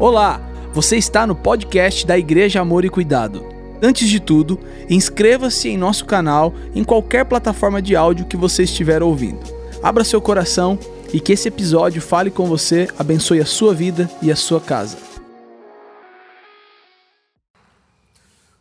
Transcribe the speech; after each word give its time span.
Olá, 0.00 0.40
você 0.72 0.96
está 0.96 1.26
no 1.26 1.34
podcast 1.34 2.06
da 2.06 2.16
Igreja 2.16 2.60
Amor 2.60 2.84
e 2.84 2.88
Cuidado. 2.88 3.44
Antes 3.82 4.08
de 4.08 4.20
tudo, 4.20 4.56
inscreva-se 4.88 5.68
em 5.70 5.76
nosso 5.76 6.04
canal 6.04 6.54
em 6.72 6.84
qualquer 6.84 7.24
plataforma 7.24 7.82
de 7.82 7.96
áudio 7.96 8.24
que 8.24 8.36
você 8.36 8.62
estiver 8.62 9.02
ouvindo. 9.02 9.40
Abra 9.82 10.04
seu 10.04 10.22
coração 10.22 10.78
e 11.12 11.18
que 11.18 11.32
esse 11.32 11.48
episódio 11.48 12.00
fale 12.00 12.30
com 12.30 12.46
você, 12.46 12.86
abençoe 12.96 13.40
a 13.40 13.44
sua 13.44 13.74
vida 13.74 14.08
e 14.22 14.30
a 14.30 14.36
sua 14.36 14.60
casa. 14.60 14.96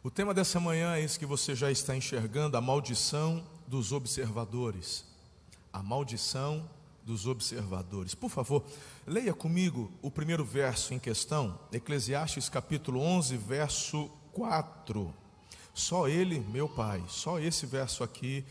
O 0.04 0.09
tema 0.09 0.33
dessa 0.33 0.59
manhã 0.59 0.95
é 0.95 1.04
esse 1.04 1.19
que 1.19 1.25
você 1.27 1.54
já 1.54 1.69
está 1.69 1.95
enxergando: 1.95 2.57
a 2.57 2.61
maldição 2.61 3.43
dos 3.67 3.91
observadores. 3.91 5.05
A 5.71 5.83
maldição 5.83 6.63
dos 7.07 7.25
observadores. 7.25 8.13
Por 8.13 8.29
favor, 8.29 8.65
leia 9.07 9.33
comigo 9.33 9.89
o 10.01 10.11
primeiro 10.11 10.43
verso 10.43 10.93
em 10.93 10.99
questão, 10.99 11.57
Eclesiastes 11.71 12.49
capítulo 12.49 12.99
11, 12.99 13.37
verso 13.37 14.11
4. 14.33 15.13
Só 15.73 16.09
ele, 16.09 16.41
meu 16.51 16.68
pai, 16.68 17.01
só 17.07 17.39
esse 17.39 17.65
verso 17.65 18.04
aqui 18.04 18.43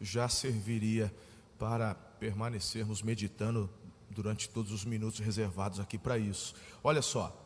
já 0.00 0.26
serviria 0.26 1.14
para 1.58 1.94
permanecermos 1.94 3.02
meditando 3.02 3.68
durante 4.08 4.48
todos 4.48 4.72
os 4.72 4.86
minutos 4.86 5.18
reservados 5.20 5.78
aqui 5.78 5.98
para 5.98 6.16
isso. 6.16 6.54
Olha 6.82 7.02
só, 7.02 7.36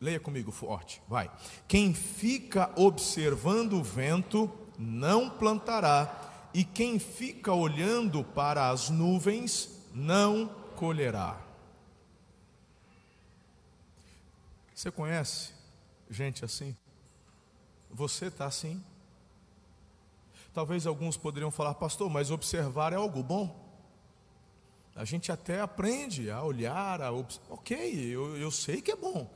leia 0.00 0.20
comigo 0.20 0.52
forte, 0.52 1.02
vai. 1.08 1.28
Quem 1.66 1.92
fica 1.92 2.70
observando 2.76 3.72
o 3.72 3.82
vento 3.82 4.48
não 4.78 5.28
plantará, 5.28 6.50
e 6.54 6.62
quem 6.62 7.00
fica 7.00 7.52
olhando 7.52 8.22
para 8.22 8.70
as 8.70 8.88
nuvens 8.88 9.81
não 9.94 10.48
colherá. 10.76 11.40
Você 14.74 14.90
conhece 14.90 15.52
gente 16.10 16.44
assim? 16.44 16.76
Você 17.90 18.26
está 18.26 18.46
assim? 18.46 18.82
Talvez 20.52 20.86
alguns 20.86 21.16
poderiam 21.16 21.50
falar, 21.50 21.74
pastor, 21.74 22.10
mas 22.10 22.30
observar 22.30 22.92
é 22.92 22.96
algo 22.96 23.22
bom. 23.22 23.62
A 24.94 25.04
gente 25.04 25.32
até 25.32 25.60
aprende 25.60 26.30
a 26.30 26.42
olhar, 26.42 27.00
a 27.00 27.10
observar. 27.10 27.54
ok, 27.54 28.14
eu, 28.14 28.36
eu 28.36 28.50
sei 28.50 28.82
que 28.82 28.90
é 28.90 28.96
bom. 28.96 29.30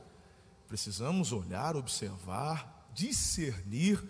Precisamos 0.67 1.31
olhar, 1.31 1.75
observar, 1.75 2.89
discernir, 2.93 4.03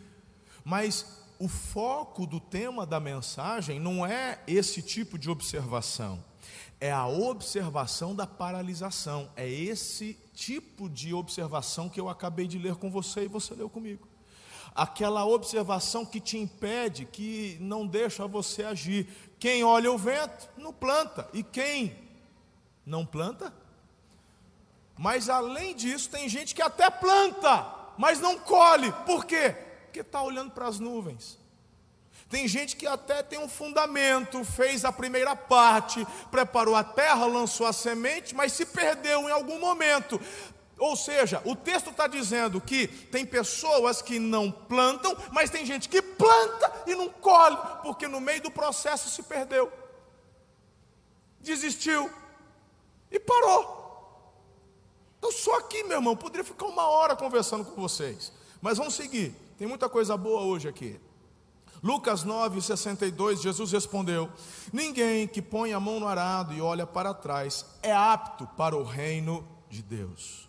mas 0.65 1.23
o 1.39 1.47
foco 1.47 2.25
do 2.25 2.39
tema 2.39 2.85
da 2.85 2.99
mensagem 2.99 3.79
não 3.79 4.05
é 4.05 4.41
esse 4.47 4.81
tipo 4.81 5.17
de 5.17 5.29
observação 5.29 6.23
é 6.79 6.91
a 6.91 7.07
observação 7.07 8.15
da 8.15 8.27
paralisação. 8.27 9.29
É 9.35 9.49
esse 9.49 10.17
tipo 10.33 10.89
de 10.89 11.13
observação 11.13 11.89
que 11.89 11.99
eu 11.99 12.09
acabei 12.09 12.47
de 12.47 12.59
ler 12.59 12.75
com 12.75 12.91
você 12.91 13.23
e 13.23 13.27
você 13.27 13.53
leu 13.55 13.69
comigo. 13.69 14.07
Aquela 14.75 15.25
observação 15.25 16.05
que 16.05 16.19
te 16.19 16.37
impede, 16.37 17.05
que 17.05 17.57
não 17.59 17.87
deixa 17.87 18.27
você 18.27 18.63
agir. 18.63 19.07
Quem 19.39 19.63
olha 19.63 19.91
o 19.91 19.97
vento, 19.97 20.49
não 20.55 20.71
planta. 20.71 21.27
E 21.33 21.41
quem 21.41 21.97
não 22.85 23.05
planta? 23.05 23.51
Mas 24.95 25.29
além 25.29 25.75
disso, 25.75 26.09
tem 26.09 26.29
gente 26.29 26.53
que 26.53 26.61
até 26.61 26.89
planta, 26.89 27.65
mas 27.97 28.19
não 28.19 28.37
colhe. 28.39 28.91
Por 29.05 29.25
quê? 29.25 29.55
Porque 29.85 30.01
está 30.01 30.21
olhando 30.21 30.51
para 30.51 30.67
as 30.67 30.79
nuvens. 30.79 31.39
Tem 32.29 32.45
gente 32.45 32.75
que 32.75 32.85
até 32.85 33.23
tem 33.23 33.39
um 33.39 33.47
fundamento, 33.47 34.43
fez 34.43 34.83
a 34.83 34.91
primeira 34.91 35.33
parte, 35.35 36.05
preparou 36.29 36.75
a 36.75 36.83
terra, 36.83 37.25
lançou 37.25 37.65
a 37.65 37.71
semente, 37.71 38.35
mas 38.35 38.51
se 38.51 38.65
perdeu 38.65 39.29
em 39.29 39.31
algum 39.31 39.59
momento. 39.59 40.19
Ou 40.77 40.95
seja, 40.95 41.41
o 41.45 41.55
texto 41.55 41.89
está 41.89 42.05
dizendo 42.05 42.59
que 42.59 42.87
tem 42.87 43.25
pessoas 43.25 44.01
que 44.01 44.19
não 44.19 44.51
plantam, 44.51 45.15
mas 45.31 45.49
tem 45.49 45.65
gente 45.65 45.87
que 45.87 46.01
planta 46.01 46.83
e 46.85 46.95
não 46.95 47.09
colhe, 47.09 47.57
porque 47.81 48.07
no 48.07 48.19
meio 48.19 48.41
do 48.41 48.51
processo 48.51 49.09
se 49.09 49.23
perdeu, 49.23 49.71
desistiu 51.39 52.11
e 53.09 53.19
parou. 53.19 53.75
Então, 55.17 55.31
só 55.31 55.57
aqui, 55.59 55.81
meu 55.83 55.97
irmão, 55.97 56.15
poderia 56.15 56.43
ficar 56.43 56.65
uma 56.65 56.87
hora 56.87 57.15
conversando 57.15 57.65
com 57.65 57.81
vocês, 57.81 58.31
mas 58.61 58.77
vamos 58.77 58.93
seguir, 58.93 59.33
tem 59.57 59.67
muita 59.67 59.87
coisa 59.87 60.15
boa 60.17 60.41
hoje 60.41 60.67
aqui. 60.67 60.99
Lucas 61.83 62.23
9, 62.23 62.61
62, 62.61 63.41
Jesus 63.41 63.71
respondeu: 63.71 64.29
Ninguém 64.73 65.27
que 65.27 65.41
põe 65.41 65.73
a 65.73 65.79
mão 65.79 65.99
no 65.99 66.07
arado 66.07 66.53
e 66.53 66.61
olha 66.61 66.87
para 66.87 67.13
trás 67.13 67.65
é 67.83 67.93
apto 67.93 68.47
para 68.57 68.75
o 68.75 68.83
reino 68.83 69.47
de 69.69 69.81
Deus. 69.83 70.47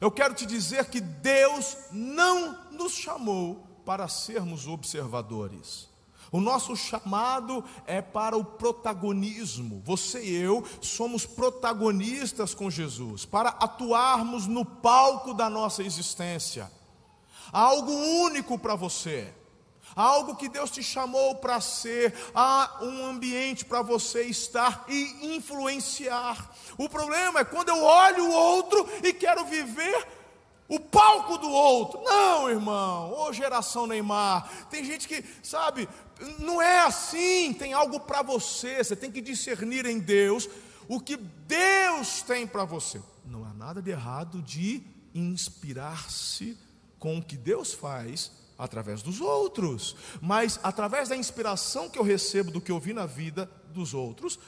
Eu 0.00 0.10
quero 0.10 0.34
te 0.34 0.46
dizer 0.46 0.86
que 0.86 1.00
Deus 1.00 1.76
não 1.92 2.58
nos 2.70 2.92
chamou 2.92 3.66
para 3.84 4.08
sermos 4.08 4.66
observadores. 4.66 5.90
O 6.32 6.40
nosso 6.40 6.76
chamado 6.76 7.62
é 7.86 8.00
para 8.00 8.36
o 8.36 8.44
protagonismo. 8.44 9.82
Você 9.84 10.24
e 10.24 10.34
eu 10.36 10.64
somos 10.80 11.26
protagonistas 11.26 12.54
com 12.54 12.70
Jesus, 12.70 13.26
para 13.26 13.50
atuarmos 13.50 14.46
no 14.46 14.64
palco 14.64 15.34
da 15.34 15.50
nossa 15.50 15.82
existência. 15.82 16.70
Há 17.52 17.60
algo 17.60 17.92
único 17.92 18.56
para 18.58 18.76
você 18.76 19.34
algo 19.94 20.36
que 20.36 20.48
Deus 20.48 20.70
te 20.70 20.82
chamou 20.82 21.36
para 21.36 21.60
ser, 21.60 22.14
há 22.34 22.78
um 22.82 23.04
ambiente 23.06 23.64
para 23.64 23.82
você 23.82 24.22
estar 24.22 24.84
e 24.88 25.34
influenciar. 25.36 26.54
O 26.78 26.88
problema 26.88 27.40
é 27.40 27.44
quando 27.44 27.68
eu 27.68 27.82
olho 27.82 28.26
o 28.26 28.32
outro 28.32 28.88
e 29.02 29.12
quero 29.12 29.44
viver 29.44 30.06
o 30.68 30.78
palco 30.78 31.36
do 31.36 31.50
outro. 31.50 32.00
Não, 32.04 32.48
irmão, 32.48 33.12
ô 33.12 33.32
geração 33.32 33.86
Neymar, 33.86 34.48
tem 34.70 34.84
gente 34.84 35.08
que, 35.08 35.24
sabe, 35.42 35.88
não 36.38 36.62
é 36.62 36.82
assim, 36.82 37.52
tem 37.52 37.72
algo 37.72 37.98
para 38.00 38.22
você, 38.22 38.82
você 38.82 38.94
tem 38.94 39.10
que 39.10 39.20
discernir 39.20 39.84
em 39.84 39.98
Deus 39.98 40.48
o 40.88 41.00
que 41.00 41.16
Deus 41.16 42.22
tem 42.22 42.46
para 42.46 42.64
você. 42.64 43.02
Não 43.24 43.44
há 43.44 43.52
nada 43.52 43.82
de 43.82 43.90
errado 43.90 44.40
de 44.42 44.82
inspirar-se 45.14 46.56
com 46.98 47.18
o 47.18 47.22
que 47.22 47.36
Deus 47.36 47.72
faz 47.72 48.30
através 48.60 49.02
dos 49.02 49.20
outros, 49.20 49.96
mas 50.20 50.60
através 50.62 51.08
da 51.08 51.16
inspiração 51.16 51.88
que 51.88 51.98
eu 51.98 52.02
recebo 52.02 52.50
do 52.50 52.60
que 52.60 52.70
eu 52.70 52.78
vi 52.78 52.92
na 52.92 53.06
vida 53.06 53.50
dos 53.72 53.94
outros, 53.94 54.38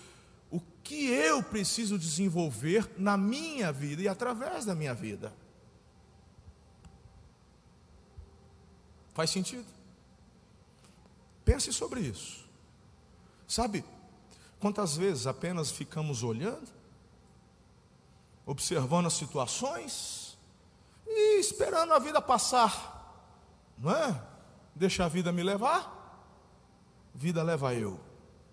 o 0.50 0.61
que 0.84 1.06
eu 1.06 1.43
preciso 1.43 1.99
desenvolver 1.99 2.91
na 2.99 3.17
minha 3.17 3.72
vida 3.72 4.03
e 4.03 4.09
através 4.09 4.67
da 4.67 4.75
minha 4.75 4.93
vida. 4.93 5.33
Faz 9.15 9.31
sentido? 9.31 9.67
Pense 11.43 11.72
sobre 11.72 12.01
isso. 12.01 12.45
Sabe 13.49 13.83
quantas 14.61 14.95
vezes 14.95 15.27
apenas 15.27 15.71
ficamos 15.71 16.22
olhando, 16.22 16.69
observando 18.45 19.06
as 19.06 19.15
situações 19.15 20.37
e 21.06 21.41
esperando 21.41 21.95
a 21.95 21.99
vida 21.99 22.21
passar? 22.21 22.91
Não 23.82 23.91
é? 23.91 24.22
Deixa 24.76 25.04
a 25.04 25.09
vida 25.09 25.32
me 25.32 25.43
levar, 25.43 26.31
vida 27.12 27.43
leva 27.43 27.75
eu. 27.75 27.98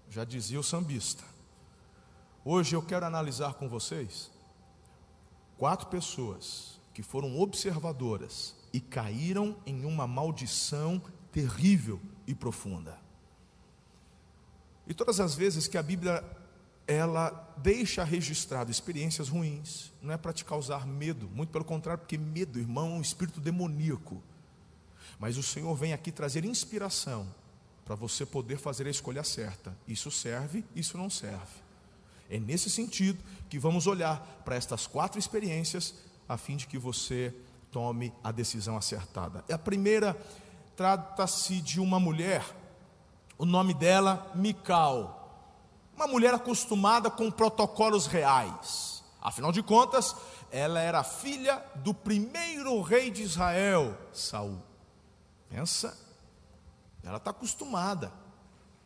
Já 0.09 0.23
dizia 0.23 0.59
o 0.59 0.63
sambista. 0.63 1.23
Hoje 2.43 2.75
eu 2.75 2.81
quero 2.81 3.05
analisar 3.05 3.53
com 3.53 3.69
vocês 3.69 4.31
quatro 5.55 5.85
pessoas 5.87 6.81
que 6.95 7.03
foram 7.03 7.39
observadoras 7.39 8.55
e 8.73 8.79
caíram 8.79 9.55
em 9.67 9.85
uma 9.85 10.07
maldição 10.07 10.99
terrível 11.31 12.01
e 12.25 12.33
profunda. 12.33 12.97
E 14.87 14.95
todas 14.95 15.19
as 15.19 15.35
vezes 15.35 15.67
que 15.67 15.77
a 15.77 15.83
Bíblia 15.83 16.23
ela 16.87 17.53
deixa 17.57 18.03
registrado 18.03 18.71
experiências 18.71 19.29
ruins, 19.29 19.93
não 20.01 20.11
é 20.11 20.17
para 20.17 20.33
te 20.33 20.43
causar 20.43 20.87
medo, 20.87 21.29
muito 21.29 21.51
pelo 21.51 21.63
contrário, 21.63 21.99
porque 21.99 22.17
medo, 22.17 22.57
irmão, 22.57 22.87
é 22.87 22.95
um 22.95 23.01
espírito 23.01 23.39
demoníaco. 23.39 24.23
Mas 25.19 25.37
o 25.37 25.43
Senhor 25.43 25.75
vem 25.75 25.91
aqui 25.91 26.11
trazer 26.11 26.45
inspiração 26.45 27.27
para 27.85 27.93
você 27.93 28.25
poder 28.25 28.57
fazer 28.57 28.87
a 28.87 28.89
escolha 28.89 29.23
certa. 29.23 29.75
Isso 29.87 30.09
serve, 30.09 30.63
isso 30.73 30.97
não 30.97 31.09
serve. 31.09 31.59
É 32.29 32.39
nesse 32.39 32.69
sentido 32.69 33.21
que 33.49 33.59
vamos 33.59 33.85
olhar 33.85 34.19
para 34.45 34.55
estas 34.55 34.87
quatro 34.87 35.19
experiências 35.19 35.95
a 36.27 36.37
fim 36.37 36.55
de 36.55 36.67
que 36.67 36.77
você 36.77 37.35
tome 37.71 38.13
a 38.23 38.31
decisão 38.31 38.77
acertada. 38.77 39.43
A 39.51 39.57
primeira 39.57 40.15
trata-se 40.75 41.59
de 41.59 41.79
uma 41.79 41.99
mulher, 41.99 42.45
o 43.37 43.45
nome 43.45 43.73
dela 43.73 44.31
Mical. 44.35 45.17
Uma 45.95 46.07
mulher 46.07 46.33
acostumada 46.33 47.09
com 47.09 47.29
protocolos 47.29 48.05
reais. 48.05 49.03
Afinal 49.21 49.51
de 49.51 49.61
contas, 49.61 50.15
ela 50.51 50.79
era 50.79 51.03
filha 51.03 51.61
do 51.75 51.93
primeiro 51.93 52.79
rei 52.81 53.11
de 53.11 53.23
Israel, 53.23 53.97
Saul. 54.13 54.68
Pensa, 55.49 55.97
ela 57.03 57.17
está 57.17 57.31
acostumada. 57.31 58.13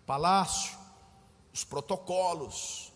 Palácio, 0.06 0.77
os 1.54 1.63
protocolos. 1.63 2.92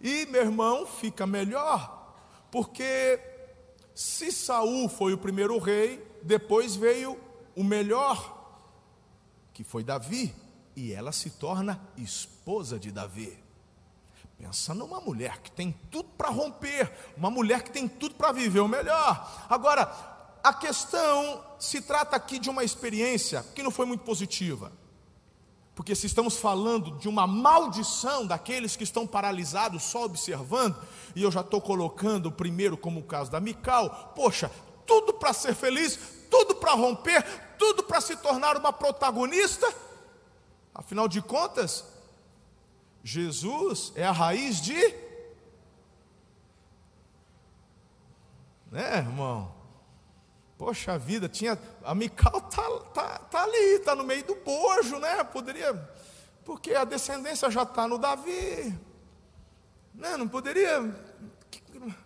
E 0.00 0.26
meu 0.26 0.42
irmão 0.42 0.86
fica 0.86 1.26
melhor, 1.26 2.14
porque 2.50 3.20
Se 3.94 4.32
Saul 4.32 4.88
foi 4.88 5.12
o 5.12 5.18
primeiro 5.18 5.58
rei, 5.58 6.02
depois 6.22 6.74
veio 6.74 7.18
o 7.54 7.62
melhor, 7.62 8.40
que 9.52 9.62
foi 9.62 9.84
Davi, 9.84 10.34
e 10.74 10.92
ela 10.92 11.12
se 11.12 11.30
torna 11.30 11.80
esposa 11.96 12.78
de 12.78 12.90
Davi. 12.90 13.38
Pensa 14.38 14.74
numa 14.74 15.00
mulher 15.00 15.40
que 15.40 15.52
tem 15.52 15.72
tudo 15.90 16.08
para 16.16 16.30
romper, 16.30 16.90
uma 17.16 17.30
mulher 17.30 17.62
que 17.62 17.70
tem 17.70 17.86
tudo 17.86 18.14
para 18.14 18.32
viver 18.32 18.60
o 18.60 18.66
melhor. 18.66 19.46
Agora, 19.48 20.11
a 20.42 20.52
questão 20.52 21.44
se 21.58 21.80
trata 21.80 22.16
aqui 22.16 22.38
de 22.38 22.50
uma 22.50 22.64
experiência 22.64 23.44
que 23.54 23.62
não 23.62 23.70
foi 23.70 23.86
muito 23.86 24.02
positiva. 24.02 24.72
Porque 25.74 25.94
se 25.94 26.06
estamos 26.06 26.36
falando 26.36 26.98
de 26.98 27.08
uma 27.08 27.26
maldição 27.26 28.26
daqueles 28.26 28.76
que 28.76 28.84
estão 28.84 29.06
paralisados 29.06 29.84
só 29.84 30.04
observando, 30.04 30.76
e 31.14 31.22
eu 31.22 31.30
já 31.30 31.40
estou 31.40 31.60
colocando 31.60 32.26
o 32.26 32.32
primeiro 32.32 32.76
como 32.76 33.00
o 33.00 33.04
caso 33.04 33.30
da 33.30 33.40
Mical, 33.40 34.12
poxa, 34.14 34.50
tudo 34.86 35.14
para 35.14 35.32
ser 35.32 35.54
feliz, 35.54 35.98
tudo 36.30 36.56
para 36.56 36.72
romper, 36.72 37.24
tudo 37.58 37.82
para 37.84 38.00
se 38.00 38.16
tornar 38.16 38.56
uma 38.56 38.72
protagonista. 38.72 39.72
Afinal 40.74 41.08
de 41.08 41.22
contas, 41.22 41.84
Jesus 43.02 43.92
é 43.94 44.04
a 44.04 44.12
raiz 44.12 44.60
de. 44.60 44.94
Né, 48.70 48.98
irmão? 48.98 49.61
Poxa 50.62 50.96
vida, 50.96 51.28
tinha. 51.28 51.58
A 51.82 51.92
Mical 51.92 52.40
tá, 52.42 52.70
tá, 52.94 53.18
tá 53.18 53.42
ali, 53.42 53.80
tá 53.80 53.96
no 53.96 54.04
meio 54.04 54.24
do 54.24 54.36
bojo, 54.36 54.96
né? 55.00 55.24
Poderia. 55.24 55.74
Porque 56.44 56.72
a 56.72 56.84
descendência 56.84 57.50
já 57.50 57.64
está 57.64 57.88
no 57.88 57.98
Davi. 57.98 58.72
Né? 59.92 60.16
Não 60.16 60.28
poderia. 60.28 60.94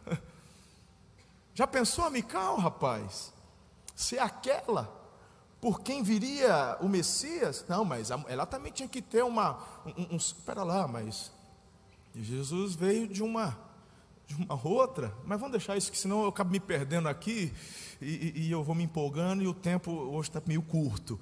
Já 1.53 1.67
pensou 1.67 2.07
a 2.07 2.11
Mical, 2.11 2.57
rapaz? 2.57 3.31
Ser 3.95 4.21
aquela 4.21 4.91
por 5.61 5.83
quem 5.83 6.03
viria 6.03 6.79
o 6.81 6.89
Messias? 6.89 7.63
Não, 7.69 7.85
mas 7.85 8.11
ela 8.11 8.47
também 8.47 8.73
tinha 8.73 8.89
que 8.89 9.03
ter 9.03 9.23
uma. 9.23 9.59
Um, 9.85 10.15
um, 10.15 10.17
espera 10.17 10.63
lá, 10.63 10.89
mas. 10.89 11.31
Jesus 12.15 12.75
veio 12.75 13.07
de 13.07 13.23
uma. 13.23 13.59
De 14.27 14.35
uma 14.35 14.59
outra, 14.67 15.15
mas 15.27 15.39
vamos 15.39 15.53
deixar 15.53 15.77
isso, 15.77 15.93
que 15.93 15.99
senão 15.99 16.23
eu 16.23 16.29
acabo 16.29 16.51
me 16.51 16.59
perdendo 16.59 17.07
aqui 17.07 17.53
e, 18.01 18.47
e 18.47 18.51
eu 18.51 18.63
vou 18.63 18.75
me 18.75 18.85
empolgando 18.85 19.43
e 19.43 19.47
o 19.47 19.55
tempo 19.55 19.91
hoje 19.91 20.29
está 20.29 20.43
meio 20.47 20.63
curto. 20.63 21.19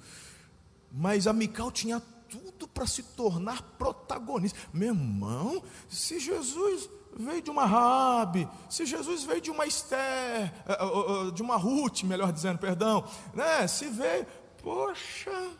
Mas 0.91 1.27
a 1.27 1.33
Mical 1.33 1.71
tinha 1.71 2.01
tudo 2.29 2.67
para 2.67 2.87
se 2.87 3.03
tornar 3.03 3.61
protagonista. 3.77 4.57
Meu 4.73 4.93
irmão, 4.93 5.63
se 5.89 6.19
Jesus 6.19 6.89
veio 7.17 7.41
de 7.41 7.49
uma 7.49 7.65
Rabi, 7.65 8.47
se 8.69 8.85
Jesus 8.85 9.23
veio 9.23 9.41
de 9.41 9.51
uma 9.51 9.65
Esther, 9.65 9.97
eh, 9.97 10.53
eh, 10.67 11.27
eh, 11.27 11.31
de 11.31 11.41
uma 11.41 11.55
Ruth, 11.55 12.03
melhor 12.03 12.31
dizendo, 12.31 12.59
perdão, 12.59 13.05
né? 13.33 13.67
Se 13.67 13.87
veio, 13.87 14.25
poxa, 14.61 15.51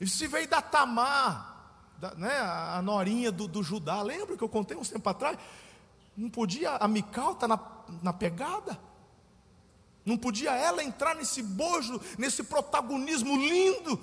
e 0.00 0.06
se 0.06 0.26
veio 0.26 0.48
da 0.48 0.60
Tamar, 0.60 1.92
da, 1.98 2.14
né? 2.14 2.38
A 2.38 2.80
norinha 2.82 3.32
do, 3.32 3.48
do 3.48 3.62
Judá, 3.62 4.02
lembra 4.02 4.36
que 4.36 4.44
eu 4.44 4.48
contei 4.48 4.76
uns 4.76 4.90
tempo 4.90 5.08
atrás? 5.08 5.38
Não 6.16 6.28
podia 6.28 6.76
a 6.76 6.86
Mical 6.86 7.32
estar 7.32 7.48
tá 7.48 7.56
na, 7.88 8.00
na 8.02 8.12
pegada? 8.12 8.78
Não 10.04 10.16
podia 10.16 10.52
ela 10.54 10.82
entrar 10.82 11.14
nesse 11.14 11.42
bojo, 11.42 12.00
nesse 12.18 12.42
protagonismo 12.42 13.36
lindo? 13.36 14.00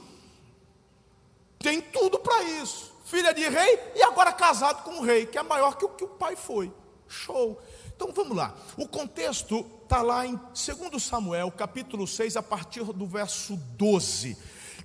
Tem 1.59 1.81
tudo 1.81 2.19
para 2.19 2.43
isso 2.43 2.97
filha 3.07 3.33
de 3.33 3.47
rei 3.47 3.79
e 3.95 4.03
agora 4.03 4.33
casado 4.33 4.83
com 4.83 4.91
um 4.91 5.01
rei, 5.01 5.25
que 5.25 5.37
é 5.37 5.43
maior 5.43 5.77
que 5.77 5.85
o 5.85 5.89
que 5.89 6.03
o 6.03 6.09
pai 6.09 6.35
foi. 6.35 6.71
Show. 7.07 7.59
Então 7.95 8.11
vamos 8.11 8.35
lá. 8.35 8.53
O 8.75 8.85
contexto 8.85 9.65
está 9.83 10.01
lá 10.01 10.27
em 10.27 10.35
2 10.35 11.01
Samuel, 11.01 11.49
capítulo 11.51 12.05
6, 12.05 12.35
a 12.35 12.43
partir 12.43 12.83
do 12.83 13.07
verso 13.07 13.55
12. 13.77 14.37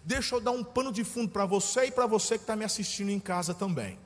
Deixa 0.05 0.37
eu 0.37 0.41
dar 0.41 0.53
um 0.53 0.63
pano 0.63 0.93
de 0.93 1.03
fundo 1.03 1.31
para 1.31 1.45
você 1.45 1.87
e 1.87 1.91
para 1.91 2.07
você 2.07 2.37
que 2.37 2.45
está 2.45 2.55
me 2.55 2.65
assistindo 2.65 3.11
em 3.11 3.19
casa 3.19 3.53
também. 3.53 3.99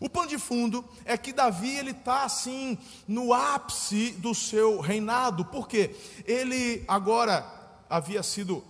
O 0.00 0.08
pano 0.08 0.28
de 0.28 0.38
fundo 0.38 0.84
é 1.04 1.16
que 1.16 1.32
Davi 1.32 1.76
ele 1.76 1.90
está 1.90 2.24
assim 2.24 2.78
no 3.06 3.32
ápice 3.32 4.12
do 4.12 4.34
seu 4.34 4.80
reinado, 4.80 5.44
porque 5.46 5.94
ele 6.26 6.84
agora 6.88 7.44
havia 7.88 8.22
sido 8.22 8.64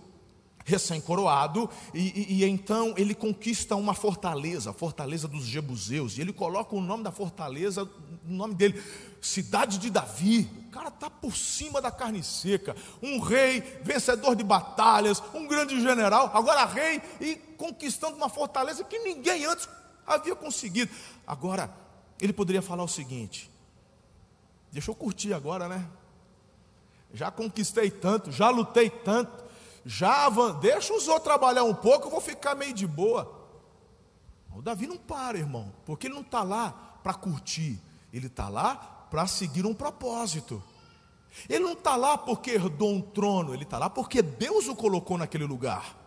recém-coroado, 0.65 1.69
e, 1.93 1.99
e, 1.99 2.43
e, 2.43 2.45
então 2.45 2.93
ele 2.97 3.13
conquista 3.13 3.75
uma 3.75 3.93
fortaleza, 3.93 4.69
a 4.69 4.73
fortaleza 4.73 5.27
dos 5.27 5.43
Jebuseus, 5.43 6.17
e 6.17 6.21
ele 6.21 6.31
coloca 6.31 6.75
o 6.75 6.81
nome 6.81 7.03
da 7.03 7.11
fortaleza, 7.11 7.83
o 7.83 8.31
nome 8.31 8.55
dele, 8.55 8.81
Cidade 9.21 9.77
de 9.77 9.89
Davi. 9.89 10.49
O 10.67 10.71
cara 10.71 10.89
está 10.89 11.09
por 11.09 11.35
cima 11.35 11.81
da 11.81 11.91
carne 11.91 12.23
seca, 12.23 12.75
um 13.01 13.19
rei, 13.19 13.61
vencedor 13.83 14.35
de 14.35 14.43
batalhas, 14.43 15.21
um 15.33 15.47
grande 15.47 15.79
general, 15.81 16.31
agora 16.33 16.65
rei 16.65 17.01
e 17.21 17.35
conquistando 17.57 18.17
uma 18.17 18.29
fortaleza 18.29 18.83
que 18.83 18.99
ninguém 18.99 19.45
antes 19.45 19.67
havia 20.05 20.35
conseguido. 20.35 20.91
Agora, 21.25 21.73
ele 22.19 22.33
poderia 22.33 22.61
falar 22.61 22.83
o 22.83 22.87
seguinte: 22.87 23.49
deixa 24.71 24.91
eu 24.91 24.95
curtir 24.95 25.33
agora, 25.33 25.67
né? 25.67 25.87
Já 27.13 27.29
conquistei 27.29 27.91
tanto, 27.91 28.31
já 28.31 28.49
lutei 28.49 28.89
tanto, 28.89 29.43
já 29.85 30.29
deixa 30.59 30.93
os 30.93 31.07
outros 31.07 31.25
trabalhar 31.25 31.63
um 31.63 31.75
pouco, 31.75 32.07
eu 32.07 32.11
vou 32.11 32.21
ficar 32.21 32.55
meio 32.55 32.73
de 32.73 32.87
boa. 32.87 33.41
O 34.55 34.61
Davi 34.61 34.87
não 34.87 34.97
para, 34.97 35.37
irmão, 35.37 35.71
porque 35.85 36.07
ele 36.07 36.13
não 36.13 36.21
está 36.21 36.43
lá 36.43 36.71
para 37.03 37.13
curtir, 37.13 37.79
ele 38.11 38.27
está 38.27 38.49
lá 38.49 38.75
para 39.09 39.27
seguir 39.27 39.65
um 39.65 39.73
propósito. 39.73 40.61
Ele 41.49 41.63
não 41.63 41.73
está 41.73 41.95
lá 41.95 42.17
porque 42.17 42.51
herdou 42.51 42.93
um 42.93 43.01
trono, 43.01 43.53
ele 43.53 43.63
está 43.63 43.77
lá 43.77 43.89
porque 43.89 44.21
Deus 44.21 44.67
o 44.67 44.75
colocou 44.75 45.17
naquele 45.17 45.45
lugar. 45.45 45.97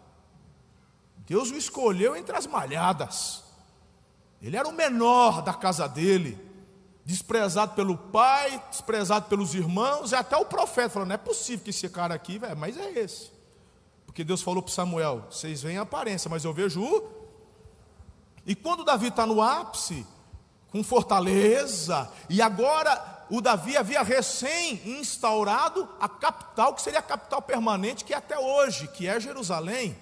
Deus 1.26 1.50
o 1.50 1.56
escolheu 1.56 2.16
entre 2.16 2.36
as 2.36 2.46
malhadas. 2.46 3.45
Ele 4.40 4.56
era 4.56 4.68
o 4.68 4.72
menor 4.72 5.42
da 5.42 5.54
casa 5.54 5.88
dele, 5.88 6.38
desprezado 7.04 7.74
pelo 7.74 7.96
pai, 7.96 8.62
desprezado 8.70 9.28
pelos 9.28 9.54
irmãos, 9.54 10.12
e 10.12 10.14
até 10.14 10.36
o 10.36 10.44
profeta 10.44 10.90
falou: 10.90 11.06
não 11.06 11.14
é 11.14 11.18
possível 11.18 11.64
que 11.64 11.70
esse 11.70 11.88
cara 11.88 12.14
aqui, 12.14 12.38
véio, 12.38 12.56
mas 12.56 12.76
é 12.76 12.90
esse. 12.92 13.30
Porque 14.04 14.24
Deus 14.24 14.42
falou 14.42 14.62
para 14.62 14.72
Samuel: 14.72 15.24
vocês 15.30 15.62
veem 15.62 15.78
a 15.78 15.82
aparência, 15.82 16.28
mas 16.30 16.44
eu 16.44 16.52
vejo 16.52 16.82
o. 16.82 17.16
E 18.44 18.54
quando 18.54 18.84
Davi 18.84 19.08
está 19.08 19.26
no 19.26 19.42
ápice, 19.42 20.06
com 20.70 20.82
fortaleza, 20.84 22.10
e 22.28 22.40
agora 22.40 23.26
o 23.28 23.40
Davi 23.40 23.76
havia 23.76 24.02
recém 24.02 24.80
instaurado 24.98 25.88
a 26.00 26.08
capital, 26.08 26.74
que 26.74 26.82
seria 26.82 27.00
a 27.00 27.02
capital 27.02 27.42
permanente, 27.42 28.04
que 28.04 28.14
é 28.14 28.16
até 28.16 28.38
hoje, 28.38 28.86
que 28.88 29.06
é 29.06 29.18
Jerusalém. 29.18 29.96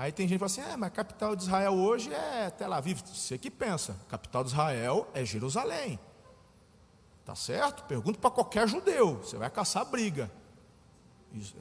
Aí 0.00 0.10
tem 0.10 0.26
gente 0.26 0.38
que 0.38 0.48
fala 0.48 0.64
assim: 0.64 0.72
é, 0.72 0.76
mas 0.78 0.86
a 0.86 0.90
capital 0.90 1.36
de 1.36 1.42
Israel 1.42 1.74
hoje 1.74 2.10
é 2.10 2.48
Tel 2.48 2.72
Aviv. 2.72 3.02
Você 3.04 3.36
que 3.36 3.50
pensa, 3.50 3.94
a 4.06 4.10
capital 4.10 4.42
de 4.42 4.48
Israel 4.48 5.06
é 5.12 5.26
Jerusalém. 5.26 6.00
Tá 7.22 7.34
certo? 7.34 7.84
Pergunta 7.84 8.18
para 8.18 8.30
qualquer 8.30 8.66
judeu, 8.66 9.18
você 9.18 9.36
vai 9.36 9.50
caçar 9.50 9.84
briga. 9.84 10.32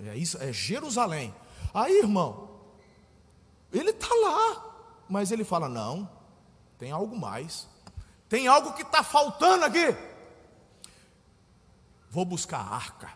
É, 0.06 0.16
isso, 0.16 0.42
é 0.42 0.54
Jerusalém. 0.54 1.36
Aí, 1.74 2.00
irmão, 2.00 2.62
ele 3.74 3.90
está 3.90 4.08
lá, 4.08 5.04
mas 5.10 5.34
ele 5.34 5.44
fala: 5.44 5.68
não, 5.68 6.10
tem 6.78 6.94
algo 6.94 7.20
mais, 7.20 7.68
tem 8.30 8.48
algo 8.48 8.72
que 8.72 8.84
está 8.84 9.04
faltando 9.04 9.66
aqui. 9.66 9.94
Vou 12.10 12.24
buscar 12.24 12.60
a 12.60 12.74
arca, 12.74 13.14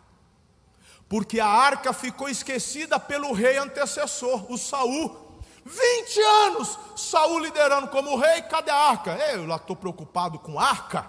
porque 1.14 1.40
a 1.40 1.46
arca 1.46 1.94
ficou 1.94 2.28
esquecida 2.28 3.00
pelo 3.00 3.34
rei 3.34 3.56
antecessor, 3.60 4.52
o 4.52 4.58
Saul. 4.58 5.40
20 5.64 6.20
anos, 6.20 6.80
Saul 6.96 7.38
liderando 7.38 7.90
como 7.90 8.18
rei, 8.18 8.42
cadê 8.42 8.72
a 8.72 8.90
arca? 8.90 9.12
Eu 9.12 9.46
lá 9.46 9.58
estou 9.58 9.76
preocupado 9.76 10.40
com 10.40 10.60
a 10.60 10.64
arca. 10.68 11.08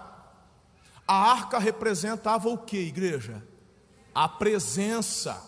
A 1.08 1.30
arca 1.30 1.58
representava 1.58 2.50
o 2.50 2.58
que, 2.58 2.76
igreja? 2.76 3.42
a 4.14 4.28
presença. 4.28 5.42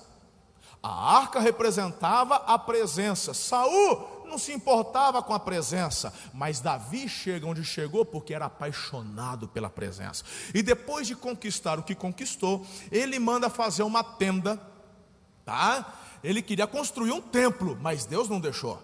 A 0.83 1.19
arca 1.19 1.39
representava 1.39 2.37
a 2.37 2.59
presença. 2.59 3.35
Saul 3.35 4.16
não 4.27 4.39
se 4.39 4.53
importava 4.53 5.23
com 5.23 5.33
a 5.33 5.41
presença, 5.41 6.13
mas 6.33 6.61
Davi 6.61 7.09
chega 7.09 7.47
onde 7.47 7.65
chegou 7.65 8.05
porque 8.05 8.35
era 8.35 8.47
apaixonado 8.47 9.49
pela 9.49 9.71
presença. 9.71 10.25
E 10.55 10.63
depois 10.63 11.07
de 11.07 11.15
conquistar 11.15 11.79
o 11.79 11.83
que 11.83 11.95
conquistou, 11.95 12.67
ele 12.91 13.19
manda 13.19 13.49
fazer 13.49 13.83
uma 13.83 14.03
tenda, 14.03 14.61
tá? 15.45 15.95
Ele 16.23 16.43
queria 16.43 16.67
construir 16.67 17.13
um 17.13 17.21
templo, 17.21 17.79
mas 17.81 18.05
Deus 18.05 18.29
não 18.29 18.41
deixou. 18.41 18.83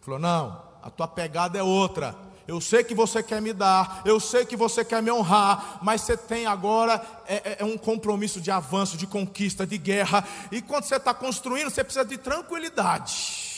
Falou: 0.00 0.18
"Não, 0.18 0.62
a 0.82 0.90
tua 0.90 1.06
pegada 1.06 1.58
é 1.58 1.62
outra. 1.62 2.16
Eu 2.48 2.60
sei 2.60 2.82
que 2.82 2.94
você 2.94 3.22
quer 3.22 3.40
me 3.40 3.52
dar, 3.52 4.02
eu 4.04 4.18
sei 4.18 4.44
que 4.44 4.56
você 4.56 4.84
quer 4.84 5.00
me 5.00 5.10
honrar, 5.12 5.78
mas 5.82 6.00
você 6.00 6.16
tem 6.16 6.46
agora 6.46 7.00
é, 7.24 7.36
é, 7.36 7.56
é 7.60 7.64
um 7.64 7.78
compromisso 7.78 8.40
de 8.40 8.50
avanço, 8.50 8.96
de 8.96 9.06
conquista, 9.06 9.64
de 9.64 9.78
guerra. 9.78 10.26
E 10.50 10.60
quando 10.60 10.82
você 10.82 10.96
está 10.96 11.14
construindo, 11.14 11.70
você 11.70 11.84
precisa 11.84 12.04
de 12.04 12.18
tranquilidade. 12.18 13.49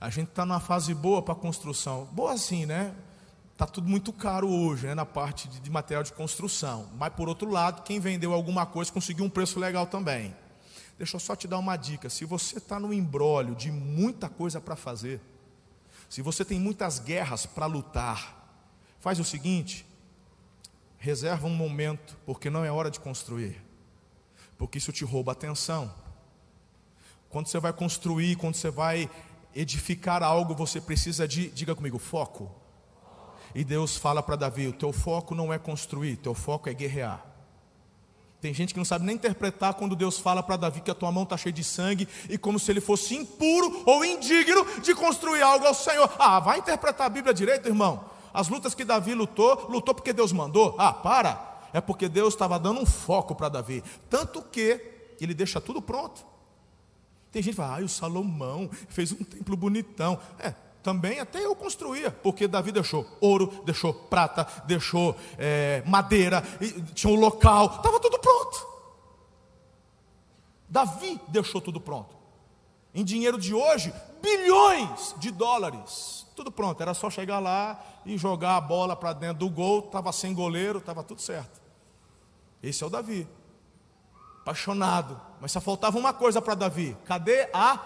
A 0.00 0.10
gente 0.10 0.28
está 0.28 0.44
numa 0.44 0.60
fase 0.60 0.92
boa 0.92 1.22
para 1.22 1.34
construção, 1.34 2.04
boa 2.12 2.32
assim, 2.32 2.66
né? 2.66 2.94
Está 3.52 3.66
tudo 3.66 3.88
muito 3.88 4.12
caro 4.12 4.50
hoje, 4.50 4.86
né, 4.86 4.94
na 4.94 5.06
parte 5.06 5.48
de, 5.48 5.60
de 5.60 5.70
material 5.70 6.02
de 6.02 6.12
construção. 6.12 6.90
Mas, 6.98 7.14
por 7.14 7.26
outro 7.26 7.50
lado, 7.50 7.82
quem 7.82 7.98
vendeu 7.98 8.34
alguma 8.34 8.66
coisa 8.66 8.92
conseguiu 8.92 9.24
um 9.24 9.30
preço 9.30 9.58
legal 9.58 9.86
também. 9.86 10.36
Deixa 10.98 11.16
eu 11.16 11.20
só 11.20 11.34
te 11.34 11.48
dar 11.48 11.58
uma 11.58 11.76
dica: 11.76 12.10
se 12.10 12.26
você 12.26 12.58
está 12.58 12.78
no 12.78 12.92
embrólio 12.92 13.54
de 13.54 13.72
muita 13.72 14.28
coisa 14.28 14.60
para 14.60 14.76
fazer, 14.76 15.20
se 16.08 16.20
você 16.20 16.44
tem 16.44 16.60
muitas 16.60 16.98
guerras 16.98 17.46
para 17.46 17.64
lutar, 17.64 18.60
faz 19.00 19.18
o 19.18 19.24
seguinte: 19.24 19.86
reserva 20.98 21.46
um 21.46 21.54
momento, 21.54 22.16
porque 22.26 22.50
não 22.50 22.62
é 22.62 22.70
hora 22.70 22.90
de 22.90 23.00
construir, 23.00 23.62
porque 24.58 24.76
isso 24.76 24.92
te 24.92 25.04
rouba 25.04 25.32
atenção. 25.32 25.92
Quando 27.30 27.48
você 27.48 27.58
vai 27.58 27.72
construir, 27.72 28.36
quando 28.36 28.54
você 28.54 28.70
vai 28.70 29.10
edificar 29.56 30.22
algo, 30.22 30.54
você 30.54 30.80
precisa 30.80 31.26
de, 31.26 31.48
diga 31.48 31.74
comigo, 31.74 31.98
foco. 31.98 32.50
E 33.54 33.64
Deus 33.64 33.96
fala 33.96 34.22
para 34.22 34.36
Davi: 34.36 34.68
o 34.68 34.72
teu 34.72 34.92
foco 34.92 35.34
não 35.34 35.52
é 35.52 35.58
construir, 35.58 36.16
teu 36.16 36.34
foco 36.34 36.68
é 36.68 36.74
guerrear. 36.74 37.24
Tem 38.38 38.52
gente 38.52 38.74
que 38.74 38.78
não 38.78 38.84
sabe 38.84 39.06
nem 39.06 39.16
interpretar 39.16 39.74
quando 39.74 39.96
Deus 39.96 40.18
fala 40.18 40.42
para 40.42 40.56
Davi 40.56 40.82
que 40.82 40.90
a 40.90 40.94
tua 40.94 41.10
mão 41.10 41.22
está 41.22 41.36
cheia 41.36 41.52
de 41.52 41.64
sangue 41.64 42.06
e 42.28 42.36
como 42.36 42.58
se 42.58 42.70
ele 42.70 42.82
fosse 42.82 43.16
impuro 43.16 43.82
ou 43.86 44.04
indigno 44.04 44.64
de 44.82 44.94
construir 44.94 45.42
algo 45.42 45.66
ao 45.66 45.74
Senhor. 45.74 46.12
Ah, 46.18 46.38
vai 46.38 46.58
interpretar 46.58 47.06
a 47.06 47.10
Bíblia 47.10 47.32
direito, 47.32 47.66
irmão. 47.66 48.04
As 48.34 48.48
lutas 48.48 48.74
que 48.74 48.84
Davi 48.84 49.14
lutou, 49.14 49.66
lutou 49.70 49.94
porque 49.94 50.12
Deus 50.12 50.32
mandou. 50.32 50.76
Ah, 50.78 50.92
para. 50.92 51.60
É 51.72 51.80
porque 51.80 52.08
Deus 52.08 52.34
estava 52.34 52.58
dando 52.58 52.80
um 52.80 52.86
foco 52.86 53.34
para 53.34 53.48
Davi. 53.48 53.82
Tanto 54.10 54.42
que 54.42 54.80
ele 55.18 55.32
deixa 55.32 55.60
tudo 55.60 55.80
pronto. 55.80 56.24
Tem 57.36 57.42
gente 57.42 57.52
que 57.52 57.60
fala, 57.60 57.80
ah, 57.80 57.84
o 57.84 57.88
Salomão 57.88 58.70
fez 58.88 59.12
um 59.12 59.22
templo 59.22 59.54
bonitão. 59.58 60.18
É, 60.38 60.54
também 60.82 61.20
até 61.20 61.44
eu 61.44 61.54
construía, 61.54 62.10
porque 62.10 62.48
Davi 62.48 62.72
deixou 62.72 63.06
ouro, 63.20 63.62
deixou 63.62 63.92
prata, 63.92 64.46
deixou 64.64 65.14
é, 65.36 65.82
madeira, 65.84 66.42
tinha 66.94 67.12
um 67.12 67.20
local, 67.20 67.66
estava 67.66 68.00
tudo 68.00 68.18
pronto. 68.18 68.66
Davi 70.66 71.20
deixou 71.28 71.60
tudo 71.60 71.78
pronto. 71.78 72.16
Em 72.94 73.04
dinheiro 73.04 73.38
de 73.38 73.52
hoje, 73.52 73.92
bilhões 74.22 75.14
de 75.18 75.30
dólares. 75.30 76.26
Tudo 76.34 76.50
pronto, 76.50 76.80
era 76.80 76.94
só 76.94 77.10
chegar 77.10 77.38
lá 77.38 77.84
e 78.06 78.16
jogar 78.16 78.56
a 78.56 78.60
bola 78.62 78.96
para 78.96 79.12
dentro 79.12 79.40
do 79.40 79.50
gol, 79.50 79.80
estava 79.80 80.10
sem 80.10 80.32
goleiro, 80.32 80.78
estava 80.78 81.02
tudo 81.02 81.20
certo. 81.20 81.60
Esse 82.62 82.82
é 82.82 82.86
o 82.86 82.88
Davi. 82.88 83.28
Apaixonado. 84.46 85.20
Mas 85.40 85.50
só 85.50 85.60
faltava 85.60 85.98
uma 85.98 86.12
coisa 86.12 86.40
para 86.40 86.54
Davi: 86.54 86.96
cadê 87.04 87.50
a 87.52 87.80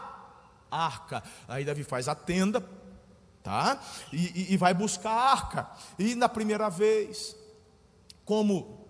arca? 0.70 1.22
Aí 1.48 1.64
Davi 1.64 1.82
faz 1.82 2.06
a 2.06 2.14
tenda, 2.14 2.62
tá? 3.42 3.80
E, 4.12 4.50
e, 4.50 4.52
e 4.52 4.56
vai 4.58 4.74
buscar 4.74 5.10
a 5.10 5.30
arca. 5.30 5.70
E 5.98 6.14
na 6.14 6.28
primeira 6.28 6.68
vez, 6.68 7.34
como 8.26 8.86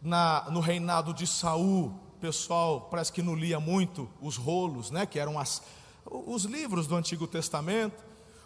na, 0.00 0.46
no 0.48 0.60
reinado 0.60 1.12
de 1.12 1.26
Saul, 1.26 2.00
pessoal 2.18 2.88
parece 2.90 3.12
que 3.12 3.20
não 3.20 3.34
lia 3.34 3.60
muito 3.60 4.08
os 4.18 4.38
rolos, 4.38 4.90
né? 4.90 5.04
Que 5.04 5.18
eram 5.18 5.38
as, 5.38 5.62
os 6.06 6.44
livros 6.44 6.86
do 6.86 6.96
Antigo 6.96 7.26
Testamento. 7.26 8.02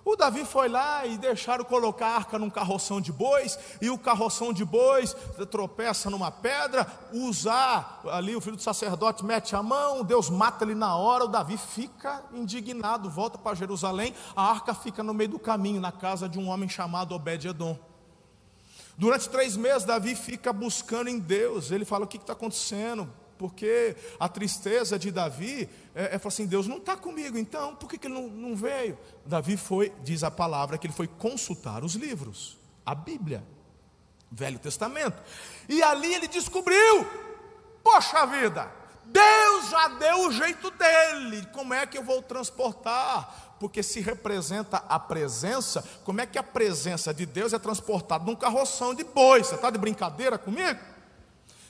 O 0.06 0.14
Davi 0.14 0.44
foi 0.44 0.68
lá 0.68 1.04
e 1.04 1.18
deixaram 1.18 1.64
colocar 1.64 2.06
a 2.06 2.14
arca 2.14 2.38
num 2.38 2.48
carroção 2.48 3.00
de 3.00 3.10
bois, 3.10 3.58
e 3.82 3.90
o 3.90 3.98
carroção 3.98 4.52
de 4.52 4.64
bois 4.64 5.16
tropeça 5.50 6.08
numa 6.08 6.30
pedra, 6.30 6.86
usar 7.12 8.02
ali 8.12 8.36
o 8.36 8.40
filho 8.40 8.54
do 8.54 8.62
sacerdote 8.62 9.24
mete 9.24 9.56
a 9.56 9.62
mão, 9.64 10.04
Deus 10.04 10.30
mata 10.30 10.64
ele 10.64 10.76
na 10.76 10.94
hora, 10.94 11.24
o 11.24 11.28
Davi 11.28 11.56
fica 11.56 12.22
indignado, 12.32 13.10
volta 13.10 13.36
para 13.36 13.56
Jerusalém, 13.56 14.14
a 14.36 14.48
arca 14.48 14.72
fica 14.74 15.02
no 15.02 15.12
meio 15.12 15.30
do 15.30 15.40
caminho, 15.40 15.80
na 15.80 15.90
casa 15.90 16.28
de 16.28 16.38
um 16.38 16.50
homem 16.50 16.68
chamado 16.68 17.12
Obed-Edom. 17.12 17.76
Durante 18.96 19.28
três 19.28 19.56
meses, 19.56 19.82
Davi 19.82 20.14
fica 20.14 20.52
buscando 20.52 21.10
em 21.10 21.18
Deus, 21.18 21.72
ele 21.72 21.84
fala: 21.84 22.04
o 22.04 22.08
que 22.08 22.16
está 22.16 22.32
acontecendo? 22.32 23.12
Porque 23.38 23.96
a 24.18 24.28
tristeza 24.28 24.98
de 24.98 25.10
Davi 25.10 25.68
é, 25.94 26.16
é 26.16 26.20
assim: 26.24 26.46
Deus 26.46 26.66
não 26.66 26.78
está 26.78 26.96
comigo, 26.96 27.38
então 27.38 27.74
por 27.74 27.88
que, 27.88 27.98
que 27.98 28.06
ele 28.06 28.14
não, 28.14 28.28
não 28.28 28.56
veio? 28.56 28.98
Davi 29.24 29.56
foi, 29.56 29.92
diz 30.02 30.22
a 30.22 30.30
palavra, 30.30 30.78
que 30.78 30.86
ele 30.86 30.94
foi 30.94 31.06
consultar 31.06 31.84
os 31.84 31.94
livros, 31.94 32.58
a 32.84 32.94
Bíblia, 32.94 33.44
Velho 34.30 34.58
Testamento, 34.58 35.22
e 35.68 35.82
ali 35.82 36.14
ele 36.14 36.28
descobriu: 36.28 37.06
poxa 37.82 38.26
vida, 38.26 38.70
Deus 39.04 39.70
já 39.70 39.88
deu 39.88 40.26
o 40.26 40.32
jeito 40.32 40.70
dele, 40.70 41.46
como 41.52 41.72
é 41.72 41.86
que 41.86 41.98
eu 41.98 42.04
vou 42.04 42.22
transportar? 42.22 43.56
Porque 43.58 43.82
se 43.82 44.00
representa 44.00 44.82
a 44.88 44.98
presença, 44.98 45.82
como 46.04 46.20
é 46.20 46.26
que 46.26 46.38
a 46.38 46.42
presença 46.42 47.14
de 47.14 47.24
Deus 47.24 47.52
é 47.52 47.58
transportada 47.58 48.24
num 48.24 48.36
carroção 48.36 48.94
de 48.94 49.02
boi? 49.04 49.42
Você 49.42 49.54
está 49.54 49.70
de 49.70 49.78
brincadeira 49.78 50.36
comigo? 50.36 50.95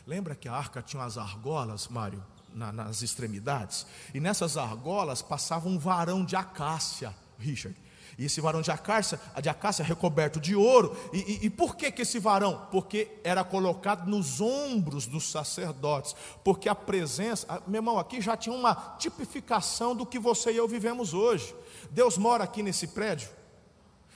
Lembra 0.07 0.37
que 0.37 0.49
a 0.49 0.55
arca 0.55 0.81
tinha 0.81 1.03
as 1.03 1.19
argolas, 1.19 1.89
Mário, 1.89 2.23
na, 2.55 2.71
nas 2.71 3.03
extremidades? 3.03 3.85
E 4.15 4.21
nessas 4.21 4.57
argolas 4.57 5.21
passava 5.21 5.69
um 5.69 5.79
varão 5.79 6.25
de 6.25 6.37
acácia, 6.37 7.13
Richard. 7.41 7.77
E 8.17 8.25
esse 8.25 8.41
varão 8.41 8.63
de 8.63 8.71
acácia, 8.71 9.21
de 9.43 9.49
acácia 9.49 9.85
recoberto 9.85 10.41
de 10.41 10.55
ouro. 10.55 10.97
E, 11.13 11.19
e, 11.19 11.47
e, 11.47 11.51
por 11.51 11.77
que, 11.77 11.91
que 11.91 12.03
esse 12.03 12.21
varão? 12.21 12.67
Porque 12.71 13.19
era 13.25 13.43
colocado 13.43 14.09
nos 14.09 14.41
ombros 14.41 15.07
dos 15.07 15.29
sacerdotes. 15.29 16.15
Porque 16.43 16.69
a 16.69 16.75
presença, 16.75 17.61
meu 17.67 17.81
irmão, 17.81 17.99
aqui 17.99 18.21
já 18.21 18.37
tinha 18.37 18.55
uma 18.55 18.97
tipificação 18.99 19.95
do 19.95 20.07
que 20.07 20.21
você 20.21 20.53
e 20.53 20.57
eu 20.57 20.69
vivemos 20.69 21.13
hoje. 21.13 21.55
Deus 21.91 22.17
mora 22.17 22.45
aqui 22.45 22.63
nesse 22.63 22.87
prédio. 22.87 23.29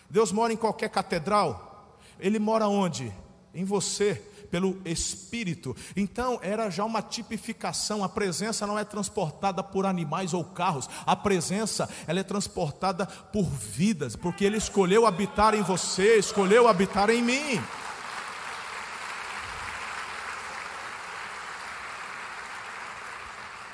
Deus 0.08 0.30
mora 0.30 0.52
em 0.52 0.56
qualquer 0.56 0.88
catedral. 0.88 1.98
Ele 2.18 2.38
mora 2.38 2.68
onde? 2.68 3.12
Em 3.52 3.64
você 3.64 4.29
pelo 4.50 4.80
Espírito. 4.84 5.76
Então 5.96 6.38
era 6.42 6.70
já 6.70 6.84
uma 6.84 7.02
tipificação. 7.02 8.02
A 8.02 8.08
presença 8.08 8.66
não 8.66 8.78
é 8.78 8.84
transportada 8.84 9.62
por 9.62 9.86
animais 9.86 10.34
ou 10.34 10.44
carros. 10.44 10.88
A 11.06 11.14
presença 11.14 11.88
ela 12.06 12.20
é 12.20 12.24
transportada 12.24 13.06
por 13.06 13.44
vidas, 13.44 14.16
porque 14.16 14.44
Ele 14.44 14.56
escolheu 14.56 15.06
habitar 15.06 15.54
em 15.54 15.62
você, 15.62 16.18
escolheu 16.18 16.68
habitar 16.68 17.10
em 17.10 17.22
mim. 17.22 17.62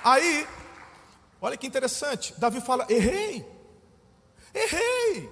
Aí, 0.04 0.46
olha 1.40 1.56
que 1.56 1.66
interessante. 1.66 2.32
Davi 2.38 2.60
fala: 2.60 2.86
errei, 2.88 3.44
errei. 4.54 5.28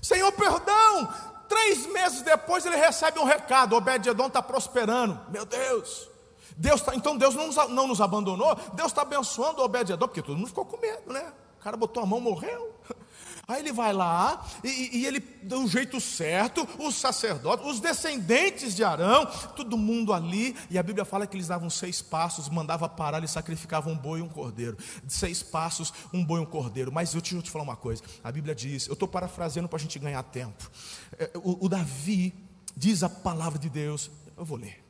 Senhor, 0.00 0.30
perdão, 0.32 1.12
Três 1.54 1.86
meses 1.86 2.20
depois 2.22 2.66
ele 2.66 2.74
recebe 2.74 3.20
um 3.20 3.24
recado: 3.24 3.76
Obed-Edom 3.76 4.26
está 4.26 4.42
prosperando. 4.42 5.20
Meu 5.30 5.46
Deus. 5.46 6.10
Deus 6.56 6.80
tá, 6.80 6.96
então 6.96 7.16
Deus 7.16 7.36
não 7.36 7.46
nos, 7.46 7.56
não 7.68 7.86
nos 7.86 8.00
abandonou, 8.00 8.56
Deus 8.74 8.90
está 8.90 9.02
abençoando 9.02 9.62
Obed-Edom, 9.62 10.08
porque 10.08 10.20
todo 10.20 10.36
mundo 10.36 10.48
ficou 10.48 10.64
com 10.64 10.76
medo, 10.76 11.12
né? 11.12 11.32
O 11.60 11.62
cara 11.62 11.76
botou 11.76 12.02
a 12.02 12.06
mão, 12.06 12.20
morreu. 12.20 12.73
Aí 13.46 13.60
ele 13.60 13.72
vai 13.72 13.92
lá 13.92 14.44
e, 14.62 14.98
e 14.98 15.06
ele 15.06 15.20
dá 15.42 15.58
um 15.58 15.68
jeito 15.68 16.00
certo, 16.00 16.66
os 16.78 16.94
sacerdotes, 16.94 17.66
os 17.66 17.80
descendentes 17.80 18.74
de 18.74 18.82
Arão, 18.82 19.26
todo 19.54 19.76
mundo 19.76 20.12
ali, 20.12 20.56
e 20.70 20.78
a 20.78 20.82
Bíblia 20.82 21.04
fala 21.04 21.26
que 21.26 21.36
eles 21.36 21.48
davam 21.48 21.68
seis 21.68 22.00
passos, 22.00 22.48
mandava 22.48 22.88
parar, 22.88 23.18
eles 23.18 23.30
sacrificavam 23.30 23.92
um 23.92 23.96
boi 23.96 24.20
e 24.20 24.22
um 24.22 24.28
cordeiro. 24.28 24.76
Seis 25.06 25.42
passos, 25.42 25.92
um 26.12 26.24
boi 26.24 26.40
e 26.40 26.42
um 26.42 26.46
cordeiro. 26.46 26.90
Mas 26.90 27.14
eu 27.14 27.20
te, 27.20 27.34
eu 27.34 27.42
te 27.42 27.50
falar 27.50 27.64
uma 27.64 27.76
coisa: 27.76 28.02
a 28.22 28.32
Bíblia 28.32 28.54
diz, 28.54 28.86
eu 28.86 28.94
estou 28.94 29.08
parafraseando 29.08 29.68
para 29.68 29.78
a 29.78 29.80
gente 29.80 29.98
ganhar 29.98 30.22
tempo. 30.22 30.70
É, 31.18 31.30
o, 31.34 31.66
o 31.66 31.68
Davi 31.68 32.34
diz 32.76 33.02
a 33.02 33.08
palavra 33.08 33.58
de 33.58 33.68
Deus, 33.68 34.10
eu 34.36 34.44
vou 34.44 34.56
ler. 34.56 34.82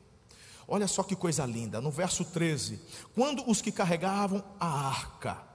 Olha 0.67 0.89
só 0.89 1.03
que 1.03 1.15
coisa 1.15 1.45
linda, 1.45 1.81
no 1.81 1.91
verso 1.91 2.25
13: 2.25 2.81
quando 3.15 3.49
os 3.49 3.61
que 3.61 3.73
carregavam 3.73 4.43
a 4.59 4.89
arca, 4.89 5.54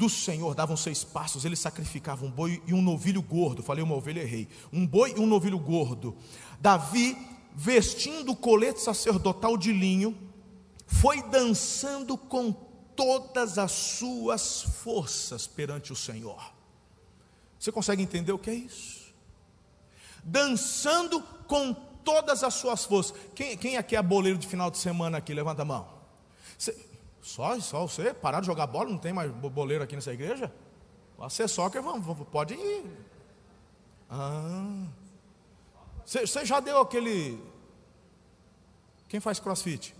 do 0.00 0.08
Senhor 0.08 0.54
davam 0.54 0.78
seis 0.78 1.04
passos, 1.04 1.44
ele 1.44 1.54
sacrificava 1.54 2.24
um 2.24 2.30
boi 2.30 2.62
e 2.66 2.72
um 2.72 2.80
novilho 2.80 3.20
gordo. 3.20 3.62
Falei 3.62 3.84
uma 3.84 3.94
ovelha, 3.94 4.22
errei. 4.22 4.48
Um 4.72 4.86
boi 4.86 5.12
e 5.14 5.20
um 5.20 5.26
novilho 5.26 5.58
gordo. 5.58 6.16
Davi, 6.58 7.14
vestindo 7.54 8.32
o 8.32 8.36
colete 8.36 8.80
sacerdotal 8.80 9.58
de 9.58 9.74
linho, 9.74 10.16
foi 10.86 11.22
dançando 11.24 12.16
com 12.16 12.50
todas 12.96 13.58
as 13.58 13.72
suas 13.72 14.62
forças 14.62 15.46
perante 15.46 15.92
o 15.92 15.96
Senhor. 15.96 16.50
Você 17.58 17.70
consegue 17.70 18.02
entender 18.02 18.32
o 18.32 18.38
que 18.38 18.48
é 18.48 18.54
isso? 18.54 19.12
Dançando 20.24 21.22
com 21.46 21.74
todas 21.74 22.42
as 22.42 22.54
suas 22.54 22.86
forças. 22.86 23.14
Quem, 23.34 23.54
quem 23.58 23.76
aqui 23.76 23.94
é 23.96 24.02
boleiro 24.02 24.38
de 24.38 24.46
final 24.46 24.70
de 24.70 24.78
semana 24.78 25.18
aqui? 25.18 25.34
Levanta 25.34 25.60
a 25.60 25.66
mão. 25.66 25.86
Você, 26.56 26.74
só, 27.22 27.58
só 27.60 27.86
você 27.86 28.14
parar 28.14 28.40
de 28.40 28.46
jogar 28.46 28.66
bola, 28.66 28.88
não 28.88 28.98
tem 28.98 29.12
mais 29.12 29.30
boleiro 29.30 29.84
aqui 29.84 29.94
nessa 29.94 30.12
igreja? 30.12 30.52
Você 31.18 31.46
só 31.46 31.68
que 31.68 31.78
pode 32.30 32.54
ir. 32.54 32.86
Ah. 34.08 34.86
Você, 36.04 36.44
já 36.44 36.60
deu 36.60 36.78
aquele. 36.78 37.38
Quem 39.06 39.20
faz 39.20 39.38
crossfit? 39.38 39.94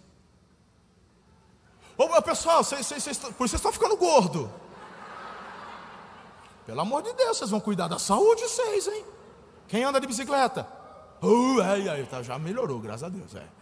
Ô 1.96 2.22
pessoal, 2.22 2.64
vocês, 2.64 2.86
vocês, 2.86 3.02
vocês, 3.02 3.18
por 3.18 3.28
isso 3.28 3.34
vocês 3.36 3.54
estão 3.54 3.72
ficando 3.72 3.96
gordo. 3.96 4.50
Pelo 6.64 6.80
amor 6.80 7.02
de 7.02 7.12
Deus, 7.12 7.36
vocês 7.36 7.50
vão 7.50 7.60
cuidar 7.60 7.88
da 7.88 7.98
saúde, 7.98 8.42
vocês, 8.42 8.88
hein? 8.88 9.04
Quem 9.68 9.84
anda 9.84 10.00
de 10.00 10.06
bicicleta? 10.06 10.66
Uh, 11.22 11.60
é, 11.60 12.02
tá, 12.04 12.22
já 12.22 12.38
melhorou, 12.38 12.78
graças 12.80 13.04
a 13.04 13.08
Deus. 13.08 13.34
É. 13.34 13.59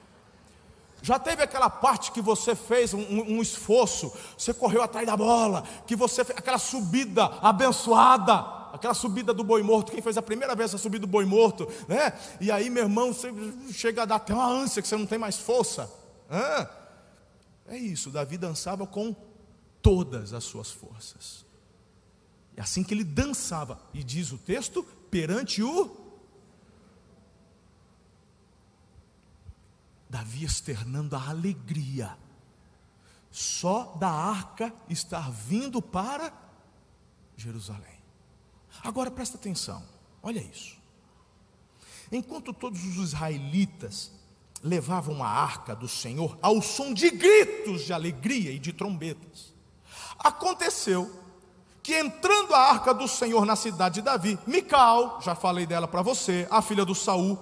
Já 1.00 1.18
teve 1.18 1.42
aquela 1.42 1.70
parte 1.70 2.10
que 2.10 2.20
você 2.20 2.54
fez 2.54 2.92
um, 2.92 3.00
um, 3.00 3.40
esforço, 3.40 4.12
você 4.36 4.52
correu 4.52 4.82
atrás 4.82 5.06
da 5.06 5.16
bola, 5.16 5.62
que 5.86 5.94
você 5.94 6.24
fez 6.24 6.38
aquela 6.38 6.58
subida 6.58 7.24
abençoada, 7.40 8.34
aquela 8.72 8.94
subida 8.94 9.32
do 9.32 9.44
boi 9.44 9.62
morto. 9.62 9.92
Quem 9.92 10.02
fez 10.02 10.16
a 10.16 10.22
primeira 10.22 10.54
vez 10.54 10.74
a 10.74 10.78
subida 10.78 11.06
do 11.06 11.10
boi 11.10 11.24
morto, 11.24 11.68
né? 11.86 12.12
E 12.40 12.50
aí, 12.50 12.68
meu 12.68 12.84
irmão, 12.84 13.12
você 13.12 13.32
chega 13.72 14.02
a 14.02 14.06
dar 14.06 14.16
até 14.16 14.34
uma 14.34 14.46
ânsia 14.46 14.82
que 14.82 14.88
você 14.88 14.96
não 14.96 15.06
tem 15.06 15.18
mais 15.18 15.38
força. 15.38 15.90
É 17.66 17.76
isso, 17.76 18.10
Davi 18.10 18.36
dançava 18.36 18.86
com 18.86 19.14
todas 19.80 20.32
as 20.32 20.44
suas 20.44 20.70
forças. 20.70 21.46
É 22.56 22.60
assim 22.60 22.82
que 22.82 22.92
ele 22.92 23.04
dançava, 23.04 23.80
e 23.94 24.02
diz 24.02 24.32
o 24.32 24.38
texto, 24.38 24.82
perante 25.10 25.62
o 25.62 26.07
Davi 30.08 30.44
externando 30.44 31.14
a 31.14 31.28
alegria, 31.28 32.16
só 33.30 33.96
da 33.98 34.10
arca 34.10 34.74
estar 34.88 35.30
vindo 35.30 35.82
para 35.82 36.32
Jerusalém. 37.36 37.98
Agora 38.82 39.10
presta 39.10 39.36
atenção, 39.36 39.82
olha 40.22 40.40
isso. 40.40 40.76
Enquanto 42.10 42.52
todos 42.52 42.82
os 42.84 42.96
israelitas 42.96 44.10
levavam 44.62 45.22
a 45.22 45.28
arca 45.28 45.76
do 45.76 45.86
Senhor 45.86 46.38
ao 46.40 46.60
som 46.62 46.92
de 46.92 47.10
gritos 47.10 47.82
de 47.82 47.92
alegria 47.92 48.50
e 48.50 48.58
de 48.58 48.72
trombetas, 48.72 49.52
aconteceu 50.18 51.24
que 51.82 51.98
entrando 51.98 52.54
a 52.54 52.60
arca 52.70 52.92
do 52.92 53.06
Senhor 53.08 53.46
na 53.46 53.56
cidade 53.56 53.96
de 53.96 54.02
Davi, 54.02 54.38
Mical, 54.46 55.20
já 55.22 55.34
falei 55.34 55.66
dela 55.66 55.88
para 55.88 56.02
você, 56.02 56.46
a 56.50 56.60
filha 56.60 56.84
do 56.84 56.94
Saul, 56.94 57.38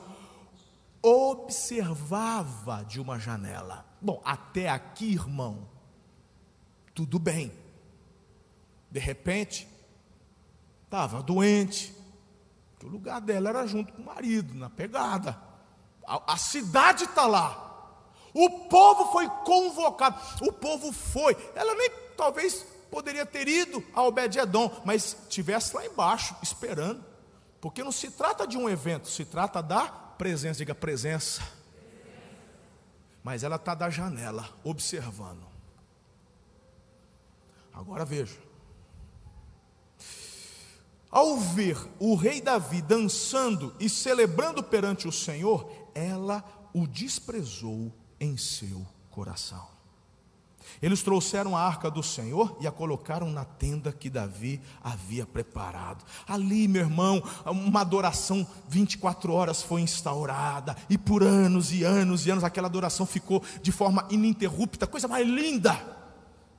observava 1.07 2.85
de 2.85 3.01
uma 3.01 3.17
janela. 3.17 3.87
Bom, 4.01 4.21
até 4.25 4.69
aqui, 4.69 5.13
irmão, 5.13 5.69
tudo 6.93 7.17
bem. 7.19 7.53
De 8.91 8.99
repente, 8.99 9.69
estava 10.85 11.23
doente, 11.23 11.95
o 12.83 12.89
lugar 12.89 13.21
dela 13.21 13.51
era 13.51 13.67
junto 13.67 13.93
com 13.93 14.03
o 14.03 14.05
marido, 14.05 14.55
na 14.55 14.69
pegada. 14.69 15.41
A, 16.07 16.35
a 16.35 16.37
cidade 16.37 17.05
está 17.05 17.27
lá. 17.27 17.63
O 18.35 18.49
povo 18.69 19.13
foi 19.13 19.29
convocado. 19.45 20.21
O 20.43 20.53
povo 20.53 20.93
foi. 20.93 21.37
Ela 21.55 21.75
nem 21.75 21.91
talvez 22.17 22.65
poderia 22.91 23.27
ter 23.27 23.49
ido 23.49 23.83
ao 23.93 24.07
Obed-Edom, 24.07 24.71
mas 24.85 25.17
estivesse 25.29 25.75
lá 25.75 25.85
embaixo 25.85 26.35
esperando. 26.43 27.05
Porque 27.61 27.83
não 27.83 27.93
se 27.93 28.11
trata 28.11 28.47
de 28.47 28.57
um 28.57 28.69
evento, 28.69 29.09
se 29.09 29.25
trata 29.25 29.63
da 29.63 30.06
presença, 30.17 30.59
diga 30.59 30.75
presença. 30.75 31.43
Mas 33.23 33.43
ela 33.43 33.57
está 33.57 33.75
da 33.75 33.91
janela, 33.91 34.49
observando. 34.63 35.47
Agora 37.73 38.05
veja. 38.05 38.39
Ao 41.11 41.39
ver 41.39 41.77
o 41.99 42.15
rei 42.15 42.41
Davi 42.41 42.83
dançando 42.83 43.75
e 43.81 43.89
celebrando 43.89 44.63
perante 44.63 45.09
o 45.09 45.13
Senhor, 45.13 45.91
ela 45.95 46.45
o 46.73 46.87
desprezou 46.87 47.93
em 48.21 48.37
seu 48.37 48.87
coração. 49.11 49.76
Eles 50.83 51.03
trouxeram 51.03 51.57
a 51.57 51.63
arca 51.63 51.91
do 51.91 52.03
Senhor 52.03 52.57
e 52.61 52.67
a 52.67 52.73
colocaram 52.73 53.31
na 53.31 53.45
tenda 53.45 53.93
que 53.93 54.11
Davi 54.11 54.61
havia 54.83 55.27
preparado. 55.27 56.05
Ali, 56.27 56.69
meu 56.69 56.83
irmão, 56.83 57.23
uma 57.45 57.81
adoração 57.81 58.47
24 58.69 59.33
horas 59.33 59.63
foi 59.63 59.81
instaurada, 59.81 60.77
e 60.89 60.99
por 60.99 61.23
anos 61.23 61.73
e 61.73 61.85
anos 61.85 62.27
e 62.27 62.31
anos 62.31 62.45
aquela 62.45 62.69
adoração 62.69 63.07
ficou 63.07 63.43
de 63.63 63.73
forma 63.73 64.07
ininterrupta, 64.11 64.87
coisa 64.87 65.09
mais 65.09 65.27
linda. 65.27 65.97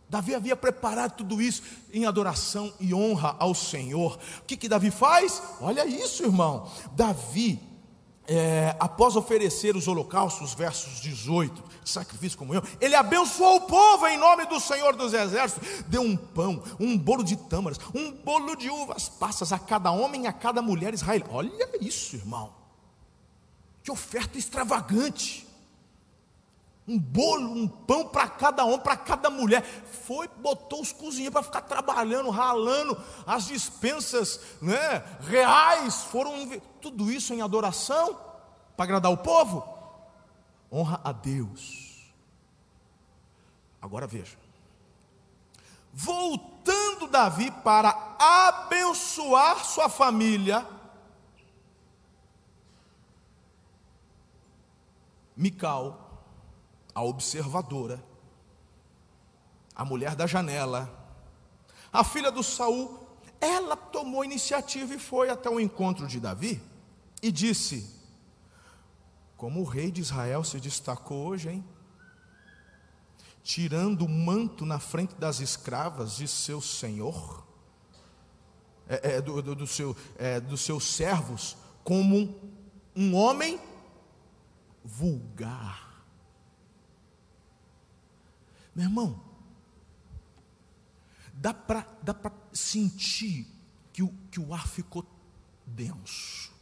Davi 0.10 0.34
havia 0.34 0.56
preparado 0.56 1.18
tudo 1.18 1.42
isso 1.42 1.62
em 1.92 2.06
adoração 2.06 2.74
e 2.80 2.94
honra 2.94 3.36
ao 3.40 3.54
Senhor. 3.54 4.18
O 4.40 4.44
que, 4.46 4.56
que 4.56 4.70
Davi 4.70 4.90
faz? 4.90 5.42
Olha 5.60 5.86
isso, 5.86 6.24
irmão. 6.24 6.70
Davi 6.96 7.60
é, 8.28 8.76
após 8.80 9.16
oferecer 9.16 9.76
os 9.76 9.88
holocaustos, 9.88 10.54
versos 10.54 11.02
18, 11.02 11.64
sacrifício 11.88 12.38
como 12.38 12.54
eu, 12.54 12.62
ele 12.80 12.96
abençoou 12.96 13.58
o 13.58 13.62
povo 13.62 14.08
em 14.08 14.18
nome 14.18 14.46
do 14.46 14.60
Senhor 14.60 14.96
dos 14.96 15.14
Exércitos, 15.14 15.84
deu 15.88 16.02
um 16.02 16.16
pão, 16.16 16.62
um 16.80 16.98
bolo 16.98 17.24
de 17.24 17.36
tâmaras, 17.36 17.80
um 17.94 18.12
bolo 18.12 18.56
de 18.56 18.70
uvas 18.70 19.10
passas 19.10 19.52
a 19.52 19.60
cada 19.60 19.92
homem 19.92 20.24
e 20.24 20.28
a 20.28 20.34
cada 20.34 20.62
mulher 20.62 20.94
israelita. 20.94 21.30
Olha 21.32 21.70
isso, 21.82 22.16
irmão, 22.16 22.54
que 23.84 23.92
oferta 23.92 24.38
extravagante 24.38 25.48
um 26.88 26.98
bolo, 26.98 27.52
um 27.52 27.68
pão 27.68 28.08
para 28.08 28.30
cada 28.30 28.64
homem, 28.64 28.80
para 28.80 28.96
cada 28.96 29.30
mulher. 29.30 29.62
Foi, 30.06 30.28
botou 30.28 30.82
os 30.82 30.94
cozinheiros 30.94 31.34
para 31.34 31.44
ficar 31.44 31.62
trabalhando, 31.62 32.30
ralando, 32.30 32.98
as 33.26 33.48
dispensas 33.48 34.40
né, 34.62 35.04
reais 35.22 36.04
foram 36.04 36.50
tudo 36.82 37.12
isso 37.12 37.34
em 37.34 37.42
adoração 37.42 38.18
para 38.78 38.86
agradar 38.86 39.12
o 39.12 39.18
povo. 39.18 39.77
Honra 40.72 41.00
a 41.04 41.12
Deus. 41.12 42.14
Agora 43.82 44.06
veja. 44.06 44.38
Voltando 45.94 47.08
Davi 47.08 47.50
para 47.64 47.90
abençoar 48.20 49.64
sua 49.66 49.90
família, 49.90 50.68
Mical 55.36 56.08
a 56.96 57.04
observadora, 57.04 58.04
a 59.76 59.86
mulher 59.86 60.16
da 60.16 60.26
janela, 60.26 60.92
a 61.94 62.04
filha 62.04 62.32
do 62.32 62.42
Saul, 62.42 63.08
ela 63.40 63.78
tomou 63.78 64.26
iniciativa 64.26 64.96
e 64.96 65.00
foi 65.00 65.30
até 65.30 65.48
o 65.48 65.60
encontro 65.60 66.08
de 66.08 66.20
Davi 66.20 66.60
e 67.22 67.32
disse: 67.32 67.97
Como 69.38 69.62
o 69.62 69.64
rei 69.64 69.92
de 69.92 70.02
Israel 70.02 70.44
se 70.44 70.60
destacou 70.60 71.28
hoje, 71.28 71.50
hein? 71.50 71.66
Tirando 73.44 74.04
o 74.04 74.10
manto 74.10 74.66
na 74.66 74.80
frente 74.80 75.16
das 75.16 75.40
escravas 75.40 76.18
de 76.18 76.28
seu 76.28 76.60
senhor, 76.60 77.46
é, 78.90 79.16
é, 79.16 79.22
do, 79.22 79.42
do, 79.42 79.56
do 79.56 79.68
seu, 79.68 79.96
é, 80.18 80.40
dos 80.40 80.62
seus 80.62 80.84
servos, 80.84 81.56
como 81.84 82.36
um 82.96 83.16
homem 83.16 83.60
vulgar. 84.84 86.04
Meu 88.74 88.86
irmão, 88.86 89.22
dá 91.34 91.54
para 91.54 91.86
sentir 92.52 93.48
que 93.94 94.02
o, 94.02 94.14
que 94.32 94.40
o 94.40 94.54
ar 94.54 94.68
ficou 94.68 95.06
denso. 95.66 96.57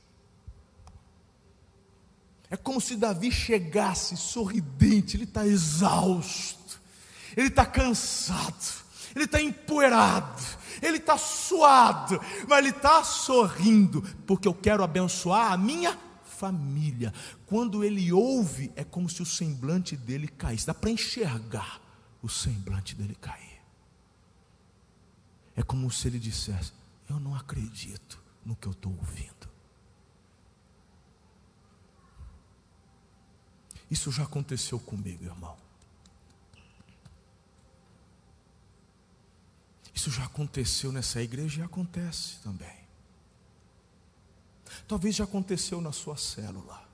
É 2.56 2.58
como 2.58 2.80
se 2.80 2.96
Davi 2.96 3.34
chegasse 3.34 4.16
sorridente, 4.16 5.18
ele 5.18 5.26
está 5.26 5.46
exausto, 5.46 6.80
ele 7.36 7.50
está 7.50 7.66
cansado, 7.66 8.82
ele 9.14 9.26
está 9.26 9.42
empoeirado, 9.42 10.42
ele 10.82 10.96
está 10.96 11.18
suado, 11.18 12.18
mas 12.48 12.60
ele 12.60 12.70
está 12.70 13.04
sorrindo, 13.04 14.02
porque 14.26 14.48
eu 14.48 14.54
quero 14.54 14.86
abençoar 14.86 15.52
a 15.52 15.58
minha 15.58 16.00
família. 16.24 17.14
Quando 17.46 17.84
ele 17.84 18.10
ouve, 18.14 18.72
é 18.78 18.86
como 18.86 19.10
se 19.10 19.22
o 19.22 19.26
semblante 19.26 19.98
dele 19.98 20.30
caísse, 20.30 20.66
dá 20.66 20.74
para 20.74 20.90
enxergar 20.90 21.82
o 22.22 22.30
semblante 22.30 22.96
dele 22.96 23.18
cair. 23.20 23.62
É 25.58 25.62
como 25.62 25.92
se 25.92 26.08
ele 26.08 26.20
dissesse: 26.20 26.72
Eu 27.10 27.20
não 27.20 27.36
acredito 27.36 28.18
no 28.46 28.56
que 28.56 28.66
eu 28.66 28.72
estou 28.72 28.94
ouvindo. 28.94 29.55
Isso 33.90 34.12
já 34.12 34.24
aconteceu 34.24 34.80
comigo, 34.80 35.24
irmão. 35.24 35.58
Isso 39.94 40.12
já 40.12 40.26
aconteceu 40.26 40.92
nessa 40.92 41.22
igreja 41.22 41.62
e 41.62 41.64
acontece 41.64 42.40
também. 42.44 42.76
Talvez 44.88 45.16
já 45.16 45.24
aconteceu 45.24 45.80
na 45.82 45.92
sua 45.92 46.18
célula. 46.18 46.86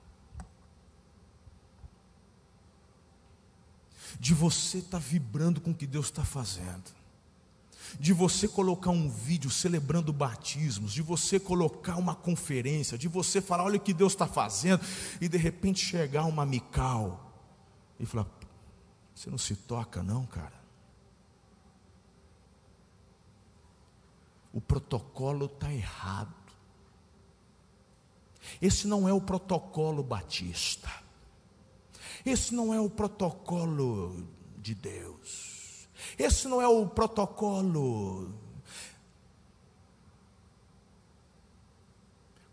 de 4.22 4.34
você 4.34 4.78
estar 4.78 4.90
tá 4.90 4.98
vibrando 4.98 5.60
com 5.60 5.72
o 5.72 5.74
que 5.74 5.84
Deus 5.84 6.06
está 6.06 6.24
fazendo, 6.24 6.84
de 7.98 8.12
você 8.12 8.48
colocar 8.48 8.90
um 8.90 9.08
vídeo 9.08 9.50
celebrando 9.50 10.12
batismos, 10.12 10.92
de 10.92 11.02
você 11.02 11.38
colocar 11.38 11.96
uma 11.96 12.14
conferência, 12.14 12.98
de 12.98 13.08
você 13.08 13.40
falar, 13.40 13.64
olha 13.64 13.76
o 13.76 13.80
que 13.80 13.92
Deus 13.92 14.12
está 14.12 14.26
fazendo, 14.26 14.82
e 15.20 15.28
de 15.28 15.36
repente 15.36 15.84
chegar 15.84 16.24
uma 16.24 16.46
mical 16.46 17.32
e 17.98 18.06
falar, 18.06 18.26
você 19.14 19.30
não 19.30 19.38
se 19.38 19.54
toca 19.54 20.02
não, 20.02 20.26
cara. 20.26 20.62
O 24.52 24.60
protocolo 24.60 25.46
está 25.46 25.72
errado. 25.72 26.34
Esse 28.60 28.86
não 28.86 29.08
é 29.08 29.12
o 29.12 29.20
protocolo 29.20 30.02
batista. 30.02 30.90
Esse 32.24 32.54
não 32.54 32.74
é 32.74 32.80
o 32.80 32.90
protocolo 32.90 34.26
de 34.58 34.74
Deus. 34.74 35.11
Esse 36.18 36.48
não 36.48 36.60
é 36.60 36.68
o 36.68 36.86
protocolo. 36.86 38.32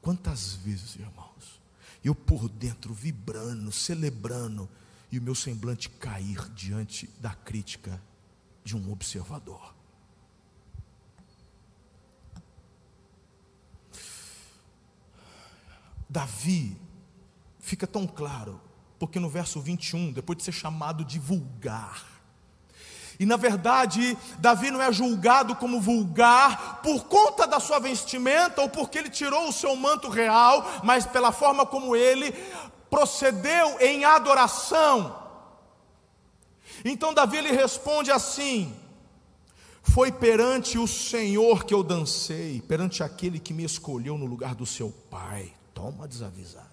Quantas 0.02 0.54
vezes, 0.54 0.96
irmãos, 0.96 1.62
eu 2.04 2.16
por 2.16 2.50
dentro 2.50 2.94
vibrando, 2.94 3.72
celebrando, 3.72 4.70
e 5.12 5.18
o 5.18 5.22
meu 5.22 5.36
semblante 5.36 5.90
cair 5.90 6.50
diante 6.50 7.08
da 7.20 7.34
crítica 7.34 8.02
de 8.64 8.76
um 8.76 8.92
observador. 8.92 9.74
Davi, 16.08 16.76
fica 17.60 17.86
tão 17.86 18.08
claro, 18.08 18.60
porque 18.98 19.20
no 19.20 19.30
verso 19.30 19.62
21, 19.62 20.12
depois 20.12 20.38
de 20.38 20.44
ser 20.44 20.52
chamado 20.52 21.06
de 21.06 21.20
vulgar, 21.20 22.09
e 23.20 23.26
na 23.26 23.36
verdade, 23.36 24.18
Davi 24.38 24.72
não 24.72 24.82
é 24.82 24.94
julgado 24.94 25.54
como 25.54 25.82
vulgar 25.82 26.82
por 26.82 27.04
conta 27.04 27.46
da 27.46 27.60
sua 27.60 27.78
vestimenta 27.78 28.62
ou 28.62 28.70
porque 28.70 28.98
ele 28.98 29.10
tirou 29.10 29.50
o 29.50 29.52
seu 29.52 29.76
manto 29.76 30.08
real, 30.08 30.66
mas 30.86 31.06
pela 31.06 31.34
forma 31.34 31.66
como 31.66 31.98
ele 31.98 32.32
procedeu 32.90 33.78
em 33.82 34.06
adoração. 34.06 35.22
Então 36.86 37.14
Davi 37.14 37.36
ele 37.36 37.52
responde 37.52 38.10
assim: 38.10 38.74
Foi 39.84 40.14
perante 40.14 40.78
o 40.78 40.88
Senhor 40.88 41.66
que 41.66 41.74
eu 41.74 41.84
dancei, 41.84 42.62
perante 42.62 43.04
aquele 43.04 43.38
que 43.38 43.54
me 43.54 43.66
escolheu 43.66 44.18
no 44.18 44.26
lugar 44.26 44.56
do 44.56 44.66
seu 44.66 44.92
pai. 45.12 45.54
Toma 45.74 46.08
desavisada. 46.08 46.70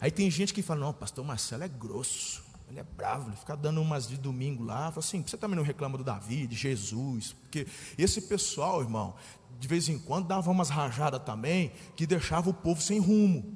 Aí 0.00 0.10
tem 0.10 0.30
gente 0.30 0.54
que 0.54 0.62
fala: 0.62 0.80
não, 0.80 0.94
pastor 0.94 1.26
Marcelo 1.26 1.62
é 1.62 1.68
grosso, 1.68 2.42
ele 2.72 2.80
é 2.80 2.84
bravo, 2.84 3.28
ele 3.28 3.36
fica 3.36 3.54
dando 3.54 3.82
umas 3.82 4.08
de 4.08 4.16
domingo 4.16 4.64
lá. 4.64 4.90
Fala 4.90 5.00
assim: 5.00 5.22
você 5.22 5.36
também 5.36 5.56
não 5.56 5.62
reclama 5.62 5.98
do 5.98 6.02
Davi, 6.02 6.46
de 6.46 6.56
Jesus, 6.56 7.34
porque 7.34 7.66
esse 7.98 8.22
pessoal, 8.22 8.80
irmão, 8.80 9.14
de 9.60 9.68
vez 9.68 9.90
em 9.90 9.98
quando 9.98 10.26
dava 10.26 10.50
umas 10.50 10.70
rajadas 10.70 11.22
também 11.22 11.70
que 11.94 12.06
deixava 12.06 12.48
o 12.48 12.54
povo 12.54 12.80
sem 12.80 12.98
rumo. 12.98 13.54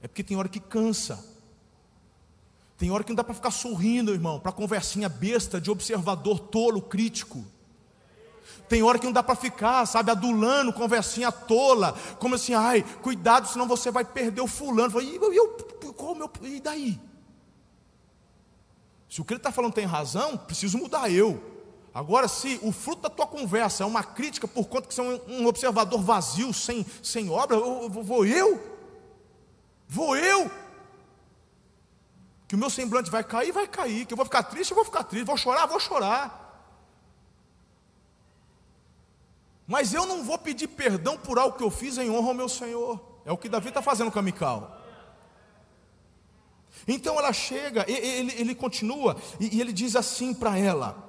É 0.00 0.08
porque 0.08 0.24
tem 0.24 0.34
hora 0.34 0.48
que 0.48 0.58
cansa. 0.58 1.22
Tem 2.78 2.90
hora 2.90 3.04
que 3.04 3.10
não 3.10 3.16
dá 3.16 3.22
para 3.22 3.34
ficar 3.34 3.50
sorrindo, 3.50 4.12
irmão, 4.12 4.40
para 4.40 4.50
conversinha 4.50 5.08
besta 5.08 5.60
de 5.60 5.70
observador 5.70 6.40
tolo, 6.40 6.80
crítico. 6.80 7.44
Tem 8.66 8.82
hora 8.82 8.98
que 8.98 9.04
não 9.04 9.12
dá 9.12 9.22
para 9.22 9.36
ficar, 9.36 9.84
sabe, 9.86 10.10
adulando, 10.10 10.72
conversinha 10.72 11.30
tola, 11.30 11.94
como 12.18 12.34
assim, 12.34 12.54
ai, 12.54 12.82
cuidado, 13.02 13.46
senão 13.46 13.68
você 13.68 13.90
vai 13.90 14.04
perder 14.06 14.40
o 14.40 14.46
fulano. 14.46 14.98
E 15.02 15.16
eu, 15.16 15.32
eu, 15.32 15.48
qual 15.92 16.14
meu, 16.14 16.30
e 16.42 16.58
daí? 16.58 17.11
Se 19.12 19.20
o 19.20 19.26
que 19.26 19.34
ele 19.34 19.40
está 19.40 19.52
falando 19.52 19.74
tem 19.74 19.84
razão, 19.84 20.38
preciso 20.38 20.78
mudar 20.78 21.10
eu. 21.10 21.38
Agora, 21.92 22.26
se 22.26 22.58
o 22.62 22.72
fruto 22.72 23.02
da 23.02 23.10
tua 23.10 23.26
conversa 23.26 23.82
é 23.82 23.86
uma 23.86 24.02
crítica 24.02 24.48
por 24.48 24.66
conta 24.68 24.88
que 24.88 24.94
você 24.94 25.02
é 25.02 25.20
um 25.28 25.46
observador 25.46 26.00
vazio, 26.00 26.50
sem, 26.54 26.86
sem 27.02 27.28
obra, 27.28 27.58
eu, 27.58 27.90
vou 27.90 28.24
eu? 28.24 28.58
Vou 29.86 30.16
eu? 30.16 30.50
Que 32.48 32.54
o 32.54 32.58
meu 32.58 32.70
semblante 32.70 33.10
vai 33.10 33.22
cair, 33.22 33.52
vai 33.52 33.68
cair. 33.68 34.06
Que 34.06 34.14
eu 34.14 34.16
vou 34.16 34.24
ficar 34.24 34.44
triste, 34.44 34.70
eu 34.70 34.76
vou 34.76 34.84
ficar 34.86 35.04
triste. 35.04 35.26
Vou 35.26 35.36
chorar, 35.36 35.66
vou 35.66 35.78
chorar. 35.78 36.64
Mas 39.66 39.92
eu 39.92 40.06
não 40.06 40.24
vou 40.24 40.38
pedir 40.38 40.68
perdão 40.68 41.18
por 41.18 41.38
algo 41.38 41.58
que 41.58 41.62
eu 41.62 41.70
fiz 41.70 41.98
em 41.98 42.10
honra 42.10 42.28
ao 42.28 42.34
meu 42.34 42.48
Senhor. 42.48 42.98
É 43.26 43.30
o 43.30 43.36
que 43.36 43.50
Davi 43.50 43.68
está 43.68 43.82
fazendo 43.82 44.10
com 44.10 44.18
a 44.18 44.22
Mical. 44.22 44.81
Então 46.86 47.18
ela 47.18 47.32
chega, 47.32 47.84
ele, 47.88 48.32
ele 48.36 48.54
continua, 48.54 49.16
e, 49.38 49.60
ele 49.60 49.72
diz 49.72 49.96
assim 49.96 50.34
para 50.34 50.58
ela: 50.58 51.08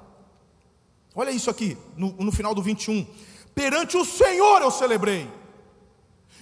Olha 1.16 1.32
isso 1.32 1.50
aqui, 1.50 1.78
no, 1.96 2.12
no 2.14 2.32
final 2.32 2.54
do 2.56 2.62
21. 2.62 3.06
Perante 3.54 3.98
o 3.98 4.06
Senhor 4.06 4.62
eu 4.62 4.72
celebrei. 4.72 5.30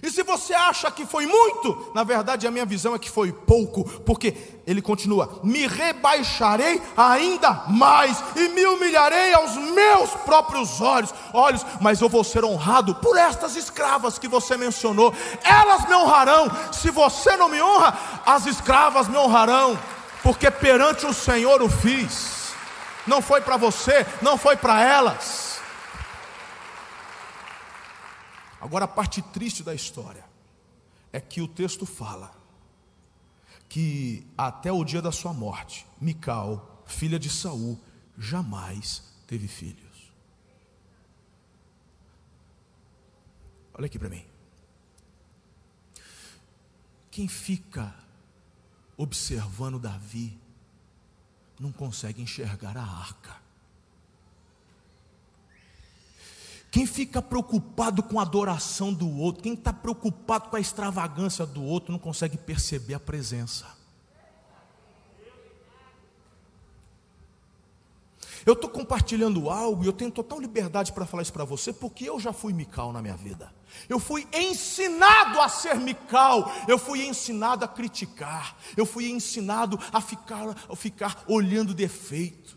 E 0.03 0.09
se 0.09 0.23
você 0.23 0.53
acha 0.53 0.89
que 0.89 1.05
foi 1.05 1.27
muito, 1.27 1.91
na 1.93 2.03
verdade 2.03 2.47
a 2.47 2.51
minha 2.51 2.65
visão 2.65 2.95
é 2.95 2.99
que 2.99 3.09
foi 3.09 3.31
pouco, 3.31 3.83
porque 4.01 4.35
ele 4.65 4.81
continua: 4.81 5.39
me 5.43 5.67
rebaixarei 5.67 6.81
ainda 6.97 7.65
mais 7.67 8.23
e 8.35 8.49
me 8.49 8.65
humilharei 8.65 9.31
aos 9.33 9.55
meus 9.55 10.09
próprios 10.25 10.81
olhos, 10.81 11.13
olhos, 11.33 11.63
mas 11.79 12.01
eu 12.01 12.09
vou 12.09 12.23
ser 12.23 12.43
honrado 12.43 12.95
por 12.95 13.15
estas 13.15 13.55
escravas 13.55 14.17
que 14.17 14.27
você 14.27 14.57
mencionou. 14.57 15.13
Elas 15.43 15.87
me 15.87 15.93
honrarão. 15.93 16.49
Se 16.71 16.89
você 16.89 17.37
não 17.37 17.47
me 17.47 17.61
honra, 17.61 17.97
as 18.25 18.47
escravas 18.47 19.07
me 19.07 19.17
honrarão, 19.17 19.77
porque 20.23 20.49
perante 20.49 21.05
o 21.05 21.13
Senhor 21.13 21.61
o 21.61 21.69
fiz. 21.69 22.41
Não 23.05 23.21
foi 23.21 23.41
para 23.41 23.57
você, 23.57 24.05
não 24.21 24.35
foi 24.35 24.55
para 24.55 24.81
elas. 24.83 25.50
Agora, 28.61 28.85
a 28.85 28.87
parte 28.87 29.23
triste 29.23 29.63
da 29.63 29.73
história 29.73 30.23
é 31.11 31.19
que 31.19 31.41
o 31.41 31.47
texto 31.47 31.83
fala 31.83 32.31
que 33.67 34.27
até 34.37 34.71
o 34.71 34.83
dia 34.83 35.01
da 35.01 35.11
sua 35.11 35.33
morte, 35.33 35.87
Mical, 35.99 36.83
filha 36.85 37.17
de 37.17 37.29
Saul, 37.29 37.79
jamais 38.17 39.01
teve 39.25 39.47
filhos. 39.47 40.13
Olha 43.73 43.87
aqui 43.87 43.97
para 43.97 44.09
mim. 44.09 44.23
Quem 47.09 47.27
fica 47.27 47.95
observando 48.95 49.79
Davi 49.79 50.39
não 51.59 51.71
consegue 51.71 52.21
enxergar 52.21 52.77
a 52.77 52.83
arca. 52.83 53.40
Quem 56.71 56.85
fica 56.85 57.21
preocupado 57.21 58.01
com 58.01 58.17
a 58.17 58.21
adoração 58.21 58.93
do 58.93 59.17
outro, 59.17 59.43
quem 59.43 59.53
está 59.53 59.73
preocupado 59.73 60.49
com 60.49 60.55
a 60.55 60.59
extravagância 60.59 61.45
do 61.45 61.61
outro, 61.61 61.91
não 61.91 61.99
consegue 61.99 62.37
perceber 62.37 62.93
a 62.93 62.99
presença. 62.99 63.67
Eu 68.45 68.53
estou 68.53 68.69
compartilhando 68.69 69.49
algo 69.49 69.83
e 69.83 69.87
eu 69.87 69.93
tenho 69.93 70.09
total 70.09 70.39
liberdade 70.39 70.93
para 70.93 71.05
falar 71.05 71.23
isso 71.23 71.33
para 71.33 71.43
você, 71.43 71.73
porque 71.73 72.09
eu 72.09 72.19
já 72.19 72.31
fui 72.31 72.53
Mical 72.53 72.93
na 72.93 73.01
minha 73.01 73.17
vida. 73.17 73.53
Eu 73.89 73.99
fui 73.99 74.25
ensinado 74.33 75.41
a 75.41 75.49
ser 75.49 75.75
Mical, 75.75 76.49
eu 76.69 76.79
fui 76.79 77.05
ensinado 77.05 77.65
a 77.65 77.67
criticar, 77.67 78.57
eu 78.77 78.85
fui 78.85 79.11
ensinado 79.11 79.77
a 79.91 79.99
ficar, 79.99 80.55
a 80.69 80.75
ficar 80.75 81.23
olhando 81.27 81.73
defeitos. 81.73 82.55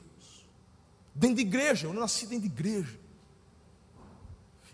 Dentro 1.13 1.37
de 1.37 1.43
igreja, 1.43 1.89
eu 1.89 1.93
nasci 1.93 2.27
dentro 2.27 2.49
de 2.49 2.55
igreja. 2.55 3.04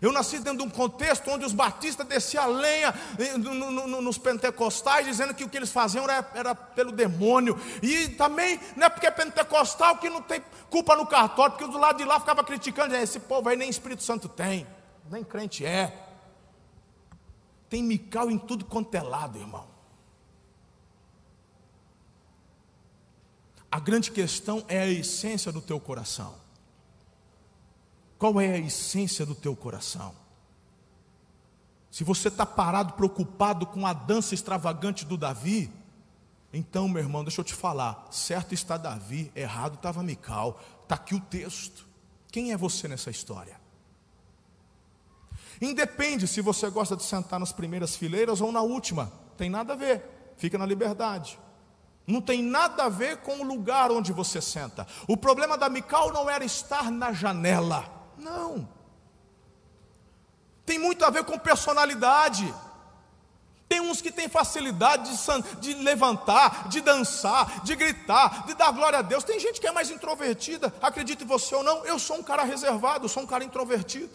Eu 0.01 0.11
nasci 0.11 0.39
dentro 0.39 0.57
de 0.57 0.63
um 0.63 0.69
contexto 0.69 1.29
onde 1.29 1.45
os 1.45 1.53
batistas 1.53 2.07
desciam 2.07 2.43
a 2.43 2.47
lenha 2.47 2.91
eh, 3.19 3.37
nos 3.37 4.17
pentecostais, 4.17 5.05
dizendo 5.05 5.31
que 5.31 5.43
o 5.43 5.49
que 5.49 5.55
eles 5.55 5.71
faziam 5.71 6.05
era, 6.05 6.31
era, 6.33 6.55
pelo 6.55 6.91
demônio. 6.91 7.55
E 7.83 8.09
também 8.09 8.59
não 8.75 8.87
é 8.87 8.89
porque 8.89 9.05
é 9.05 9.11
pentecostal 9.11 9.99
que 9.99 10.09
não 10.09 10.23
tem 10.23 10.41
culpa 10.71 10.95
no 10.95 11.05
cartório, 11.05 11.51
porque 11.51 11.71
do 11.71 11.77
lado 11.77 11.97
de 11.97 12.03
lá 12.03 12.19
ficava 12.19 12.43
criticando, 12.43 12.95
esse 12.95 13.19
povo 13.19 13.47
aí 13.47 13.55
nem 13.55 13.69
Espírito 13.69 14.01
Santo 14.01 14.27
tem, 14.27 14.65
nem 15.07 15.23
crente 15.23 15.63
é. 15.63 16.07
Tem 17.69 17.83
mical 17.83 18.31
em 18.31 18.39
tudo 18.39 18.65
quanto 18.65 18.95
é 18.95 19.03
lado, 19.03 19.37
irmão. 19.37 19.67
A 23.71 23.79
grande 23.79 24.09
questão 24.09 24.65
é 24.67 24.81
a 24.81 24.87
essência 24.87 25.51
do 25.51 25.61
teu 25.61 25.79
coração. 25.79 26.40
Qual 28.21 28.39
é 28.39 28.51
a 28.51 28.57
essência 28.59 29.25
do 29.25 29.33
teu 29.33 29.55
coração? 29.55 30.13
Se 31.89 32.03
você 32.03 32.27
está 32.27 32.45
parado, 32.45 32.93
preocupado 32.93 33.65
com 33.65 33.87
a 33.87 33.93
dança 33.93 34.35
extravagante 34.35 35.03
do 35.03 35.17
Davi, 35.17 35.73
então, 36.53 36.87
meu 36.87 37.01
irmão, 37.01 37.23
deixa 37.23 37.41
eu 37.41 37.45
te 37.45 37.55
falar: 37.55 38.05
certo 38.11 38.53
está 38.53 38.77
Davi, 38.77 39.31
errado 39.35 39.73
estava 39.73 40.03
Mical. 40.03 40.61
Está 40.83 40.93
aqui 40.93 41.15
o 41.15 41.19
texto. 41.19 41.87
Quem 42.31 42.51
é 42.51 42.57
você 42.57 42.87
nessa 42.87 43.09
história? 43.09 43.59
Independe 45.59 46.27
se 46.27 46.41
você 46.41 46.69
gosta 46.69 46.95
de 46.95 47.01
sentar 47.01 47.39
nas 47.39 47.51
primeiras 47.51 47.95
fileiras 47.95 48.39
ou 48.39 48.51
na 48.51 48.61
última, 48.61 49.11
tem 49.35 49.49
nada 49.49 49.73
a 49.73 49.75
ver, 49.75 50.33
fica 50.37 50.59
na 50.59 50.65
liberdade. 50.67 51.39
Não 52.05 52.21
tem 52.21 52.43
nada 52.43 52.83
a 52.83 52.89
ver 52.89 53.17
com 53.21 53.41
o 53.41 53.43
lugar 53.43 53.89
onde 53.89 54.13
você 54.13 54.39
senta. 54.39 54.85
O 55.07 55.17
problema 55.17 55.57
da 55.57 55.67
Mical 55.67 56.13
não 56.13 56.29
era 56.29 56.45
estar 56.45 56.91
na 56.91 57.11
janela. 57.11 57.99
Não. 58.21 58.67
Tem 60.65 60.77
muito 60.77 61.03
a 61.03 61.09
ver 61.09 61.25
com 61.25 61.37
personalidade. 61.37 62.53
Tem 63.67 63.81
uns 63.81 64.01
que 64.01 64.11
têm 64.11 64.29
facilidade 64.29 65.09
de, 65.11 65.55
de, 65.59 65.73
levantar, 65.81 66.67
de 66.69 66.81
dançar, 66.81 67.63
de 67.63 67.75
gritar, 67.75 68.45
de 68.45 68.53
dar 68.53 68.71
glória 68.71 68.99
a 68.99 69.01
Deus. 69.01 69.23
Tem 69.23 69.39
gente 69.39 69.59
que 69.59 69.67
é 69.67 69.71
mais 69.71 69.89
introvertida, 69.89 70.73
acredite 70.81 71.23
você 71.23 71.55
ou 71.55 71.63
não, 71.63 71.85
eu 71.85 71.97
sou 71.97 72.17
um 72.17 72.23
cara 72.23 72.43
reservado, 72.43 73.05
eu 73.05 73.09
sou 73.09 73.23
um 73.23 73.25
cara 73.25 73.43
introvertido. 73.43 74.11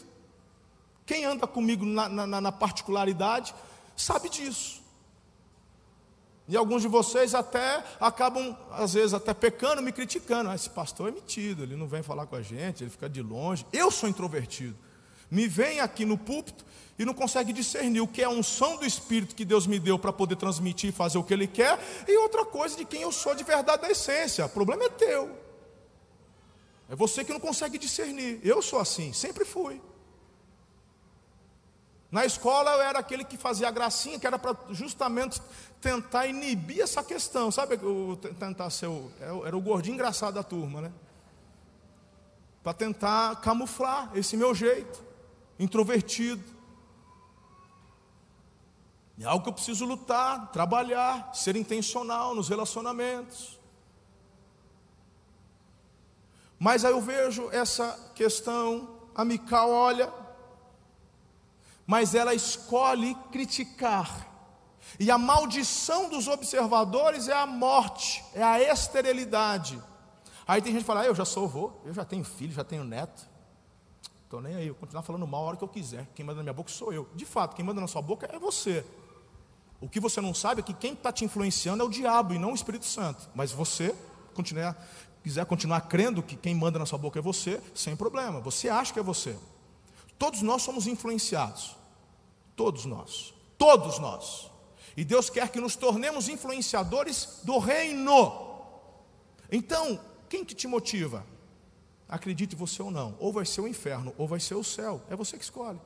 Quem 1.07 1.25
anda 1.25 1.47
comigo 1.47 1.85
na, 1.85 2.09
na, 2.09 2.41
na 2.41 2.53
particularidade 2.53 3.55
sabe 3.97 4.29
disso. 4.29 4.76
E 6.49 6.57
alguns 6.57 6.83
de 6.83 6.89
vocês 6.89 7.35
até 7.35 7.83
acabam, 8.01 8.57
às 8.71 8.95
vezes, 8.95 9.13
até 9.13 9.35
pecando, 9.35 9.83
me 9.83 9.91
criticando. 9.91 10.49
Ah, 10.49 10.55
esse 10.55 10.71
pastor 10.71 11.09
é 11.09 11.13
metido, 11.13 11.65
ele 11.65 11.75
não 11.75 11.89
vem 11.89 12.03
falar 12.03 12.27
com 12.27 12.37
a 12.37 12.43
gente, 12.43 12.85
ele 12.85 12.91
fica 12.91 13.09
de 13.09 13.21
longe. 13.21 13.67
Eu 13.73 13.91
sou 13.91 14.09
introvertido. 14.09 14.77
Me 15.29 15.49
vem 15.49 15.81
aqui 15.81 16.05
no 16.05 16.17
púlpito 16.17 16.65
e 16.97 17.05
não 17.05 17.13
consegue 17.13 17.53
discernir 17.53 18.01
o 18.01 18.07
que 18.07 18.23
é 18.23 18.25
a 18.27 18.31
unção 18.31 18.77
do 18.77 18.87
Espírito 18.87 19.35
que 19.35 19.45
Deus 19.45 19.67
me 19.67 19.79
deu 19.79 19.99
para 19.99 20.13
poder 20.13 20.37
transmitir 20.37 20.91
e 20.91 20.93
fazer 20.93 21.19
o 21.19 21.25
que 21.25 21.35
Ele 21.35 21.47
quer, 21.47 21.79
e 22.07 22.17
outra 22.17 22.45
coisa 22.45 22.77
de 22.77 22.85
quem 22.85 23.03
eu 23.03 23.13
sou 23.13 23.35
de 23.35 23.45
verdade 23.45 23.83
da 23.83 23.91
essência. 23.91 24.47
O 24.47 24.49
problema 24.49 24.85
é 24.85 24.89
teu. 24.89 25.37
É 26.89 26.95
você 26.95 27.25
que 27.25 27.33
não 27.33 27.41
consegue 27.41 27.77
discernir. 27.77 28.41
Eu 28.45 28.63
sou 28.63 28.79
assim, 28.79 29.13
sempre 29.13 29.45
fui. 29.45 29.81
Na 32.11 32.25
escola 32.25 32.71
eu 32.73 32.83
era 32.83 32.99
aquele 32.99 33.25
que 33.25 33.37
fazia 33.37 33.71
gracinha, 33.71 34.19
que 34.19 34.27
era 34.27 34.39
para 34.39 34.57
justamente 34.71 35.41
tentar 35.81 36.27
inibir 36.27 36.81
essa 36.81 37.03
questão, 37.03 37.51
sabe? 37.51 37.75
O, 37.77 38.17
tentar 38.17 38.71
ser 38.71 38.87
o, 38.87 39.11
é 39.21 39.49
era 39.49 39.57
o 39.57 39.61
gordinho 39.61 39.95
engraçado 39.95 40.35
da 40.35 40.43
turma, 40.43 40.81
né? 40.81 40.93
Para 42.63 42.73
tentar 42.73 43.41
camuflar 43.41 44.11
esse 44.15 44.37
meu 44.37 44.55
jeito, 44.55 45.03
introvertido. 45.59 46.43
É 49.19 49.25
algo 49.25 49.43
que 49.43 49.49
eu 49.49 49.55
preciso 49.55 49.85
lutar, 49.85 50.53
trabalhar, 50.53 51.35
ser 51.35 51.57
intencional 51.57 52.35
nos 52.35 52.49
relacionamentos. 52.49 53.59
Mas 56.59 56.85
aí 56.85 56.93
eu 56.93 57.01
vejo 57.01 57.51
essa 57.51 58.13
questão, 58.15 59.01
a 59.15 59.25
Mical 59.25 59.71
olha, 59.71 60.13
mas 61.87 62.15
ela 62.15 62.35
escolhe 62.35 63.15
criticar. 63.31 64.27
E 64.99 65.11
a 65.11 65.19
maldição 65.19 66.09
dos 66.09 66.27
observadores 66.29 67.29
é 67.29 67.35
a 67.35 67.47
morte, 67.47 68.25
é 68.35 68.43
a 68.43 68.61
esterilidade. 68.61 69.83
Aí 70.47 70.63
tem 70.63 70.73
gente 70.73 70.83
que 70.83 70.87
fala, 70.87 71.03
ah, 71.03 71.07
eu 71.07 71.15
já 71.15 71.25
sou 71.25 71.45
avô, 71.45 71.73
eu 71.85 71.93
já 71.93 72.05
tenho 72.05 72.25
filho, 72.25 72.53
já 72.53 72.65
tenho 72.65 72.85
neto. 72.85 73.29
Estou 74.25 74.41
nem 74.41 74.55
aí, 74.55 74.69
eu 74.69 74.75
continuar 74.75 75.03
falando 75.03 75.27
mal 75.27 75.45
a 75.45 75.49
hora 75.49 75.57
que 75.57 75.65
eu 75.65 75.69
quiser. 75.69 76.07
Quem 76.15 76.25
manda 76.25 76.39
na 76.39 76.43
minha 76.43 76.53
boca 76.53 76.71
sou 76.71 76.93
eu. 76.93 77.09
De 77.15 77.25
fato, 77.25 77.55
quem 77.55 77.65
manda 77.65 77.81
na 77.81 77.87
sua 77.87 78.03
boca 78.03 78.29
é 78.33 78.39
você. 78.39 78.85
O 79.81 79.89
que 79.89 80.01
você 80.01 80.21
não 80.21 80.33
sabe 80.33 80.61
é 80.61 80.65
que 80.65 80.73
quem 80.73 80.95
está 80.95 81.13
te 81.13 81.25
influenciando 81.25 81.83
é 81.83 81.87
o 81.87 81.91
diabo 81.91 82.33
e 82.33 82.39
não 82.39 82.53
o 82.53 82.55
Espírito 82.55 82.87
Santo. 82.87 83.29
Mas 83.35 83.53
você 83.53 83.95
continuar, 84.35 84.77
quiser 85.23 85.45
continuar 85.47 85.83
crendo 85.83 86.23
que 86.23 86.37
quem 86.37 86.55
manda 86.55 86.79
na 86.79 86.87
sua 86.87 86.99
boca 86.99 87.19
é 87.19 87.23
você, 87.23 87.61
sem 87.75 87.95
problema. 87.95 88.41
Você 88.41 88.69
acha 88.69 88.93
que 88.93 88.99
é 88.99 89.03
você. 89.03 89.37
Todos 90.19 90.43
nós 90.43 90.63
somos 90.63 90.87
influenciados. 90.87 91.77
Todos 92.55 92.85
nós. 92.85 93.35
Todos 93.59 93.99
nós. 93.99 94.51
E 94.97 95.05
Deus 95.05 95.29
quer 95.29 95.51
que 95.51 95.61
nos 95.61 95.77
tornemos 95.77 96.29
influenciadores 96.29 97.41
do 97.43 97.59
reino. 97.59 98.47
Então, 99.53 100.01
quem 100.29 100.45
que 100.45 100.55
te 100.55 100.67
motiva? 100.67 101.25
Acredite 102.09 102.57
você 102.57 102.83
ou 102.83 102.91
não. 102.91 103.15
Ou 103.19 103.33
vai 103.33 103.45
ser 103.45 103.61
o 103.61 103.69
inferno, 103.69 104.15
ou 104.17 104.27
vai 104.27 104.41
ser 104.41 104.55
o 104.55 104.65
céu. 104.65 105.03
É 105.11 105.17
você 105.17 105.37
que 105.37 105.45
escolhe. 105.45 105.81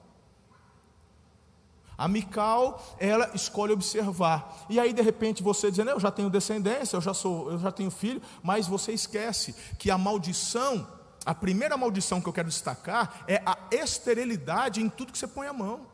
A 1.98 2.08
Mical, 2.08 2.82
ela 2.98 3.30
escolhe 3.34 3.72
observar. 3.72 4.64
E 4.70 4.80
aí, 4.80 4.92
de 4.92 5.02
repente, 5.02 5.42
você 5.42 5.70
dizendo, 5.70 5.90
eu 5.90 6.00
já 6.00 6.10
tenho 6.10 6.30
descendência, 6.30 6.96
eu 6.96 7.00
já 7.00 7.12
sou, 7.12 7.50
eu 7.50 7.58
já 7.58 7.70
tenho 7.70 7.90
filho, 7.90 8.22
mas 8.42 8.66
você 8.66 8.92
esquece 8.92 9.54
que 9.78 9.90
a 9.90 9.98
maldição, 9.98 10.86
a 11.24 11.34
primeira 11.34 11.76
maldição 11.76 12.20
que 12.20 12.28
eu 12.28 12.32
quero 12.32 12.48
destacar 12.48 13.24
é 13.28 13.42
a 13.44 13.58
esterilidade 13.70 14.80
em 14.80 14.88
tudo 14.88 15.12
que 15.12 15.18
você 15.18 15.26
põe 15.26 15.46
a 15.46 15.52
mão. 15.52 15.86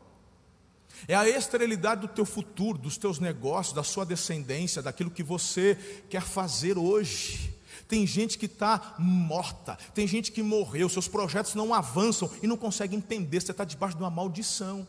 É 1.07 1.15
a 1.15 1.27
esterilidade 1.27 2.01
do 2.01 2.07
teu 2.07 2.25
futuro, 2.25 2.77
dos 2.77 2.97
teus 2.97 3.19
negócios, 3.19 3.75
da 3.75 3.83
sua 3.83 4.05
descendência, 4.05 4.81
daquilo 4.81 5.11
que 5.11 5.21
você 5.21 5.77
quer 6.09 6.21
fazer 6.21 6.77
hoje. 6.77 7.55
Tem 7.87 8.05
gente 8.07 8.37
que 8.37 8.47
está 8.47 8.95
morta, 8.97 9.77
tem 9.93 10.07
gente 10.07 10.31
que 10.31 10.41
morreu, 10.41 10.89
seus 10.89 11.07
projetos 11.07 11.55
não 11.55 11.73
avançam 11.73 12.29
e 12.41 12.47
não 12.47 12.57
consegue 12.57 12.95
entender, 12.95 13.41
você 13.41 13.51
está 13.51 13.63
debaixo 13.63 13.95
de 13.95 14.03
uma 14.03 14.09
maldição. 14.09 14.87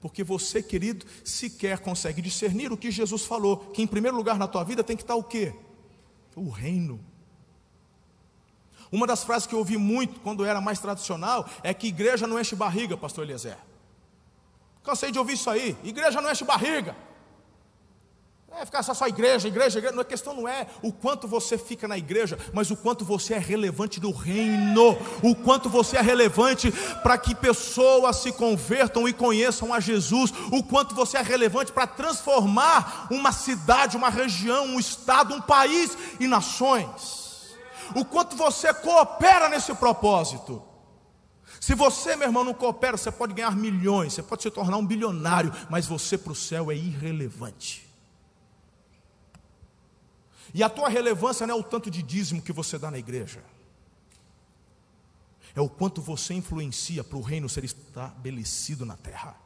Porque 0.00 0.22
você, 0.22 0.62
querido, 0.62 1.04
sequer 1.24 1.80
consegue 1.80 2.22
discernir 2.22 2.70
o 2.70 2.76
que 2.76 2.90
Jesus 2.90 3.24
falou, 3.24 3.56
que 3.56 3.82
em 3.82 3.86
primeiro 3.86 4.16
lugar 4.16 4.38
na 4.38 4.46
tua 4.46 4.62
vida 4.62 4.84
tem 4.84 4.96
que 4.96 5.02
estar 5.02 5.16
o 5.16 5.24
quê? 5.24 5.52
O 6.36 6.48
reino. 6.48 7.00
Uma 8.90 9.06
das 9.06 9.24
frases 9.24 9.46
que 9.46 9.54
eu 9.54 9.58
ouvi 9.58 9.76
muito 9.76 10.20
quando 10.20 10.44
era 10.44 10.60
mais 10.60 10.78
tradicional 10.78 11.48
é 11.62 11.74
que 11.74 11.86
igreja 11.86 12.26
não 12.26 12.40
enche 12.40 12.56
barriga, 12.56 12.96
pastor 12.96 13.24
Eliezer. 13.24 13.58
Cansei 14.82 15.10
de 15.10 15.18
ouvir 15.18 15.34
isso 15.34 15.50
aí. 15.50 15.76
Igreja 15.84 16.20
não 16.20 16.30
enche 16.30 16.44
barriga. 16.44 16.96
É 18.60 18.64
ficar 18.64 18.82
só, 18.82 18.92
só 18.92 19.06
igreja, 19.06 19.46
igreja, 19.46 19.78
igreja. 19.78 20.00
A 20.00 20.04
questão 20.04 20.34
não 20.34 20.48
é 20.48 20.66
o 20.82 20.90
quanto 20.92 21.28
você 21.28 21.56
fica 21.56 21.86
na 21.86 21.96
igreja, 21.96 22.36
mas 22.52 22.70
o 22.70 22.76
quanto 22.76 23.04
você 23.04 23.34
é 23.34 23.38
relevante 23.38 24.00
do 24.00 24.10
reino, 24.10 24.98
o 25.22 25.34
quanto 25.36 25.68
você 25.68 25.96
é 25.96 26.00
relevante 26.00 26.72
para 27.02 27.16
que 27.18 27.36
pessoas 27.36 28.16
se 28.16 28.32
convertam 28.32 29.06
e 29.06 29.12
conheçam 29.12 29.72
a 29.72 29.78
Jesus, 29.78 30.32
o 30.50 30.62
quanto 30.64 30.92
você 30.92 31.18
é 31.18 31.22
relevante 31.22 31.70
para 31.70 31.86
transformar 31.86 33.06
uma 33.12 33.30
cidade, 33.30 33.96
uma 33.96 34.10
região, 34.10 34.64
um 34.64 34.80
estado, 34.80 35.34
um 35.34 35.40
país 35.40 35.96
e 36.18 36.26
nações. 36.26 37.17
O 37.94 38.04
quanto 38.04 38.36
você 38.36 38.72
coopera 38.74 39.48
nesse 39.48 39.74
propósito. 39.74 40.62
Se 41.60 41.74
você, 41.74 42.14
meu 42.14 42.28
irmão, 42.28 42.44
não 42.44 42.54
coopera, 42.54 42.96
você 42.96 43.10
pode 43.10 43.34
ganhar 43.34 43.56
milhões, 43.56 44.12
você 44.12 44.22
pode 44.22 44.42
se 44.42 44.50
tornar 44.50 44.76
um 44.76 44.86
bilionário, 44.86 45.52
mas 45.68 45.86
você 45.86 46.16
para 46.16 46.32
o 46.32 46.36
céu 46.36 46.70
é 46.70 46.76
irrelevante. 46.76 47.88
E 50.54 50.62
a 50.62 50.68
tua 50.68 50.88
relevância 50.88 51.46
não 51.46 51.56
é 51.56 51.58
o 51.58 51.62
tanto 51.62 51.90
de 51.90 52.02
dízimo 52.02 52.42
que 52.42 52.52
você 52.52 52.78
dá 52.78 52.90
na 52.90 52.98
igreja, 52.98 53.42
é 55.54 55.60
o 55.60 55.68
quanto 55.68 56.00
você 56.00 56.34
influencia 56.34 57.02
para 57.02 57.18
o 57.18 57.22
reino 57.22 57.48
ser 57.48 57.64
estabelecido 57.64 58.86
na 58.86 58.96
terra. 58.96 59.36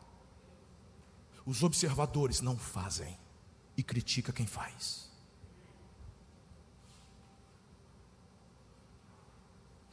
Os 1.47 1.63
observadores 1.63 2.41
não 2.41 2.57
fazem 2.57 3.19
e 3.77 3.83
critica 3.83 4.33
quem 4.33 4.47
faz. 4.47 5.02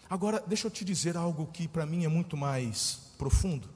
Agora, 0.10 0.44
deixa 0.48 0.68
eu 0.68 0.72
te 0.72 0.84
dizer 0.84 1.16
algo 1.16 1.48
que 1.48 1.68
para 1.68 1.86
mim 1.86 2.04
é 2.04 2.08
muito 2.08 2.36
mais 2.36 3.14
profundo. 3.18 3.70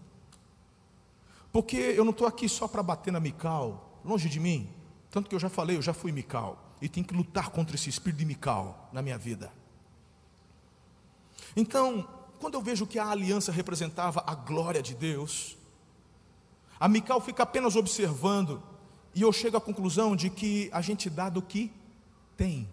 Porque 1.51 1.77
eu 1.77 2.03
não 2.03 2.11
estou 2.11 2.25
aqui 2.25 2.49
só 2.49 2.67
para 2.67 2.81
bater 2.81 3.13
na 3.13 3.19
Mical, 3.19 4.01
longe 4.03 4.27
de 4.27 4.39
mim. 4.39 4.67
Tanto 5.11 5.29
que 5.29 5.35
eu 5.35 5.39
já 5.39 5.49
falei, 5.49 5.77
eu 5.77 5.81
já 5.81 5.93
fui 5.93 6.11
Mical 6.11 6.75
e 6.81 6.89
tenho 6.89 7.05
que 7.05 7.13
lutar 7.13 7.51
contra 7.51 7.75
esse 7.75 7.87
espírito 7.89 8.19
de 8.19 8.25
Mical 8.25 8.89
na 8.91 9.01
minha 9.01 9.17
vida. 9.17 9.53
Então, 11.55 12.07
quando 12.39 12.55
eu 12.55 12.61
vejo 12.61 12.87
que 12.87 12.97
a 12.97 13.07
aliança 13.07 13.51
representava 13.51 14.23
a 14.25 14.33
glória 14.33 14.81
de 14.81 14.95
Deus, 14.95 15.55
a 16.79 16.87
Mical 16.87 17.21
fica 17.21 17.43
apenas 17.43 17.75
observando, 17.75 18.61
e 19.13 19.21
eu 19.21 19.31
chego 19.31 19.55
à 19.55 19.61
conclusão 19.61 20.15
de 20.15 20.31
que 20.31 20.69
a 20.73 20.81
gente 20.81 21.09
dá 21.09 21.29
do 21.29 21.43
que 21.43 21.71
tem. 22.35 22.67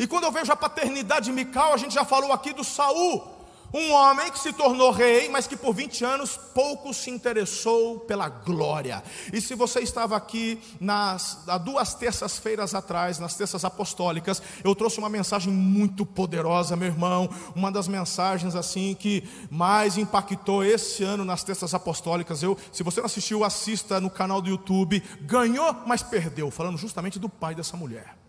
E 0.00 0.06
quando 0.06 0.24
eu 0.24 0.32
vejo 0.32 0.50
a 0.50 0.56
paternidade 0.56 1.26
de 1.26 1.32
Mical, 1.32 1.74
a 1.74 1.76
gente 1.76 1.92
já 1.92 2.06
falou 2.06 2.32
aqui 2.32 2.54
do 2.54 2.64
Saul, 2.64 3.22
um 3.70 3.92
homem 3.92 4.30
que 4.30 4.38
se 4.38 4.50
tornou 4.50 4.90
rei, 4.90 5.28
mas 5.28 5.46
que 5.46 5.54
por 5.54 5.74
20 5.74 6.02
anos 6.06 6.38
pouco 6.54 6.94
se 6.94 7.10
interessou 7.10 8.00
pela 8.00 8.26
glória. 8.26 9.04
E 9.30 9.42
se 9.42 9.54
você 9.54 9.80
estava 9.80 10.16
aqui 10.16 10.58
nas, 10.80 11.46
há 11.46 11.58
duas 11.58 11.92
terças-feiras 11.92 12.74
atrás, 12.74 13.18
nas 13.18 13.34
terças 13.34 13.62
apostólicas, 13.62 14.42
eu 14.64 14.74
trouxe 14.74 14.98
uma 14.98 15.10
mensagem 15.10 15.52
muito 15.52 16.06
poderosa, 16.06 16.76
meu 16.76 16.88
irmão. 16.88 17.28
Uma 17.54 17.70
das 17.70 17.86
mensagens 17.86 18.54
assim 18.54 18.96
que 18.98 19.22
mais 19.50 19.98
impactou 19.98 20.64
esse 20.64 21.04
ano 21.04 21.26
nas 21.26 21.44
terças 21.44 21.74
apostólicas. 21.74 22.42
Eu, 22.42 22.56
se 22.72 22.82
você 22.82 23.00
não 23.00 23.06
assistiu, 23.06 23.44
assista 23.44 24.00
no 24.00 24.08
canal 24.08 24.40
do 24.40 24.48
YouTube. 24.48 25.02
Ganhou, 25.20 25.76
mas 25.86 26.02
perdeu. 26.02 26.50
Falando 26.50 26.78
justamente 26.78 27.18
do 27.18 27.28
pai 27.28 27.54
dessa 27.54 27.76
mulher. 27.76 28.19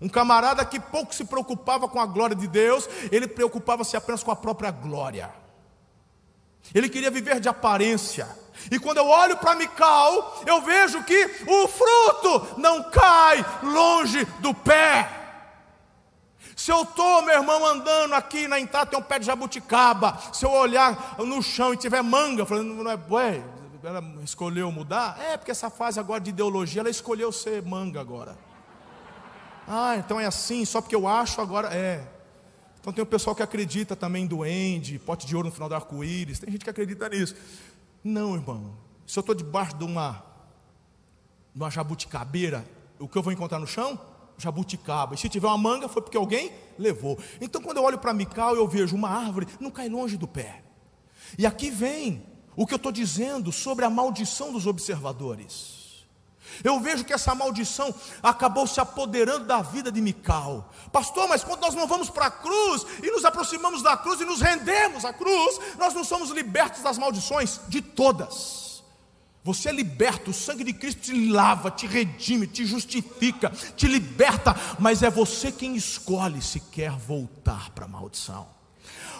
Um 0.00 0.08
camarada 0.08 0.64
que 0.64 0.80
pouco 0.80 1.14
se 1.14 1.24
preocupava 1.24 1.88
com 1.88 2.00
a 2.00 2.06
glória 2.06 2.34
de 2.34 2.48
Deus, 2.48 2.88
ele 3.10 3.28
preocupava-se 3.28 3.96
apenas 3.96 4.22
com 4.22 4.30
a 4.30 4.36
própria 4.36 4.70
glória. 4.70 5.30
Ele 6.74 6.88
queria 6.88 7.10
viver 7.10 7.40
de 7.40 7.48
aparência. 7.48 8.28
E 8.70 8.78
quando 8.78 8.98
eu 8.98 9.06
olho 9.06 9.36
para 9.36 9.54
Mical, 9.54 10.42
eu 10.46 10.60
vejo 10.62 11.02
que 11.04 11.24
o 11.46 11.68
fruto 11.68 12.60
não 12.60 12.90
cai 12.90 13.44
longe 13.62 14.24
do 14.40 14.54
pé. 14.54 15.08
Se 16.56 16.70
eu 16.70 16.82
estou, 16.82 17.22
meu 17.22 17.34
irmão, 17.34 17.66
andando 17.66 18.14
aqui 18.14 18.46
na 18.46 18.60
entrada, 18.60 18.90
tem 18.90 18.98
um 18.98 19.02
pé 19.02 19.18
de 19.18 19.26
jabuticaba. 19.26 20.18
Se 20.32 20.44
eu 20.44 20.50
olhar 20.50 21.16
no 21.18 21.42
chão 21.42 21.74
e 21.74 21.76
tiver 21.76 22.02
manga, 22.02 22.46
falando, 22.46 22.74
não 22.74 22.90
é, 22.90 22.98
ué, 23.10 23.42
ela 23.82 24.02
escolheu 24.22 24.70
mudar? 24.70 25.18
É, 25.20 25.36
porque 25.36 25.50
essa 25.50 25.70
fase 25.70 25.98
agora 25.98 26.20
de 26.20 26.30
ideologia, 26.30 26.80
ela 26.80 26.90
escolheu 26.90 27.32
ser 27.32 27.62
manga 27.62 28.00
agora. 28.00 28.36
Ah, 29.66 29.96
então 29.96 30.18
é 30.18 30.26
assim, 30.26 30.64
só 30.64 30.80
porque 30.80 30.94
eu 30.94 31.06
acho 31.06 31.40
agora. 31.40 31.68
É. 31.74 32.06
Então 32.80 32.92
tem 32.92 33.02
o 33.02 33.06
pessoal 33.06 33.34
que 33.34 33.42
acredita 33.42 33.94
também 33.94 34.24
em 34.24 34.26
duende, 34.26 34.98
pote 34.98 35.26
de 35.26 35.36
ouro 35.36 35.48
no 35.48 35.54
final 35.54 35.68
do 35.68 35.74
arco-íris, 35.74 36.40
tem 36.40 36.50
gente 36.50 36.64
que 36.64 36.70
acredita 36.70 37.08
nisso. 37.08 37.36
Não, 38.02 38.34
irmão. 38.34 38.76
Se 39.06 39.18
eu 39.18 39.20
estou 39.20 39.34
debaixo 39.34 39.76
de 39.76 39.84
uma, 39.84 40.24
de 41.54 41.60
uma 41.60 41.70
jabuticabeira, 41.70 42.64
o 42.98 43.06
que 43.06 43.16
eu 43.16 43.22
vou 43.22 43.32
encontrar 43.32 43.60
no 43.60 43.66
chão? 43.66 44.00
Jabuticaba. 44.36 45.14
E 45.14 45.18
se 45.18 45.28
tiver 45.28 45.46
uma 45.46 45.58
manga, 45.58 45.88
foi 45.88 46.02
porque 46.02 46.16
alguém 46.16 46.52
levou. 46.76 47.16
Então 47.40 47.62
quando 47.62 47.76
eu 47.76 47.84
olho 47.84 47.98
para 47.98 48.12
Mical, 48.12 48.56
eu 48.56 48.66
vejo 48.66 48.96
uma 48.96 49.08
árvore, 49.08 49.46
não 49.60 49.70
cai 49.70 49.88
longe 49.88 50.16
do 50.16 50.26
pé. 50.26 50.64
E 51.38 51.46
aqui 51.46 51.70
vem 51.70 52.26
o 52.56 52.66
que 52.66 52.74
eu 52.74 52.76
estou 52.76 52.92
dizendo 52.92 53.52
sobre 53.52 53.84
a 53.84 53.90
maldição 53.90 54.52
dos 54.52 54.66
observadores. 54.66 55.81
Eu 56.62 56.80
vejo 56.80 57.04
que 57.04 57.12
essa 57.12 57.34
maldição 57.34 57.94
acabou 58.22 58.66
se 58.66 58.80
apoderando 58.80 59.46
da 59.46 59.62
vida 59.62 59.90
de 59.90 60.00
Mical. 60.00 60.72
Pastor, 60.92 61.28
mas 61.28 61.42
quando 61.42 61.60
nós 61.60 61.74
não 61.74 61.86
vamos 61.86 62.10
para 62.10 62.26
a 62.26 62.30
cruz 62.30 62.86
e 63.02 63.10
nos 63.10 63.24
aproximamos 63.24 63.82
da 63.82 63.96
cruz 63.96 64.20
e 64.20 64.24
nos 64.24 64.40
rendemos 64.40 65.04
à 65.04 65.12
cruz, 65.12 65.58
nós 65.78 65.94
não 65.94 66.04
somos 66.04 66.30
libertos 66.30 66.82
das 66.82 66.98
maldições 66.98 67.60
de 67.68 67.80
todas. 67.80 68.62
Você 69.44 69.70
é 69.70 69.72
liberto, 69.72 70.30
o 70.30 70.34
sangue 70.34 70.62
de 70.62 70.72
Cristo 70.72 71.00
te 71.00 71.28
lava, 71.28 71.68
te 71.70 71.84
redime, 71.86 72.46
te 72.46 72.64
justifica, 72.64 73.50
te 73.76 73.88
liberta, 73.88 74.54
mas 74.78 75.02
é 75.02 75.10
você 75.10 75.50
quem 75.50 75.74
escolhe 75.74 76.40
se 76.40 76.60
quer 76.60 76.92
voltar 76.92 77.70
para 77.70 77.86
a 77.86 77.88
maldição. 77.88 78.46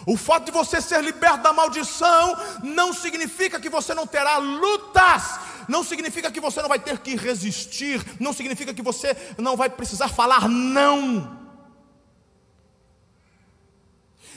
O 0.05 0.17
fato 0.17 0.45
de 0.45 0.51
você 0.51 0.81
ser 0.81 1.01
liberto 1.03 1.43
da 1.43 1.53
maldição 1.53 2.37
não 2.63 2.93
significa 2.93 3.59
que 3.59 3.69
você 3.69 3.93
não 3.93 4.07
terá 4.07 4.37
lutas, 4.37 5.39
não 5.67 5.83
significa 5.83 6.31
que 6.31 6.39
você 6.39 6.61
não 6.61 6.69
vai 6.69 6.79
ter 6.79 6.99
que 6.99 7.15
resistir, 7.15 8.03
não 8.19 8.33
significa 8.33 8.73
que 8.73 8.81
você 8.81 9.15
não 9.37 9.55
vai 9.55 9.69
precisar 9.69 10.07
falar 10.07 10.47
não. 10.47 11.41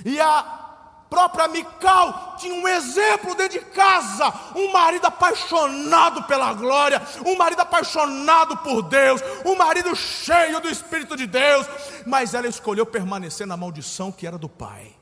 E 0.05 0.21
a 0.21 0.67
própria 1.09 1.49
Mical 1.49 2.37
tinha 2.39 2.55
um 2.55 2.67
exemplo 2.69 3.35
dentro 3.35 3.59
de 3.59 3.65
casa, 3.67 4.33
um 4.55 4.73
marido 4.73 5.07
apaixonado 5.07 6.25
pela 6.25 6.53
glória, 6.53 7.01
um 7.25 7.37
marido 7.37 7.61
apaixonado 7.61 8.57
por 8.59 8.83
Deus, 8.83 9.21
um 9.45 9.55
marido 9.55 9.95
cheio 9.95 10.61
do 10.61 10.69
Espírito 10.69 11.17
de 11.17 11.27
Deus, 11.27 11.67
mas 12.05 12.35
ela 12.35 12.49
escolheu 12.49 12.85
permanecer 12.85 13.47
na 13.47 13.57
maldição 13.57 14.11
que 14.13 14.27
era 14.27 14.39
do 14.39 14.49
pai. 14.49 14.96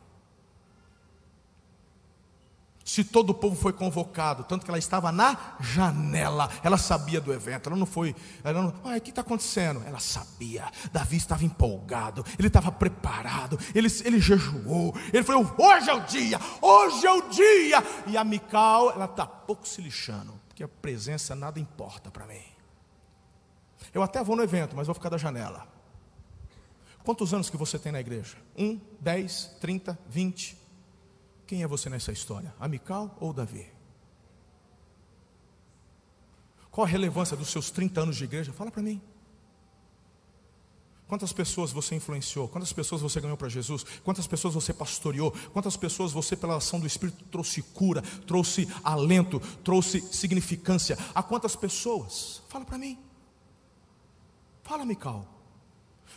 Se 2.94 3.02
todo 3.02 3.30
o 3.30 3.34
povo 3.34 3.56
foi 3.56 3.72
convocado, 3.72 4.44
tanto 4.44 4.64
que 4.64 4.70
ela 4.70 4.78
estava 4.78 5.10
na 5.10 5.56
janela, 5.58 6.48
ela 6.62 6.78
sabia 6.78 7.20
do 7.20 7.32
evento, 7.32 7.68
ela 7.68 7.76
não 7.76 7.86
foi, 7.86 8.14
ela 8.44 8.62
não, 8.62 8.74
ah, 8.84 8.96
o 8.96 9.00
que 9.00 9.10
está 9.10 9.20
acontecendo? 9.20 9.82
Ela 9.84 9.98
sabia, 9.98 10.70
Davi 10.92 11.16
estava 11.16 11.44
empolgado, 11.44 12.24
ele 12.38 12.46
estava 12.46 12.70
preparado, 12.70 13.58
ele, 13.74 13.88
ele 14.04 14.20
jejuou, 14.20 14.94
ele 15.12 15.24
falou: 15.24 15.42
hoje 15.58 15.90
é 15.90 15.92
o 15.92 16.04
dia, 16.04 16.38
hoje 16.62 17.04
é 17.04 17.10
o 17.10 17.28
dia, 17.30 17.82
e 18.06 18.16
a 18.16 18.22
Mical, 18.22 18.92
ela 18.92 19.06
está 19.06 19.26
pouco 19.26 19.66
se 19.66 19.82
lixando, 19.82 20.32
porque 20.46 20.62
a 20.62 20.68
presença 20.68 21.34
nada 21.34 21.58
importa 21.58 22.12
para 22.12 22.28
mim. 22.28 22.44
Eu 23.92 24.04
até 24.04 24.22
vou 24.22 24.36
no 24.36 24.44
evento, 24.44 24.76
mas 24.76 24.86
vou 24.86 24.94
ficar 24.94 25.08
da 25.08 25.18
janela. 25.18 25.66
Quantos 27.02 27.34
anos 27.34 27.50
que 27.50 27.56
você 27.56 27.76
tem 27.76 27.90
na 27.90 27.98
igreja? 27.98 28.36
Um, 28.56 28.78
dez, 29.00 29.50
trinta, 29.60 29.98
vinte? 30.08 30.62
Quem 31.46 31.62
é 31.62 31.66
você 31.66 31.90
nessa 31.90 32.12
história? 32.12 32.54
Amical 32.58 33.16
ou 33.20 33.32
Davi? 33.32 33.66
Qual 36.70 36.84
a 36.84 36.88
relevância 36.88 37.36
dos 37.36 37.48
seus 37.48 37.70
30 37.70 38.00
anos 38.00 38.16
de 38.16 38.24
igreja? 38.24 38.52
Fala 38.52 38.70
para 38.70 38.82
mim. 38.82 39.00
Quantas 41.06 41.32
pessoas 41.32 41.70
você 41.70 41.94
influenciou? 41.94 42.48
Quantas 42.48 42.72
pessoas 42.72 43.02
você 43.02 43.20
ganhou 43.20 43.36
para 43.36 43.48
Jesus? 43.48 43.84
Quantas 44.02 44.26
pessoas 44.26 44.54
você 44.54 44.72
pastoreou? 44.72 45.30
Quantas 45.52 45.76
pessoas 45.76 46.12
você, 46.12 46.34
pela 46.34 46.56
ação 46.56 46.80
do 46.80 46.86
Espírito, 46.86 47.22
trouxe 47.26 47.62
cura, 47.62 48.02
trouxe 48.26 48.66
alento, 48.82 49.38
trouxe 49.62 50.00
significância? 50.00 50.98
A 51.14 51.22
quantas 51.22 51.54
pessoas? 51.54 52.42
Fala 52.48 52.64
para 52.64 52.78
mim. 52.78 52.98
Fala, 54.62 54.84
Mical. 54.84 55.33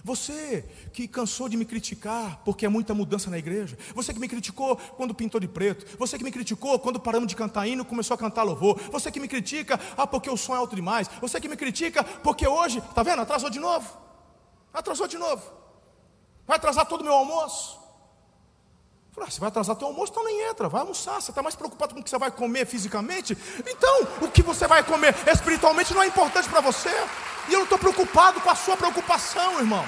Você 0.03 0.65
que 0.93 1.07
cansou 1.07 1.49
de 1.49 1.57
me 1.57 1.65
criticar 1.65 2.41
porque 2.43 2.65
é 2.65 2.69
muita 2.69 2.93
mudança 2.93 3.29
na 3.29 3.37
igreja. 3.37 3.77
Você 3.95 4.13
que 4.13 4.19
me 4.19 4.27
criticou 4.27 4.75
quando 4.75 5.13
pintou 5.13 5.39
de 5.39 5.47
preto. 5.47 5.97
Você 5.97 6.17
que 6.17 6.23
me 6.23 6.31
criticou 6.31 6.79
quando 6.79 6.99
paramos 6.99 7.27
de 7.27 7.35
cantar 7.35 7.67
hino 7.67 7.83
e 7.83 7.85
começou 7.85 8.15
a 8.15 8.17
cantar 8.17 8.43
louvor. 8.43 8.79
Você 8.91 9.11
que 9.11 9.19
me 9.19 9.27
critica, 9.27 9.79
ah, 9.97 10.07
porque 10.07 10.29
o 10.29 10.37
som 10.37 10.53
é 10.53 10.57
alto 10.57 10.75
demais. 10.75 11.09
Você 11.21 11.39
que 11.39 11.47
me 11.47 11.57
critica 11.57 12.03
porque 12.03 12.47
hoje, 12.47 12.81
tá 12.93 13.03
vendo? 13.03 13.21
Atrasou 13.21 13.49
de 13.49 13.59
novo. 13.59 13.97
Atrasou 14.73 15.07
de 15.07 15.17
novo. 15.17 15.43
Vai 16.45 16.57
atrasar 16.57 16.85
todo 16.85 17.01
o 17.01 17.03
meu 17.03 17.13
almoço. 17.13 17.86
Falei, 19.17 19.29
ah, 19.29 19.31
você 19.31 19.39
vai 19.39 19.47
atrasar 19.47 19.75
teu 19.75 19.87
almoço, 19.87 20.11
então 20.11 20.23
nem 20.23 20.47
entra, 20.47 20.69
vai 20.69 20.81
almoçar. 20.81 21.19
Você 21.19 21.31
está 21.31 21.41
mais 21.41 21.55
preocupado 21.55 21.95
com 21.95 22.01
o 22.01 22.03
que 22.03 22.09
você 22.09 22.19
vai 22.19 22.29
comer 22.29 22.67
fisicamente? 22.67 23.35
Então, 23.65 24.07
o 24.21 24.27
que 24.27 24.43
você 24.43 24.67
vai 24.67 24.83
comer 24.83 25.15
espiritualmente 25.25 25.91
não 25.91 26.03
é 26.03 26.05
importante 26.05 26.47
para 26.47 26.61
você. 26.61 26.91
E 27.49 27.53
eu 27.53 27.57
não 27.57 27.63
estou 27.63 27.79
preocupado 27.79 28.39
com 28.39 28.49
a 28.51 28.53
sua 28.53 28.77
preocupação, 28.77 29.57
irmão. 29.57 29.83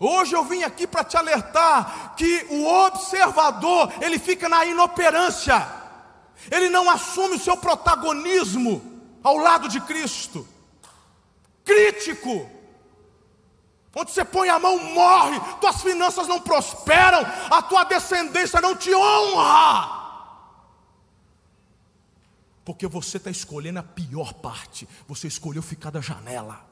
Hoje 0.00 0.34
eu 0.34 0.44
vim 0.44 0.62
aqui 0.62 0.86
para 0.86 1.04
te 1.04 1.18
alertar 1.18 2.14
que 2.16 2.46
o 2.48 2.64
observador, 2.86 3.92
ele 4.00 4.18
fica 4.18 4.48
na 4.48 4.64
inoperância. 4.64 5.62
Ele 6.50 6.70
não 6.70 6.88
assume 6.88 7.36
o 7.36 7.38
seu 7.38 7.58
protagonismo 7.58 8.80
ao 9.22 9.36
lado 9.36 9.68
de 9.68 9.78
Cristo. 9.82 10.48
Crítico. 11.62 12.53
Onde 13.94 14.10
você 14.10 14.24
põe 14.24 14.48
a 14.48 14.58
mão, 14.58 14.78
morre. 14.92 15.38
Tuas 15.60 15.80
finanças 15.82 16.26
não 16.26 16.40
prosperam. 16.40 17.20
A 17.50 17.62
tua 17.62 17.84
descendência 17.84 18.60
não 18.60 18.76
te 18.76 18.92
honra. 18.94 20.02
Porque 22.64 22.86
você 22.86 23.18
está 23.18 23.30
escolhendo 23.30 23.78
a 23.78 23.82
pior 23.82 24.32
parte. 24.34 24.88
Você 25.06 25.28
escolheu 25.28 25.62
ficar 25.62 25.90
da 25.90 26.00
janela. 26.00 26.66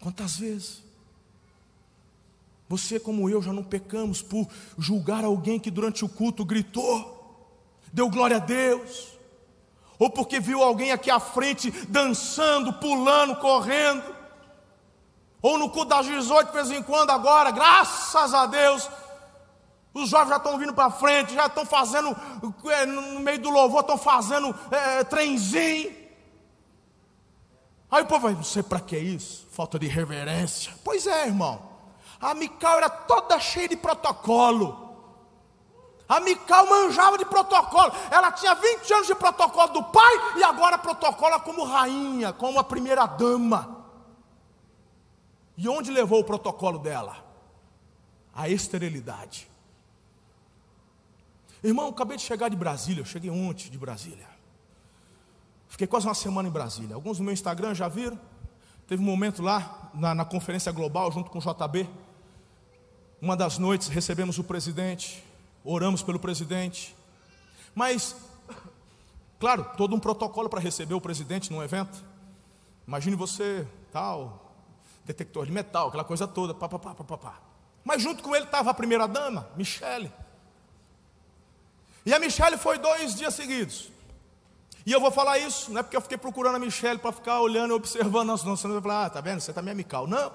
Quantas 0.00 0.36
vezes? 0.36 0.82
Você, 2.68 2.98
como 2.98 3.30
eu, 3.30 3.40
já 3.40 3.52
não 3.52 3.62
pecamos 3.62 4.20
por 4.20 4.46
julgar 4.76 5.24
alguém 5.24 5.58
que 5.58 5.70
durante 5.70 6.04
o 6.04 6.08
culto 6.08 6.44
gritou, 6.44 7.14
deu 7.92 8.10
glória 8.10 8.36
a 8.36 8.40
Deus, 8.40 9.13
ou 10.04 10.10
porque 10.10 10.38
viu 10.38 10.62
alguém 10.62 10.92
aqui 10.92 11.10
à 11.10 11.18
frente 11.18 11.70
dançando, 11.88 12.74
pulando, 12.74 13.36
correndo, 13.36 14.04
ou 15.40 15.56
no 15.56 15.70
culto 15.70 15.88
das 15.88 16.04
18 16.04 16.48
de 16.48 16.52
vez 16.52 16.70
em 16.70 16.82
quando, 16.82 17.08
agora, 17.08 17.50
graças 17.50 18.34
a 18.34 18.44
Deus, 18.44 18.86
os 19.94 20.10
jovens 20.10 20.28
já 20.28 20.36
estão 20.36 20.58
vindo 20.58 20.74
para 20.74 20.90
frente, 20.90 21.32
já 21.32 21.46
estão 21.46 21.64
fazendo, 21.64 22.14
é, 22.66 22.84
no 22.84 23.20
meio 23.20 23.38
do 23.38 23.48
louvor, 23.48 23.80
estão 23.80 23.96
fazendo 23.96 24.54
é, 24.70 25.04
trenzinho. 25.04 25.90
Aí 27.90 28.02
o 28.02 28.06
povo 28.06 28.24
vai, 28.24 28.34
não 28.34 28.44
sei 28.44 28.62
para 28.62 28.80
que 28.80 28.98
isso, 28.98 29.48
falta 29.52 29.78
de 29.78 29.86
reverência. 29.86 30.74
Pois 30.84 31.06
é, 31.06 31.28
irmão. 31.28 31.62
A 32.20 32.34
Mical 32.34 32.76
era 32.76 32.90
toda 32.90 33.40
cheia 33.40 33.68
de 33.68 33.76
protocolo. 33.76 34.83
A 36.08 36.20
Mical 36.20 36.66
manjava 36.66 37.16
de 37.16 37.24
protocolo. 37.24 37.92
Ela 38.10 38.30
tinha 38.32 38.54
20 38.54 38.92
anos 38.92 39.06
de 39.06 39.14
protocolo 39.14 39.72
do 39.72 39.82
pai 39.84 40.38
e 40.38 40.44
agora 40.44 40.76
protocola 40.76 41.40
como 41.40 41.64
rainha, 41.64 42.32
como 42.32 42.58
a 42.58 42.64
primeira 42.64 43.06
dama. 43.06 43.86
E 45.56 45.68
onde 45.68 45.90
levou 45.90 46.20
o 46.20 46.24
protocolo 46.24 46.78
dela? 46.78 47.24
A 48.34 48.48
esterilidade. 48.48 49.48
Irmão, 51.62 51.88
acabei 51.88 52.18
de 52.18 52.22
chegar 52.22 52.50
de 52.50 52.56
Brasília, 52.56 53.00
eu 53.00 53.06
cheguei 53.06 53.30
ontem 53.30 53.70
de 53.70 53.78
Brasília. 53.78 54.28
Fiquei 55.68 55.86
quase 55.86 56.06
uma 56.06 56.14
semana 56.14 56.48
em 56.48 56.52
Brasília. 56.52 56.94
Alguns 56.94 57.18
no 57.18 57.24
meu 57.24 57.32
Instagram 57.32 57.74
já 57.74 57.88
viram. 57.88 58.20
Teve 58.86 59.02
um 59.02 59.06
momento 59.06 59.42
lá, 59.42 59.90
na, 59.94 60.14
na 60.14 60.24
conferência 60.24 60.70
global, 60.70 61.10
junto 61.10 61.30
com 61.30 61.38
o 61.38 61.40
JB. 61.40 61.88
Uma 63.20 63.34
das 63.34 63.56
noites 63.56 63.88
recebemos 63.88 64.38
o 64.38 64.44
presidente, 64.44 65.24
oramos 65.64 66.02
pelo 66.02 66.18
presidente. 66.18 66.94
Mas, 67.74 68.14
claro, 69.40 69.66
todo 69.76 69.96
um 69.96 69.98
protocolo 70.00 70.48
para 70.48 70.60
receber 70.60 70.94
o 70.94 71.00
presidente 71.00 71.50
num 71.50 71.62
evento. 71.62 72.04
Imagine 72.86 73.16
você, 73.16 73.66
tal, 73.90 74.52
detector 75.04 75.46
de 75.46 75.52
metal, 75.52 75.88
aquela 75.88 76.04
coisa 76.04 76.28
toda, 76.28 76.54
pá, 76.54 76.68
pá, 76.68 76.78
pá, 76.78 76.94
pá, 76.94 77.16
pá. 77.16 77.34
Mas 77.82 78.02
junto 78.02 78.22
com 78.22 78.34
ele 78.36 78.44
estava 78.44 78.70
a 78.70 78.74
primeira 78.74 79.08
dama, 79.08 79.48
Michele. 79.56 80.12
E 82.06 82.12
a 82.12 82.18
Michelle 82.18 82.58
foi 82.58 82.78
dois 82.78 83.14
dias 83.14 83.34
seguidos. 83.34 83.90
E 84.86 84.92
eu 84.92 85.00
vou 85.00 85.10
falar 85.10 85.38
isso, 85.38 85.72
não 85.72 85.80
é 85.80 85.82
porque 85.82 85.96
eu 85.96 86.00
fiquei 86.00 86.18
procurando 86.18 86.56
a 86.56 86.58
Michelle 86.58 86.98
para 86.98 87.10
ficar 87.10 87.40
olhando 87.40 87.70
e 87.70 87.74
observando, 87.74 88.28
não, 88.28 88.36
senão 88.36 88.54
você 88.56 88.68
vai 88.68 88.82
falar, 88.82 89.06
ah, 89.06 89.10
tá 89.10 89.20
vendo, 89.22 89.40
você 89.40 89.50
está 89.50 89.62
meio 89.62 89.72
amical. 89.72 90.06
Não. 90.06 90.30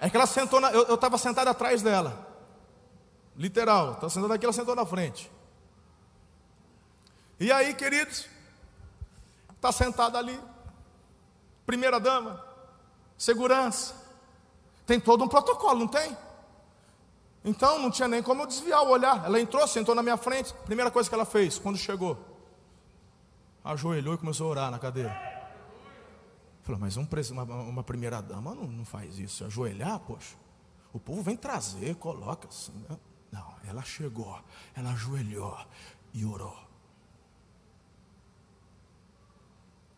É 0.00 0.10
que 0.10 0.16
ela 0.16 0.26
sentou, 0.26 0.60
na, 0.60 0.72
eu 0.72 0.94
estava 0.94 1.16
sentado 1.16 1.46
atrás 1.46 1.82
dela. 1.82 2.31
Literal, 3.36 3.92
estava 3.92 4.10
sentado 4.10 4.32
aqui, 4.32 4.44
ela 4.44 4.52
sentou 4.52 4.74
na 4.74 4.84
frente. 4.84 5.30
E 7.40 7.50
aí, 7.50 7.74
queridos, 7.74 8.28
está 9.54 9.72
sentada 9.72 10.18
ali. 10.18 10.38
primeira 11.64 11.98
dama, 11.98 12.44
segurança. 13.16 13.94
Tem 14.86 15.00
todo 15.00 15.24
um 15.24 15.28
protocolo, 15.28 15.80
não 15.80 15.88
tem? 15.88 16.16
Então 17.44 17.78
não 17.78 17.90
tinha 17.90 18.06
nem 18.06 18.22
como 18.22 18.42
eu 18.42 18.46
desviar 18.46 18.82
o 18.82 18.90
olhar. 18.90 19.24
Ela 19.24 19.40
entrou, 19.40 19.66
sentou 19.66 19.94
na 19.94 20.02
minha 20.02 20.16
frente. 20.16 20.52
Primeira 20.64 20.90
coisa 20.90 21.08
que 21.08 21.14
ela 21.14 21.24
fez 21.24 21.58
quando 21.58 21.76
chegou, 21.76 22.18
ajoelhou 23.64 24.14
e 24.14 24.18
começou 24.18 24.46
a 24.48 24.50
orar 24.50 24.70
na 24.70 24.78
cadeira. 24.78 25.32
Falou, 26.62 26.80
mas 26.80 26.96
um, 26.96 27.06
uma, 27.32 27.42
uma 27.42 27.82
primeira 27.82 28.20
dama 28.22 28.54
não, 28.54 28.64
não 28.64 28.84
faz 28.84 29.18
isso. 29.18 29.44
Ajoelhar, 29.44 29.98
poxa. 30.00 30.36
O 30.92 31.00
povo 31.00 31.22
vem 31.22 31.36
trazer, 31.36 31.96
coloca 31.96 32.46
assim. 32.46 32.72
Né? 32.88 32.96
Não, 33.32 33.54
ela 33.64 33.82
chegou, 33.82 34.38
ela 34.74 34.90
ajoelhou 34.90 35.58
e 36.12 36.24
orou. 36.24 36.56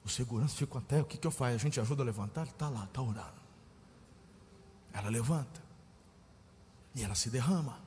O 0.05 0.09
segurança 0.09 0.55
ficou 0.55 0.78
até, 0.78 1.01
o 1.01 1.05
que, 1.05 1.18
que 1.18 1.26
eu 1.26 1.30
faço? 1.30 1.55
A 1.55 1.59
gente 1.59 1.80
ajuda 1.80 2.03
a 2.03 2.07
levantar? 2.07 2.43
Ele 2.43 2.51
está 2.51 2.68
lá, 2.68 2.85
está 2.85 3.03
orando. 3.03 3.43
Ela 4.93 5.09
levanta. 5.09 5.62
E 6.95 7.03
ela 7.03 7.14
se 7.16 7.28
derrama. 7.28 7.80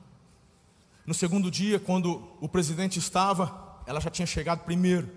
No 1.06 1.14
segundo 1.14 1.50
dia, 1.50 1.80
quando 1.80 2.36
o 2.40 2.48
presidente 2.48 2.98
estava, 2.98 3.80
ela 3.86 4.00
já 4.00 4.10
tinha 4.10 4.26
chegado 4.26 4.64
primeiro. 4.64 5.08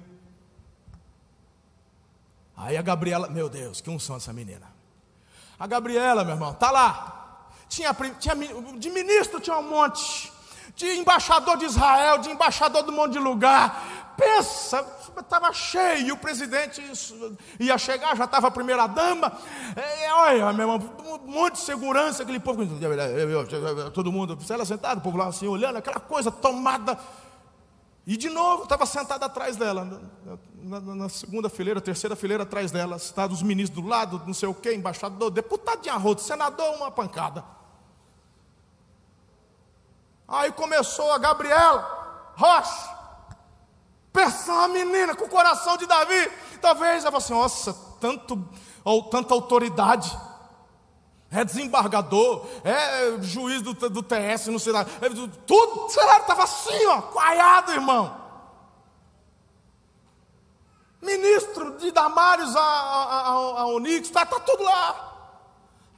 Aí 2.56 2.78
a 2.78 2.82
Gabriela, 2.82 3.28
meu 3.28 3.50
Deus, 3.50 3.82
que 3.82 3.90
unção 3.90 4.16
essa 4.16 4.32
menina. 4.32 4.72
A 5.60 5.68
Gabriela, 5.68 6.24
meu 6.24 6.36
irmão, 6.36 6.54
tá 6.54 6.72
lá. 6.72 7.21
Tinha, 7.72 7.96
tinha 8.20 8.36
de 8.78 8.90
ministro 8.90 9.40
tinha 9.40 9.58
um 9.58 9.64
monte, 9.64 10.30
de 10.76 10.88
embaixador 10.88 11.56
de 11.56 11.64
Israel, 11.64 12.18
de 12.18 12.30
embaixador 12.30 12.84
um 12.84 12.92
monte 12.92 13.14
de 13.14 13.20
lugar. 13.20 14.14
Pensa, 14.18 14.86
estava 15.18 15.54
cheio, 15.54 16.16
o 16.16 16.18
presidente 16.18 16.84
ia 17.58 17.78
chegar, 17.78 18.18
já 18.18 18.26
estava 18.26 18.50
a 18.50 18.52
primeira 18.52 18.88
dama. 18.88 19.32
É, 19.74 20.14
olha, 20.14 20.52
meu 20.52 20.70
irmão, 20.70 20.90
um 21.26 21.32
monte 21.32 21.54
de 21.54 21.60
segurança, 21.62 22.24
aquele 22.24 22.42
povo, 22.42 22.62
todo 23.94 24.12
mundo, 24.12 24.38
ela 24.50 24.66
sentada, 24.66 25.00
o 25.00 25.02
povo 25.02 25.18
lá 25.18 25.28
assim, 25.28 25.48
olhando, 25.48 25.78
aquela 25.78 26.02
coisa 26.02 26.30
tomada. 26.30 27.00
E 28.06 28.18
de 28.18 28.30
novo, 28.30 28.64
estava 28.64 28.86
sentado 28.86 29.24
atrás 29.24 29.56
dela, 29.56 29.86
na, 30.62 30.82
na, 30.82 30.96
na, 30.96 31.10
segunda 31.10 31.48
fileira, 31.48 31.80
terceira 31.80 32.18
fileira 32.18 32.44
atrás 32.44 32.70
dela, 32.70 32.98
estavam 32.98 33.34
os 33.34 33.42
ministros 33.42 33.82
do 33.82 33.88
lado, 33.88 34.22
não 34.28 34.34
sei 34.34 34.50
o 34.50 34.54
quê, 34.54 34.74
embaixador, 34.74 35.32
deputado 35.32 35.82
de 35.82 35.90
arroto, 35.90 36.22
senador, 36.22 36.76
uma 36.76 36.92
pancada. 36.92 37.61
Aí 40.32 40.52
começou 40.54 41.12
a 41.12 41.18
Gabriela 41.18 42.34
Rocha, 42.36 42.98
pensar 44.14 44.70
menina 44.70 45.14
com 45.16 45.26
o 45.26 45.30
coração 45.30 45.78
de 45.78 45.86
Davi. 45.86 46.32
Talvez 46.62 47.06
ela 47.06 47.18
assim, 47.18 47.34
nossa, 47.34 47.74
tanto, 48.00 48.44
ou, 48.84 49.04
tanta 49.04 49.34
autoridade. 49.34 50.18
É 51.30 51.46
desembargador, 51.46 52.46
é 52.64 53.22
juiz 53.22 53.62
do, 53.62 53.74
do 53.74 54.04
TS, 54.04 54.48
não 54.48 54.60
sei 54.60 54.74
lá, 54.74 54.82
é, 54.82 55.10
tudo, 55.46 55.90
sei 55.90 56.04
lá, 56.06 56.18
estava 56.18 56.44
assim, 56.44 56.86
ó, 56.88 57.02
coaiado, 57.04 57.72
irmão 57.72 58.22
ministro 61.02 61.78
de 61.78 61.92
Damares 61.92 62.56
a, 62.56 62.60
a, 62.60 63.04
a, 63.04 63.62
a 63.62 63.66
Onix, 63.68 64.08
está 64.08 64.26
tá 64.26 64.40
tudo 64.40 64.64
lá. 64.64 65.11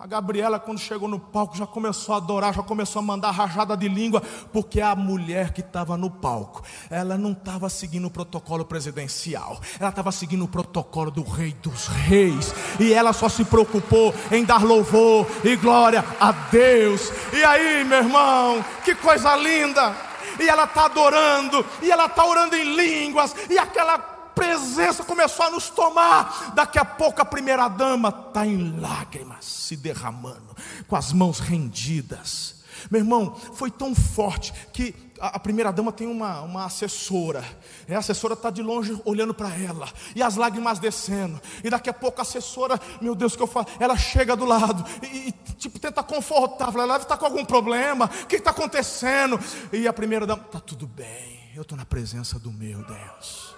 A 0.04 0.06
Gabriela, 0.06 0.60
quando 0.60 0.80
chegou 0.80 1.08
no 1.08 1.18
palco, 1.18 1.56
já 1.56 1.66
começou 1.66 2.14
a 2.14 2.18
adorar, 2.18 2.54
já 2.54 2.62
começou 2.62 3.00
a 3.00 3.04
mandar 3.04 3.32
rajada 3.32 3.78
de 3.78 3.88
língua, 3.88 4.22
porque 4.52 4.82
a 4.82 4.94
mulher 4.98 5.54
que 5.54 5.62
estava 5.62 5.96
no 5.96 6.12
palco, 6.12 6.62
ela 6.90 7.18
não 7.18 7.32
estava 7.32 7.70
seguindo 7.70 8.08
o 8.08 8.12
protocolo 8.12 8.66
presidencial, 8.66 9.62
ela 9.80 9.92
estava 9.92 10.12
seguindo 10.12 10.44
o 10.44 10.48
protocolo 10.50 11.10
do 11.10 11.24
Rei 11.24 11.54
dos 11.54 11.88
Reis, 11.88 12.54
e 12.82 12.92
ela 12.92 13.14
só 13.14 13.30
se 13.30 13.46
preocupou 13.46 14.14
em 14.30 14.44
dar 14.44 14.66
louvor 14.66 15.26
e 15.42 15.56
glória 15.56 16.04
a 16.20 16.34
Deus. 16.34 17.10
E 17.32 17.42
aí, 17.42 17.86
meu 17.86 18.00
irmão, 18.00 18.66
que 18.84 18.94
coisa 18.96 19.34
linda! 19.38 19.96
E 20.38 20.50
ela 20.50 20.66
está 20.66 20.84
adorando, 20.84 21.66
e 21.82 21.90
ela 21.90 22.08
está 22.08 22.26
orando 22.26 22.58
em 22.58 22.76
línguas, 22.76 23.34
e 23.50 23.58
aquela 23.58 24.13
presença 24.34 25.04
começou 25.04 25.46
a 25.46 25.50
nos 25.50 25.70
tomar. 25.70 26.54
Daqui 26.54 26.80
a 26.80 26.86
pouco 26.86 27.22
a 27.22 27.26
primeira 27.26 27.68
dama 27.68 28.10
está 28.10 28.46
em 28.46 28.80
lágrimas, 28.80 29.46
se 29.46 29.76
derramando, 29.76 30.56
com 30.88 30.96
as 30.96 31.14
mãos 31.14 31.40
rendidas. 31.40 32.64
Meu 32.90 33.02
irmão, 33.02 33.36
foi 33.54 33.72
tão 33.72 33.96
forte 33.96 34.54
que 34.74 34.94
a, 35.20 35.40
primeira 35.40 35.72
dama 35.72 35.92
tem 35.92 36.08
uma, 36.08 36.42
uma 36.42 36.66
assessora. 36.66 37.44
A 37.90 37.98
assessora 37.98 38.34
está 38.34 38.50
de 38.50 38.62
longe 38.62 39.00
olhando 39.06 39.34
para 39.34 39.56
ela. 39.56 39.88
E 40.16 40.22
as 40.22 40.36
lágrimas 40.36 40.80
descendo. 40.80 41.40
E 41.64 41.70
daqui 41.70 41.90
a 41.90 41.94
pouco 41.94 42.20
a 42.20 42.24
assessora, 42.24 42.80
meu 43.02 43.16
Deus, 43.16 43.34
o 43.34 43.38
que 43.38 43.44
eu 43.44 43.48
falo? 43.48 43.68
Ela 43.80 43.96
chega 43.96 44.36
do 44.36 44.46
lado 44.46 44.84
e, 45.02 45.30
e 45.30 45.32
tipo, 45.58 45.80
tenta 45.80 46.04
confortar. 46.04 46.74
Ela 46.74 46.88
deve 46.94 47.04
estar 47.04 47.18
com 47.18 47.26
algum 47.26 47.46
problema. 47.46 48.10
O 48.24 48.28
que 48.28 48.36
está 48.38 48.52
acontecendo? 48.52 49.40
E 49.72 49.88
a 49.88 49.94
primeira 49.94 50.26
dama, 50.26 50.44
está 50.46 50.60
tudo 50.60 50.88
bem. 50.88 51.52
Eu 51.56 51.62
estou 51.62 51.78
na 51.78 51.86
presença 51.86 52.40
do 52.40 52.52
meu 52.52 52.84
Deus 52.84 53.54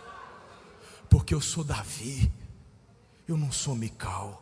porque 1.09 1.33
eu 1.33 1.41
sou 1.41 1.63
Davi, 1.63 2.31
eu 3.27 3.37
não 3.37 3.51
sou 3.51 3.75
Mical. 3.75 4.41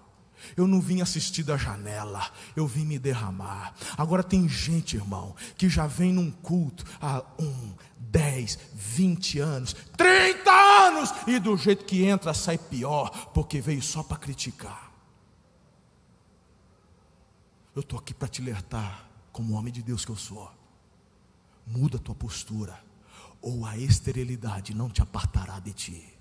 Eu 0.57 0.67
não 0.67 0.81
vim 0.81 0.99
assistir 0.99 1.41
da 1.41 1.55
janela, 1.55 2.29
eu 2.53 2.67
vim 2.67 2.85
me 2.85 2.99
derramar. 2.99 3.73
Agora 3.97 4.21
tem 4.21 4.45
gente, 4.49 4.97
irmão, 4.97 5.33
que 5.57 5.69
já 5.69 5.87
vem 5.87 6.11
num 6.11 6.29
culto 6.29 6.83
há 7.01 7.23
um, 7.39 7.73
dez, 7.97 8.59
vinte 8.73 9.39
anos, 9.39 9.73
trinta 9.95 10.51
anos, 10.51 11.13
e 11.27 11.39
do 11.39 11.55
jeito 11.55 11.85
que 11.85 12.03
entra 12.03 12.33
sai 12.33 12.57
pior, 12.57 13.09
porque 13.33 13.61
veio 13.61 13.81
só 13.81 14.03
para 14.03 14.17
criticar. 14.17 14.91
Eu 17.73 17.79
estou 17.79 17.97
aqui 17.97 18.13
para 18.13 18.27
te 18.27 18.41
alertar, 18.41 19.09
como 19.31 19.53
homem 19.53 19.71
de 19.71 19.81
Deus 19.81 20.03
que 20.03 20.11
eu 20.11 20.17
sou. 20.17 20.51
Muda 21.65 21.95
a 21.95 22.01
tua 22.01 22.15
postura, 22.15 22.77
ou 23.41 23.65
a 23.65 23.77
esterilidade 23.77 24.73
não 24.73 24.89
te 24.89 25.01
apartará 25.01 25.57
de 25.59 25.71
ti. 25.71 26.12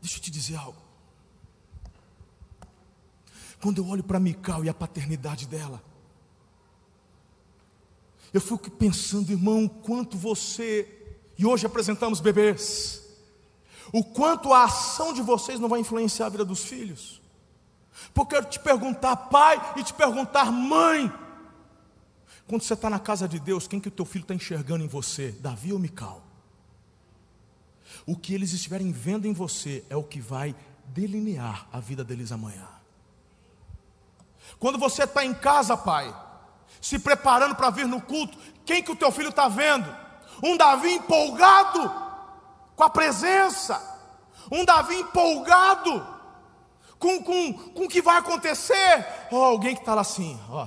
Deixa 0.00 0.16
eu 0.16 0.22
te 0.22 0.30
dizer 0.30 0.56
algo. 0.56 0.80
Quando 3.60 3.78
eu 3.78 3.88
olho 3.88 4.02
para 4.02 4.18
Mical 4.18 4.64
e 4.64 4.68
a 4.68 4.74
paternidade 4.74 5.46
dela, 5.46 5.82
eu 8.32 8.40
fico 8.40 8.70
pensando, 8.70 9.32
irmão, 9.32 9.68
quanto 9.68 10.16
você, 10.16 11.18
e 11.36 11.44
hoje 11.44 11.66
apresentamos 11.66 12.20
bebês, 12.20 13.02
o 13.92 14.04
quanto 14.04 14.52
a 14.52 14.64
ação 14.64 15.12
de 15.12 15.20
vocês 15.20 15.58
não 15.58 15.68
vai 15.68 15.80
influenciar 15.80 16.26
a 16.26 16.30
vida 16.30 16.44
dos 16.44 16.64
filhos. 16.64 17.20
Porque 18.14 18.36
eu 18.36 18.44
te 18.44 18.58
perguntar, 18.58 19.16
pai, 19.16 19.74
e 19.76 19.84
te 19.84 19.92
perguntar, 19.92 20.50
mãe, 20.50 21.12
quando 22.46 22.62
você 22.62 22.74
está 22.74 22.88
na 22.88 22.98
casa 22.98 23.28
de 23.28 23.38
Deus, 23.38 23.66
quem 23.66 23.80
que 23.80 23.88
o 23.88 23.92
teu 23.92 24.04
filho 24.04 24.22
está 24.22 24.34
enxergando 24.34 24.84
em 24.84 24.88
você, 24.88 25.32
Davi 25.32 25.72
ou 25.72 25.78
Mical? 25.78 26.29
O 28.10 28.16
que 28.16 28.34
eles 28.34 28.52
estiverem 28.52 28.90
vendo 28.90 29.28
em 29.28 29.32
você 29.32 29.84
é 29.88 29.94
o 29.94 30.02
que 30.02 30.20
vai 30.20 30.52
delinear 30.86 31.68
a 31.72 31.78
vida 31.78 32.02
deles 32.02 32.32
amanhã. 32.32 32.66
Quando 34.58 34.80
você 34.80 35.04
está 35.04 35.24
em 35.24 35.32
casa, 35.32 35.76
pai, 35.76 36.12
se 36.80 36.98
preparando 36.98 37.54
para 37.54 37.70
vir 37.70 37.86
no 37.86 38.00
culto, 38.00 38.36
quem 38.66 38.82
que 38.82 38.90
o 38.90 38.96
teu 38.96 39.12
filho 39.12 39.28
está 39.28 39.46
vendo? 39.46 39.88
Um 40.42 40.56
Davi 40.56 40.94
empolgado 40.94 41.88
com 42.74 42.82
a 42.82 42.90
presença, 42.90 43.80
um 44.50 44.64
Davi 44.64 44.96
empolgado 44.96 46.04
com, 46.98 47.22
com, 47.22 47.52
com 47.52 47.84
o 47.84 47.88
que 47.88 48.02
vai 48.02 48.16
acontecer. 48.16 49.06
Oh, 49.30 49.36
alguém 49.36 49.76
que 49.76 49.82
está 49.82 49.94
lá 49.94 50.00
assim, 50.00 50.36
ó, 50.48 50.66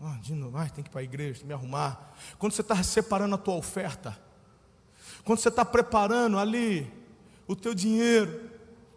oh, 0.00 0.06
oh, 0.06 0.18
de 0.22 0.32
novo, 0.32 0.56
ai, 0.56 0.70
tem 0.70 0.82
que 0.82 0.88
ir 0.88 0.92
para 0.92 1.02
a 1.02 1.04
igreja, 1.04 1.34
tem 1.34 1.40
que 1.42 1.46
me 1.46 1.52
arrumar. 1.52 2.14
Quando 2.38 2.54
você 2.54 2.62
está 2.62 2.82
separando 2.82 3.34
a 3.34 3.38
tua 3.38 3.54
oferta, 3.54 4.23
quando 5.24 5.38
você 5.38 5.48
está 5.48 5.64
preparando 5.64 6.38
ali 6.38 6.90
o 7.46 7.56
teu 7.56 7.74
dinheiro 7.74 8.50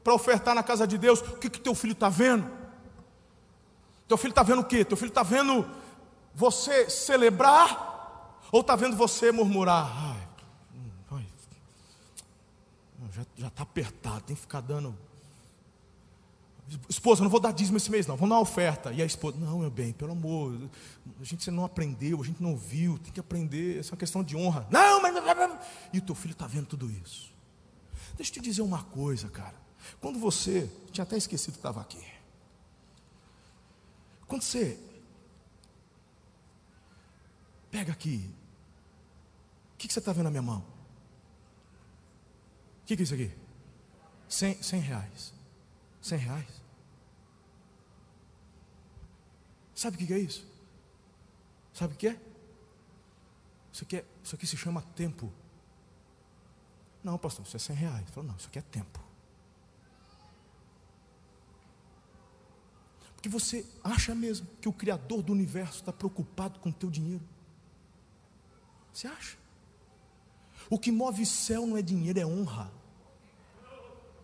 para 0.04 0.14
ofertar 0.14 0.54
na 0.54 0.64
casa 0.64 0.86
de 0.86 0.98
Deus, 0.98 1.22
o 1.22 1.38
que 1.38 1.50
que 1.50 1.60
teu 1.60 1.74
filho 1.74 1.94
está 1.94 2.10
vendo? 2.10 2.50
Teu 4.08 4.18
filho 4.18 4.32
está 4.32 4.44
vendo 4.44 4.60
o 4.60 4.64
quê? 4.64 4.86
Teu 4.86 4.98
filho 4.98 5.10
está 5.10 5.24
vendo 5.24 5.70
você 6.34 6.90
celebrar 6.90 8.40
ou 8.52 8.62
está 8.62 8.76
vendo 8.76 8.96
você 8.96 9.32
murmurar? 9.32 9.92
Ai, 9.92 10.28
ai, 11.12 11.26
já 13.38 13.48
está 13.48 13.64
apertado, 13.64 14.22
tem 14.22 14.36
que 14.36 14.42
ficar 14.42 14.62
dando 14.62 14.96
Esposa, 16.90 17.24
não 17.24 17.30
vou 17.30 17.40
dar 17.40 17.54
dízimo 17.54 17.78
esse 17.78 17.90
mês, 17.90 18.06
não. 18.06 18.18
Vamos 18.18 18.30
dar 18.30 18.36
uma 18.36 18.42
oferta. 18.42 18.92
E 18.92 19.02
a 19.02 19.06
esposa, 19.06 19.38
não, 19.38 19.60
meu 19.60 19.70
bem, 19.70 19.94
pelo 19.94 20.12
amor, 20.12 20.54
a 21.20 21.24
gente 21.24 21.50
não 21.50 21.64
aprendeu, 21.64 22.22
a 22.22 22.26
gente 22.26 22.44
não 22.44 22.58
viu, 22.58 22.98
tem 22.98 23.14
que 23.14 23.20
aprender, 23.22 23.80
isso 23.80 23.92
é 23.92 23.94
uma 23.94 23.98
questão 23.98 24.22
de 24.22 24.36
honra. 24.36 24.68
Não, 24.70 25.02
mas. 25.02 25.16
E 25.94 26.00
o 26.00 26.02
teu 26.02 26.16
filho 26.16 26.34
está 26.34 26.48
vendo 26.48 26.68
tudo 26.68 26.90
isso. 26.90 27.34
Deixa 28.16 28.32
eu 28.32 28.34
te 28.36 28.42
dizer 28.42 28.62
uma 28.62 28.84
coisa, 28.84 29.30
cara. 29.30 29.56
Quando 30.00 30.20
você. 30.20 30.70
Tinha 30.92 31.04
até 31.04 31.18
esquecido 31.18 31.54
que 31.54 31.60
estava 31.60 31.82
aqui. 31.82 32.04
Quando 34.26 34.42
você. 34.42 34.80
Pega 37.70 37.92
aqui 37.92 38.34
que, 39.78 39.88
que 39.88 39.94
você 39.94 40.00
está 40.00 40.12
vendo 40.12 40.26
na 40.26 40.32
minha 40.32 40.42
mão? 40.42 40.60
O 42.82 42.86
que, 42.86 42.96
que 42.96 43.02
é 43.02 43.06
isso 43.06 43.14
aqui? 43.14 43.32
100, 44.28 44.64
100 44.64 44.80
reais. 44.82 45.34
100 46.02 46.18
reais? 46.18 46.62
Sabe 49.76 49.96
o 49.96 50.08
que 50.08 50.14
é 50.14 50.20
isso? 50.20 50.46
Sabe 51.74 51.94
o 51.94 51.98
que 51.98 52.08
é? 52.08 52.20
Isso 53.72 53.84
aqui, 53.84 53.98
é, 53.98 54.06
isso 54.28 54.36
aqui 54.36 54.46
se 54.46 54.58
chama 54.58 54.82
tempo. 54.82 55.32
Não, 57.02 57.18
pastor, 57.18 57.46
isso 57.46 57.56
é 57.56 57.60
100 57.60 57.76
reais. 57.78 58.02
Ele 58.02 58.12
falou, 58.12 58.30
não, 58.30 58.36
isso 58.36 58.50
aqui 58.50 58.60
é 58.60 58.62
tempo. 58.62 59.00
Porque 63.16 63.30
você 63.30 63.66
acha 63.82 64.14
mesmo 64.14 64.46
que 64.60 64.68
o 64.68 64.74
Criador 64.74 65.24
do 65.24 65.32
universo 65.32 65.80
está 65.80 65.94
preocupado 65.94 66.60
com 66.60 66.68
o 66.68 66.74
teu 66.74 66.92
dinheiro? 66.92 67.24
Você 68.92 69.08
acha? 69.08 69.38
O 70.70 70.78
que 70.78 70.92
move 70.92 71.26
céu 71.26 71.66
não 71.66 71.78
é 71.78 71.82
dinheiro, 71.82 72.20
é 72.20 72.26
honra. 72.26 72.70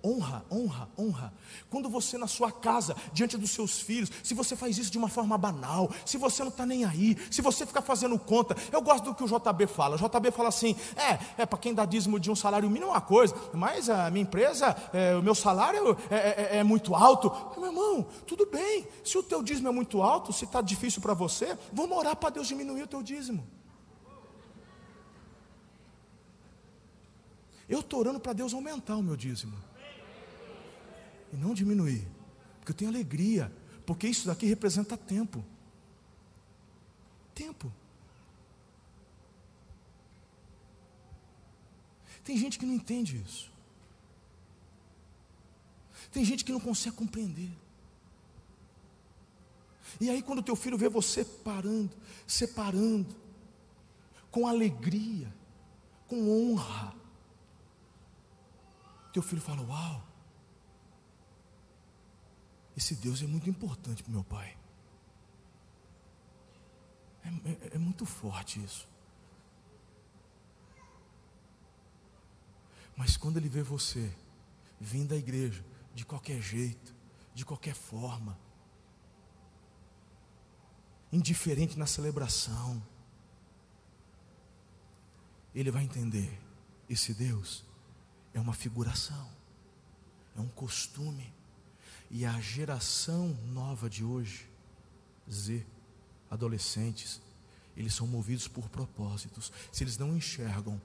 Honra, 0.06 0.44
honra, 0.52 0.90
honra. 0.98 1.34
Quando 1.70 1.90
você 1.90 2.18
na 2.18 2.28
sua 2.28 2.52
casa, 2.52 2.94
diante 3.14 3.38
dos 3.38 3.52
seus 3.52 3.80
filhos, 3.80 4.12
se 4.22 4.34
você 4.34 4.54
faz 4.54 4.78
isso 4.78 4.92
de 4.92 4.98
uma 4.98 5.08
forma 5.08 5.38
banal, 5.38 5.90
se 6.06 6.18
você 6.18 6.44
não 6.44 6.50
está 6.50 6.66
nem 6.66 6.84
aí, 6.84 7.18
se 7.32 7.42
você 7.42 7.66
ficar 7.66 7.82
fazendo 7.82 8.20
conta, 8.20 8.54
eu 8.70 8.82
gosto 8.82 9.06
do 9.06 9.16
que 9.16 9.24
o 9.24 9.28
JB 9.28 9.66
fala. 9.66 9.96
O 9.96 9.98
JB 9.98 10.32
fala 10.32 10.50
assim: 10.50 10.76
é, 10.98 11.44
é 11.44 11.46
para 11.46 11.58
quem 11.58 11.74
dá 11.74 11.86
dízimo 11.86 12.20
de 12.20 12.30
um 12.30 12.36
salário 12.36 12.70
mínimo 12.70 12.92
é 12.92 12.96
uma 12.96 13.00
coisa, 13.00 13.34
mas 13.54 13.90
a 13.90 14.12
minha 14.12 14.24
empresa, 14.24 14.76
é, 14.92 15.16
o 15.16 15.24
meu 15.24 15.34
salário 15.34 15.98
é, 16.10 16.16
é, 16.16 16.50
é, 16.52 16.58
é 16.58 16.64
muito 16.66 16.94
alto. 16.94 17.32
Meu 17.56 17.68
irmão, 17.68 18.06
tudo 18.28 18.46
bem. 18.46 18.86
Se 19.06 19.18
o 19.18 19.24
teu 19.24 19.42
dízimo 19.42 19.70
é 19.70 19.72
muito 19.72 20.02
alto, 20.02 20.34
se 20.34 20.44
está 20.44 20.60
difícil 20.60 21.02
para 21.02 21.14
você, 21.14 21.58
vamos 21.72 21.98
orar 21.98 22.18
para 22.18 22.30
Deus 22.30 22.50
diminuir 22.50 22.84
o 22.84 22.88
teu 22.88 23.02
dízimo. 23.02 23.48
Eu 27.70 27.80
estou 27.80 28.02
orando 28.02 28.20
para 28.20 28.34
Deus 28.34 28.54
aumentar 28.54 28.98
o 28.98 29.02
meu 29.02 29.16
dízimo 29.16 29.56
e 31.34 31.38
não 31.38 31.54
diminuir, 31.54 32.08
porque 32.60 32.72
eu 32.72 32.76
tenho 32.76 32.92
alegria, 32.92 33.52
porque 33.86 34.08
isso 34.08 34.28
daqui 34.28 34.46
representa 34.46 34.96
tempo. 34.96 35.44
Tempo. 37.34 37.74
Tem 42.24 42.38
gente 42.38 42.58
que 42.58 42.66
não 42.66 42.74
entende 42.74 43.18
isso. 43.18 43.52
Tem 46.12 46.24
gente 46.24 46.46
que 46.46 46.52
não 46.52 46.60
consegue 46.60 46.96
compreender. 46.96 47.52
E 50.00 50.10
aí, 50.10 50.22
quando 50.22 50.44
teu 50.44 50.56
filho 50.56 50.78
vê 50.78 50.88
você 50.88 51.26
parando, 51.26 51.92
separando, 52.28 53.16
com 54.32 54.48
alegria, 54.48 55.34
com 56.08 56.30
honra, 56.30 56.96
teu 59.12 59.22
filho 59.22 59.42
fala: 59.42 59.62
Uau, 59.62 60.13
esse 62.76 62.96
Deus 62.96 63.22
é 63.22 63.28
muito 63.28 63.50
importante 63.50 64.04
para 64.04 64.12
meu 64.12 64.24
pai. 64.24 64.58
É, 67.24 67.30
é, 67.50 67.76
é 67.76 67.78
muito 67.78 68.06
forte 68.06 68.64
isso. 68.64 68.88
Mas 72.96 73.18
quando 73.18 73.38
ele 73.38 73.50
vê 73.50 73.64
você 73.64 74.14
vindo 74.80 75.10
da 75.10 75.16
igreja 75.16 75.64
de 75.94 76.06
qualquer 76.06 76.42
jeito, 76.42 76.94
de 77.34 77.46
qualquer 77.46 77.74
forma, 77.74 78.38
indiferente 81.12 81.78
na 81.78 81.86
celebração, 81.86 82.82
ele 85.54 85.72
vai 85.72 85.84
entender: 85.84 86.40
esse 86.90 87.14
Deus 87.14 87.64
é 88.34 88.40
uma 88.40 88.54
figuração, 88.54 89.30
é 90.36 90.42
um 90.42 90.50
costume. 90.50 91.34
E 92.10 92.26
a 92.26 92.40
geração 92.40 93.38
nova 93.48 93.90
de 93.90 94.04
hoje, 94.04 94.50
Z, 95.30 95.66
adolescentes, 96.30 97.22
eles 97.76 97.94
são 97.94 98.06
movidos 98.06 98.48
por 98.48 98.70
propósitos. 98.70 99.52
Se 99.72 99.84
eles 99.84 99.98
não 99.98 100.16
enxergam 100.16 100.80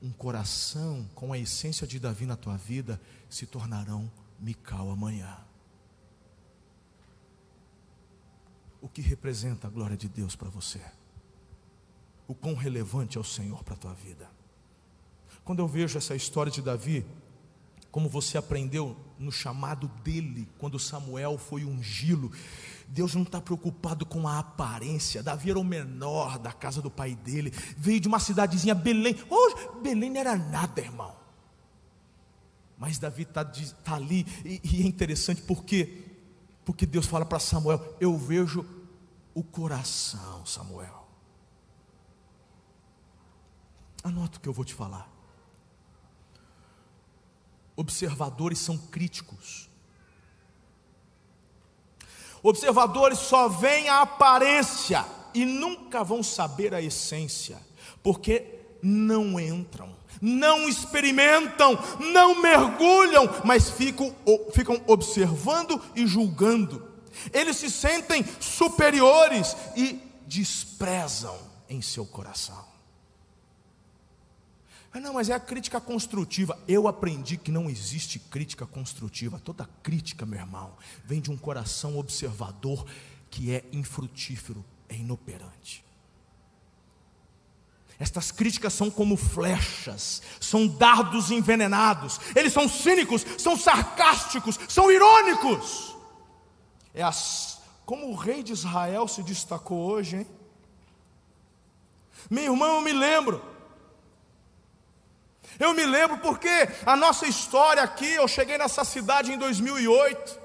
um 0.00 0.10
coração 0.12 1.08
com 1.14 1.32
a 1.32 1.38
essência 1.38 1.86
de 1.86 1.98
Davi 1.98 2.26
na 2.26 2.36
tua 2.36 2.56
vida, 2.56 3.00
se 3.28 3.46
tornarão 3.46 4.10
Mical 4.38 4.90
amanhã. 4.90 5.36
O 8.80 8.88
que 8.88 9.02
representa 9.02 9.66
a 9.66 9.70
glória 9.70 9.96
de 9.96 10.08
Deus 10.08 10.34
para 10.34 10.48
você? 10.48 10.80
O 12.26 12.34
quão 12.34 12.54
relevante 12.54 13.18
é 13.18 13.20
o 13.20 13.24
Senhor 13.24 13.62
para 13.62 13.74
a 13.74 13.76
tua 13.76 13.92
vida? 13.92 14.30
Quando 15.44 15.58
eu 15.58 15.68
vejo 15.68 15.98
essa 15.98 16.14
história 16.14 16.50
de 16.50 16.62
Davi, 16.62 17.04
como 17.90 18.08
você 18.08 18.38
aprendeu 18.38 18.96
no 19.18 19.32
chamado 19.32 19.88
dele, 20.02 20.48
quando 20.58 20.78
Samuel 20.78 21.36
foi 21.36 21.64
ungilo. 21.64 22.32
Deus 22.88 23.14
não 23.14 23.22
está 23.22 23.40
preocupado 23.40 24.06
com 24.06 24.26
a 24.26 24.38
aparência. 24.38 25.22
Davi 25.22 25.50
era 25.50 25.58
o 25.58 25.64
menor 25.64 26.38
da 26.38 26.52
casa 26.52 26.80
do 26.80 26.90
pai 26.90 27.14
dele, 27.14 27.50
veio 27.76 28.00
de 28.00 28.08
uma 28.08 28.18
cidadezinha 28.18 28.74
Belém. 28.74 29.16
Oh, 29.28 29.80
Belém 29.80 30.10
não 30.10 30.20
era 30.20 30.36
nada, 30.36 30.80
irmão. 30.80 31.14
Mas 32.78 32.98
Davi 32.98 33.22
está 33.22 33.44
tá 33.44 33.94
ali, 33.94 34.26
e, 34.44 34.60
e 34.64 34.82
é 34.82 34.86
interessante 34.86 35.42
porque, 35.42 36.04
porque 36.64 36.86
Deus 36.86 37.06
fala 37.06 37.26
para 37.26 37.38
Samuel: 37.38 37.96
Eu 38.00 38.16
vejo 38.16 38.64
o 39.34 39.42
coração, 39.42 40.46
Samuel. 40.46 41.08
Anota 44.02 44.38
o 44.38 44.40
que 44.40 44.48
eu 44.48 44.52
vou 44.52 44.64
te 44.64 44.72
falar 44.72 45.19
observadores 47.80 48.58
são 48.58 48.76
críticos. 48.76 49.68
Observadores 52.42 53.18
só 53.18 53.48
veem 53.48 53.88
a 53.88 54.02
aparência 54.02 55.04
e 55.32 55.44
nunca 55.46 56.04
vão 56.04 56.22
saber 56.22 56.74
a 56.74 56.82
essência, 56.82 57.58
porque 58.02 58.60
não 58.82 59.40
entram, 59.40 59.94
não 60.20 60.68
experimentam, 60.68 61.78
não 62.12 62.40
mergulham, 62.40 63.28
mas 63.44 63.70
ficam, 63.70 64.14
ficam 64.52 64.80
observando 64.86 65.80
e 65.96 66.06
julgando. 66.06 66.86
Eles 67.32 67.56
se 67.56 67.70
sentem 67.70 68.24
superiores 68.40 69.56
e 69.74 70.00
desprezam 70.26 71.36
em 71.68 71.80
seu 71.80 72.06
coração. 72.06 72.69
Ah, 74.92 74.98
não, 74.98 75.14
mas 75.14 75.28
é 75.28 75.34
a 75.34 75.40
crítica 75.40 75.80
construtiva. 75.80 76.58
Eu 76.66 76.88
aprendi 76.88 77.36
que 77.36 77.52
não 77.52 77.70
existe 77.70 78.18
crítica 78.18 78.66
construtiva. 78.66 79.38
Toda 79.38 79.68
crítica, 79.82 80.26
meu 80.26 80.40
irmão, 80.40 80.76
vem 81.04 81.20
de 81.20 81.30
um 81.30 81.36
coração 81.36 81.96
observador 81.96 82.84
que 83.30 83.54
é 83.54 83.64
infrutífero, 83.72 84.64
é 84.88 84.96
inoperante. 84.96 85.84
Estas 88.00 88.32
críticas 88.32 88.72
são 88.72 88.90
como 88.90 89.16
flechas, 89.16 90.22
são 90.40 90.66
dardos 90.66 91.30
envenenados. 91.30 92.18
Eles 92.34 92.52
são 92.52 92.68
cínicos, 92.68 93.24
são 93.38 93.56
sarcásticos, 93.56 94.58
são 94.68 94.90
irônicos. 94.90 95.94
É 96.92 97.02
as, 97.02 97.60
como 97.86 98.08
o 98.08 98.16
rei 98.16 98.42
de 98.42 98.52
Israel 98.52 99.06
se 99.06 99.22
destacou 99.22 99.88
hoje, 99.92 100.16
hein? 100.16 100.26
Meu 102.28 102.52
irmão, 102.52 102.76
eu 102.76 102.80
me 102.80 102.92
lembro 102.92 103.59
eu 105.60 105.74
me 105.74 105.84
lembro 105.84 106.16
porque 106.18 106.48
a 106.86 106.96
nossa 106.96 107.26
história 107.26 107.82
aqui, 107.82 108.14
eu 108.14 108.26
cheguei 108.26 108.56
nessa 108.56 108.82
cidade 108.82 109.30
em 109.30 109.36
2008. 109.36 110.40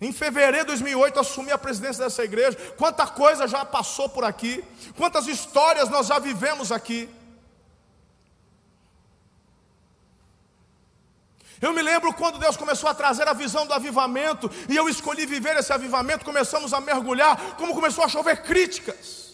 Em 0.00 0.12
fevereiro 0.12 0.66
de 0.66 0.72
2008 0.72 1.20
assumi 1.20 1.52
a 1.52 1.58
presidência 1.58 2.02
dessa 2.02 2.24
igreja. 2.24 2.58
Quanta 2.76 3.06
coisa 3.06 3.46
já 3.46 3.64
passou 3.64 4.08
por 4.08 4.24
aqui, 4.24 4.64
quantas 4.96 5.28
histórias 5.28 5.88
nós 5.88 6.08
já 6.08 6.18
vivemos 6.18 6.72
aqui. 6.72 7.08
Eu 11.60 11.72
me 11.72 11.82
lembro 11.82 12.12
quando 12.12 12.38
Deus 12.38 12.56
começou 12.56 12.88
a 12.90 12.94
trazer 12.94 13.26
a 13.28 13.32
visão 13.32 13.66
do 13.66 13.74
avivamento, 13.74 14.50
e 14.68 14.76
eu 14.76 14.88
escolhi 14.88 15.26
viver 15.26 15.56
esse 15.56 15.72
avivamento, 15.72 16.24
começamos 16.24 16.72
a 16.72 16.80
mergulhar, 16.80 17.56
como 17.56 17.74
começou 17.74 18.04
a 18.04 18.08
chover 18.08 18.42
críticas. 18.42 19.27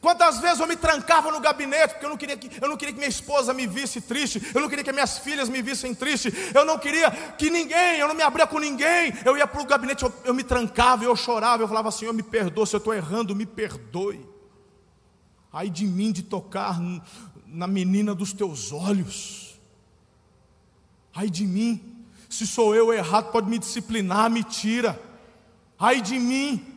Quantas 0.00 0.38
vezes 0.38 0.60
eu 0.60 0.66
me 0.66 0.76
trancava 0.76 1.30
no 1.30 1.40
gabinete, 1.40 1.92
porque 1.92 2.06
eu 2.06 2.10
não, 2.10 2.16
queria 2.16 2.36
que, 2.36 2.50
eu 2.62 2.68
não 2.68 2.76
queria 2.76 2.92
que 2.92 2.98
minha 2.98 3.08
esposa 3.08 3.52
me 3.52 3.66
visse 3.66 4.00
triste, 4.00 4.40
eu 4.54 4.60
não 4.60 4.68
queria 4.68 4.84
que 4.84 4.92
minhas 4.92 5.18
filhas 5.18 5.48
me 5.48 5.62
vissem 5.62 5.94
triste, 5.94 6.32
eu 6.54 6.64
não 6.64 6.78
queria 6.78 7.10
que 7.10 7.50
ninguém, 7.50 7.98
eu 7.98 8.08
não 8.08 8.14
me 8.14 8.22
abria 8.22 8.46
com 8.46 8.58
ninguém, 8.58 9.12
eu 9.24 9.36
ia 9.36 9.46
para 9.46 9.60
o 9.60 9.66
gabinete, 9.66 10.04
eu, 10.04 10.12
eu, 10.24 10.34
me 10.34 10.42
trancava, 10.42 11.04
eu 11.04 11.14
chorava, 11.16 11.62
eu 11.62 11.68
falava, 11.68 11.90
Senhor, 11.90 12.12
me 12.12 12.22
perdoa, 12.22 12.66
se 12.66 12.74
eu 12.74 12.78
estou 12.78 12.94
errando, 12.94 13.34
me 13.34 13.46
perdoe. 13.46 14.26
Aí 15.52 15.70
de 15.70 15.86
mim 15.86 16.10
de 16.10 16.22
tocar 16.22 16.80
na 17.46 17.66
menina 17.66 18.14
dos 18.14 18.32
teus 18.32 18.72
olhos, 18.72 19.60
ai 21.14 21.30
de 21.30 21.46
mim, 21.46 22.04
se 22.28 22.46
sou 22.46 22.74
eu 22.74 22.92
errado, 22.92 23.30
pode 23.30 23.48
me 23.48 23.58
disciplinar, 23.58 24.28
me 24.28 24.42
tira, 24.42 25.00
ai 25.78 26.00
de 26.00 26.18
mim, 26.18 26.74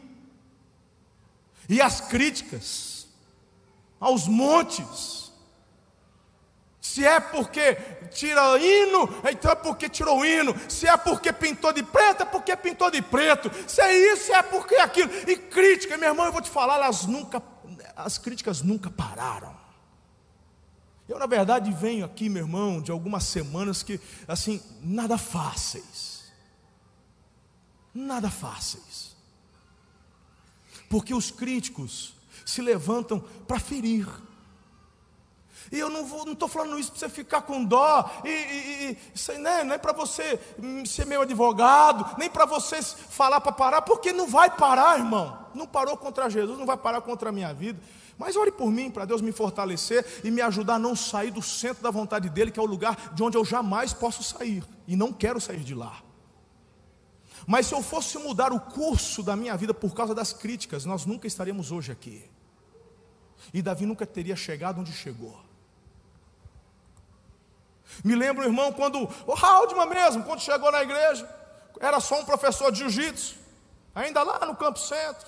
e 1.69 1.81
as 1.81 1.99
críticas, 1.99 2.96
aos 3.99 4.27
montes. 4.27 5.31
Se 6.79 7.05
é 7.05 7.19
porque 7.19 7.75
tira 8.11 8.57
hino, 8.57 9.09
então 9.29 9.51
é 9.51 9.55
porque 9.55 9.89
tirou 9.89 10.25
hino. 10.25 10.55
Se 10.69 10.87
é 10.87 10.95
porque 10.97 11.33
pintou 11.33 11.71
de 11.73 11.83
preto, 11.83 12.23
é 12.23 12.25
porque 12.25 12.55
pintou 12.55 12.89
de 12.89 13.01
preto. 13.01 13.51
Se 13.67 13.81
é 13.81 14.13
isso, 14.13 14.33
é 14.33 14.41
porque 14.41 14.75
é 14.75 14.81
aquilo. 14.81 15.11
E 15.27 15.35
crítica, 15.35 15.97
meu 15.97 16.09
irmão, 16.09 16.25
eu 16.25 16.31
vou 16.31 16.41
te 16.41 16.49
falar, 16.49 16.75
elas 16.75 17.05
nunca, 17.05 17.41
as 17.95 18.17
críticas 18.17 18.61
nunca 18.61 18.89
pararam. 18.89 19.55
Eu, 21.07 21.19
na 21.19 21.25
verdade, 21.25 21.71
venho 21.71 22.05
aqui, 22.05 22.27
meu 22.29 22.43
irmão, 22.43 22.81
de 22.81 22.91
algumas 22.91 23.23
semanas 23.23 23.83
que, 23.83 23.99
assim, 24.27 24.61
nada 24.81 25.17
fáceis. 25.17 26.31
Nada 27.93 28.29
fáceis. 28.29 29.15
Porque 30.89 31.13
os 31.13 31.31
críticos 31.31 32.16
se 32.47 32.61
levantam 32.61 33.19
para 33.45 33.59
ferir. 33.59 34.07
E 35.69 35.77
eu 35.77 35.89
não 35.89 36.31
estou 36.31 36.47
falando 36.47 36.79
isso 36.79 36.91
para 36.91 36.99
você 36.99 37.09
ficar 37.09 37.41
com 37.41 37.63
dó, 37.63 38.09
e, 38.23 38.29
e, 38.29 38.97
e 39.13 39.37
né, 39.37 39.65
nem 39.65 39.77
para 39.77 39.91
você 39.91 40.39
hum, 40.57 40.85
ser 40.85 41.05
meu 41.05 41.23
advogado, 41.23 42.17
nem 42.17 42.29
para 42.29 42.45
você 42.45 42.81
falar 42.81 43.41
para 43.41 43.51
parar, 43.51 43.81
porque 43.81 44.13
não 44.13 44.27
vai 44.27 44.49
parar, 44.49 44.97
irmão. 44.97 45.45
Não 45.53 45.67
parou 45.67 45.97
contra 45.97 46.29
Jesus, 46.29 46.57
não 46.57 46.65
vai 46.65 46.77
parar 46.77 47.01
contra 47.01 47.29
a 47.29 47.31
minha 47.33 47.53
vida. 47.53 47.79
Mas 48.17 48.37
ore 48.37 48.51
por 48.51 48.71
mim, 48.71 48.89
para 48.89 49.03
Deus 49.03 49.21
me 49.21 49.33
fortalecer 49.33 50.05
e 50.23 50.31
me 50.31 50.41
ajudar 50.41 50.75
a 50.75 50.79
não 50.79 50.95
sair 50.95 51.31
do 51.31 51.41
centro 51.41 51.83
da 51.83 51.91
vontade 51.91 52.29
dEle, 52.29 52.51
que 52.51 52.59
é 52.59 52.63
o 52.63 52.65
lugar 52.65 53.13
de 53.13 53.21
onde 53.21 53.37
eu 53.37 53.43
jamais 53.43 53.93
posso 53.93 54.23
sair, 54.23 54.63
e 54.87 54.95
não 54.95 55.11
quero 55.11 55.41
sair 55.41 55.59
de 55.59 55.75
lá. 55.75 56.01
Mas 57.45 57.67
se 57.67 57.73
eu 57.73 57.81
fosse 57.81 58.17
mudar 58.17 58.51
o 58.51 58.59
curso 58.59 59.21
da 59.21 59.35
minha 59.35 59.55
vida 59.55 59.73
por 59.73 59.93
causa 59.93 60.15
das 60.15 60.33
críticas, 60.33 60.85
nós 60.85 61.05
nunca 61.05 61.27
estaríamos 61.27 61.71
hoje 61.71 61.91
aqui. 61.91 62.36
E 63.53 63.61
Davi 63.61 63.85
nunca 63.85 64.05
teria 64.05 64.35
chegado 64.35 64.81
onde 64.81 64.91
chegou. 64.91 65.39
Me 68.03 68.15
lembro, 68.15 68.43
irmão, 68.43 68.71
quando 68.71 69.09
o 69.25 69.33
Haldman 69.33 69.87
mesmo, 69.87 70.23
quando 70.23 70.41
chegou 70.41 70.71
na 70.71 70.83
igreja, 70.83 71.27
era 71.79 71.99
só 71.99 72.19
um 72.19 72.25
professor 72.25 72.71
de 72.71 72.79
jiu-jitsu, 72.79 73.35
ainda 73.95 74.23
lá 74.23 74.45
no 74.45 74.55
campo 74.55 74.79
centro. 74.79 75.27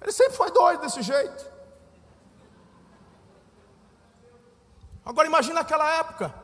Ele 0.00 0.12
sempre 0.12 0.34
foi 0.34 0.50
doido 0.50 0.82
desse 0.82 1.02
jeito. 1.02 1.52
Agora 5.04 5.26
imagina 5.26 5.60
aquela 5.60 5.98
época. 5.98 6.34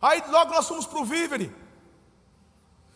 Aí 0.00 0.22
logo 0.28 0.52
nós 0.52 0.66
fomos 0.66 0.86
para 0.86 0.98
o 0.98 1.04
Vivere. 1.04 1.54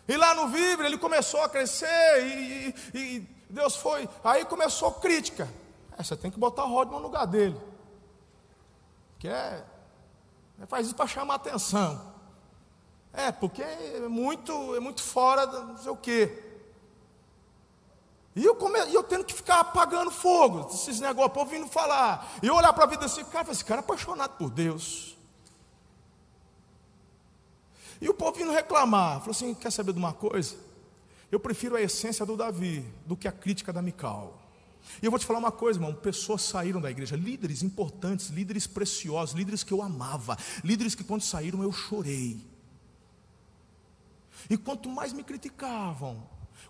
E 0.07 0.17
lá 0.17 0.35
no 0.35 0.49
Vivere 0.49 0.87
ele 0.87 0.99
começou 0.99 1.43
a 1.43 1.49
crescer 1.49 2.27
e, 2.27 2.75
e, 2.95 2.99
e 2.99 3.21
Deus 3.49 3.77
foi. 3.77 4.09
Aí 4.23 4.45
começou 4.45 4.93
crítica. 4.93 5.49
É, 5.99 6.03
você 6.03 6.17
tem 6.17 6.31
que 6.31 6.39
botar 6.39 6.65
o 6.65 6.69
Rodman 6.69 6.99
no 6.99 7.07
lugar 7.07 7.27
dele. 7.27 7.61
Que 9.19 9.29
é 9.29 9.65
Faz 10.67 10.87
isso 10.87 10.95
para 10.95 11.07
chamar 11.07 11.37
atenção. 11.37 12.13
É, 13.13 13.31
porque 13.31 13.63
é 13.63 14.09
muito, 14.09 14.75
é 14.75 14.81
muito 14.81 15.03
fora, 15.03 15.47
não 15.47 15.77
sei 15.77 15.91
o 15.91 15.97
quê. 15.97 16.51
E 18.35 18.45
eu, 18.45 18.55
come, 18.55 18.79
eu 18.95 19.03
tendo 19.03 19.25
que 19.25 19.35
ficar 19.35 19.61
apagando 19.61 20.11
fogo, 20.11 20.71
esses 20.73 20.99
negócios, 21.01 21.35
povo 21.35 21.51
vindo 21.51 21.67
falar. 21.67 22.33
E 22.43 22.47
eu 22.47 22.55
olhar 22.55 22.73
para 22.73 22.85
a 22.85 22.87
vida 22.87 23.03
desse 23.03 23.23
cara, 23.25 23.51
esse 23.51 23.65
cara 23.65 23.81
é 23.81 23.85
apaixonado 23.85 24.39
por 24.39 24.51
Deus. 24.51 25.17
E 28.01 28.09
o 28.09 28.15
povo 28.15 28.39
vindo 28.39 28.51
reclamar, 28.51 29.19
falou 29.19 29.33
assim: 29.33 29.53
quer 29.55 29.71
saber 29.71 29.93
de 29.93 29.99
uma 29.99 30.15
coisa? 30.15 30.57
Eu 31.31 31.39
prefiro 31.39 31.77
a 31.77 31.83
essência 31.83 32.25
do 32.25 32.37
Davi 32.37 32.81
do 33.05 33.17
que 33.17 33.29
a 33.29 33.33
crítica 33.33 33.73
da 33.73 33.83
Mical. 33.83 34.42
E 35.01 35.07
eu 35.07 35.11
vou 35.11 35.19
te 35.19 35.27
falar 35.27 35.39
uma 35.39 35.53
coisa, 35.53 35.79
irmão: 35.79 35.95
pessoas 35.95 36.43
saíram 36.43 36.81
da 36.81 36.91
igreja, 36.91 37.17
líderes 37.17 37.63
importantes, 37.63 38.29
líderes 38.29 38.67
preciosos, 38.67 39.35
líderes 39.35 39.63
que 39.63 39.73
eu 39.73 39.81
amava, 39.81 40.37
líderes 40.65 40.95
que 40.95 41.05
quando 41.05 41.23
saíram 41.23 41.63
eu 41.63 41.73
chorei. 41.73 42.45
E 44.51 44.57
quanto 44.57 44.89
mais 44.89 45.13
me 45.13 45.23
criticavam, 45.23 46.23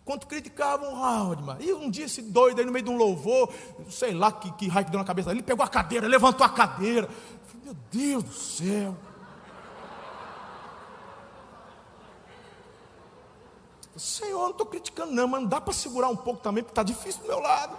quanto 0.05 0.27
criticavam 0.27 0.93
o 0.93 1.05
Haldman, 1.05 1.57
e 1.61 1.73
um 1.73 1.91
dia 1.91 2.05
esse 2.05 2.23
doido 2.23 2.59
aí 2.61 2.67
no 2.67 2.73
meio 2.73 2.85
de 2.85 2.91
um 2.91 2.97
louvor, 2.97 3.53
sei 3.89 4.13
lá 4.13 4.31
que, 4.31 4.53
que 4.53 4.69
raio 4.69 4.85
que 4.85 4.93
deu 4.93 5.01
na 5.01 5.07
cabeça 5.07 5.31
ele 5.31 5.43
pegou 5.43 5.65
a 5.65 5.69
cadeira, 5.69 6.07
levantou 6.07 6.45
a 6.45 6.51
cadeira. 6.51 7.09
Eu 7.09 7.47
falei, 7.47 7.65
meu 7.65 7.77
Deus 7.91 8.23
do 8.25 8.33
céu. 8.33 8.97
Senhor, 13.97 14.41
não 14.41 14.51
estou 14.51 14.67
criticando, 14.67 15.13
não, 15.13 15.29
mas 15.29 15.43
não 15.43 15.49
dá 15.49 15.61
para 15.61 15.73
segurar 15.73 16.09
um 16.09 16.17
pouco 16.17 16.41
também, 16.41 16.63
porque 16.63 16.73
está 16.73 16.83
difícil 16.83 17.23
do 17.23 17.29
meu 17.29 17.39
lado. 17.39 17.77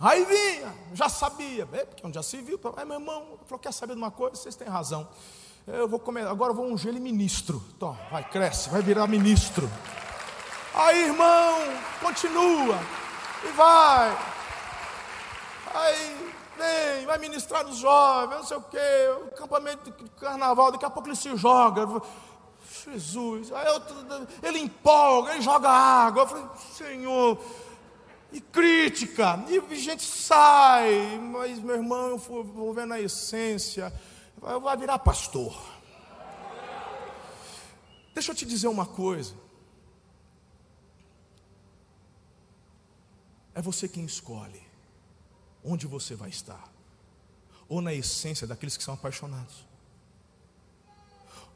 Aí 0.00 0.24
vinha, 0.24 0.74
já 0.92 1.08
sabia, 1.08 1.68
é, 1.72 1.84
porque 1.84 2.04
onde 2.06 2.14
já 2.14 2.22
se 2.22 2.38
viu, 2.38 2.58
aí 2.76 2.84
meu 2.84 2.98
irmão 2.98 3.38
falou: 3.46 3.58
quer 3.60 3.72
saber 3.72 3.94
de 3.94 3.98
uma 3.98 4.10
coisa? 4.10 4.36
Vocês 4.36 4.56
têm 4.56 4.68
razão. 4.68 5.08
Eu 5.66 5.88
vou 5.88 5.98
comer, 5.98 6.26
agora 6.26 6.52
eu 6.52 6.56
vou 6.56 6.66
ungir 6.66 6.88
ele 6.88 7.00
ministro. 7.00 7.62
Então, 7.76 7.96
vai, 8.10 8.22
cresce, 8.28 8.68
vai 8.68 8.82
virar 8.82 9.06
ministro. 9.06 9.70
Aí, 10.74 11.04
irmão, 11.04 11.58
continua. 12.00 12.78
E 13.44 13.52
vai. 13.52 14.18
Aí, 15.72 16.34
vem, 16.58 17.06
vai 17.06 17.18
ministrar 17.18 17.64
nos 17.64 17.78
jovens, 17.78 18.36
não 18.36 18.44
sei 18.44 18.56
o 18.56 18.62
quê, 18.62 18.78
o 19.22 19.28
acampamento 19.28 19.90
de 19.90 20.10
carnaval, 20.10 20.72
daqui 20.72 20.84
a 20.84 20.90
pouco 20.90 21.08
ele 21.08 21.16
se 21.16 21.34
joga. 21.36 21.86
Jesus, 22.84 23.52
aí 23.52 23.66
eu, 23.66 23.82
ele 24.42 24.58
empolga, 24.58 25.32
ele 25.32 25.42
joga 25.42 25.70
água. 25.70 26.22
Eu 26.22 26.26
falei, 26.26 26.44
Senhor, 26.72 27.38
e 28.34 28.40
crítica, 28.40 29.44
e 29.48 29.76
gente 29.76 30.02
sai, 30.02 31.16
mas 31.20 31.60
meu 31.60 31.76
irmão, 31.76 32.08
eu 32.08 32.18
vou 32.18 32.74
ver 32.74 32.84
na 32.84 33.00
essência, 33.00 33.92
vai 34.36 34.76
virar 34.76 34.98
pastor. 34.98 35.56
Deixa 38.12 38.32
eu 38.32 38.34
te 38.34 38.44
dizer 38.44 38.66
uma 38.66 38.86
coisa. 38.86 39.36
É 43.54 43.62
você 43.62 43.88
quem 43.88 44.04
escolhe 44.04 44.60
onde 45.62 45.86
você 45.86 46.16
vai 46.16 46.28
estar, 46.28 46.68
ou 47.68 47.80
na 47.80 47.94
essência 47.94 48.48
daqueles 48.48 48.76
que 48.76 48.82
são 48.82 48.94
apaixonados, 48.94 49.64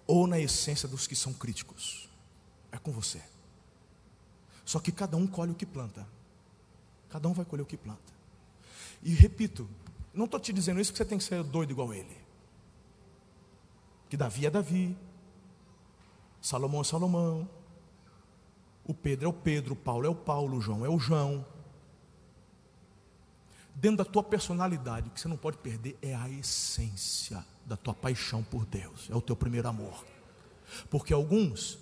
ou 0.06 0.28
na 0.28 0.38
essência 0.38 0.88
dos 0.88 1.08
que 1.08 1.16
são 1.16 1.34
críticos. 1.34 2.08
É 2.70 2.78
com 2.78 2.92
você. 2.92 3.20
Só 4.64 4.78
que 4.78 4.92
cada 4.92 5.16
um 5.16 5.26
colhe 5.26 5.50
o 5.50 5.56
que 5.56 5.66
planta. 5.66 6.06
Cada 7.08 7.28
um 7.28 7.32
vai 7.32 7.44
colher 7.44 7.62
o 7.62 7.66
que 7.66 7.76
planta. 7.76 8.12
E 9.02 9.14
repito, 9.14 9.68
não 10.12 10.24
estou 10.24 10.40
te 10.40 10.52
dizendo 10.52 10.80
isso 10.80 10.90
porque 10.92 11.02
você 11.04 11.08
tem 11.08 11.18
que 11.18 11.24
ser 11.24 11.42
doido 11.42 11.70
igual 11.70 11.92
ele. 11.94 12.16
Que 14.08 14.16
Davi 14.16 14.46
é 14.46 14.50
Davi, 14.50 14.96
Salomão 16.40 16.80
é 16.80 16.84
Salomão, 16.84 17.48
o 18.84 18.94
Pedro 18.94 19.26
é 19.26 19.28
o 19.28 19.32
Pedro, 19.32 19.74
o 19.74 19.76
Paulo 19.76 20.06
é 20.06 20.08
o 20.08 20.14
Paulo, 20.14 20.56
o 20.56 20.60
João 20.60 20.84
é 20.84 20.88
o 20.88 20.98
João. 20.98 21.44
Dentro 23.74 23.98
da 23.98 24.04
tua 24.04 24.22
personalidade, 24.22 25.08
o 25.08 25.10
que 25.12 25.20
você 25.20 25.28
não 25.28 25.36
pode 25.36 25.58
perder 25.58 25.96
é 26.02 26.14
a 26.14 26.28
essência 26.28 27.44
da 27.64 27.76
tua 27.76 27.94
paixão 27.94 28.42
por 28.42 28.64
Deus, 28.64 29.08
é 29.10 29.14
o 29.14 29.20
teu 29.20 29.36
primeiro 29.36 29.68
amor. 29.68 30.04
Porque 30.90 31.12
alguns 31.12 31.78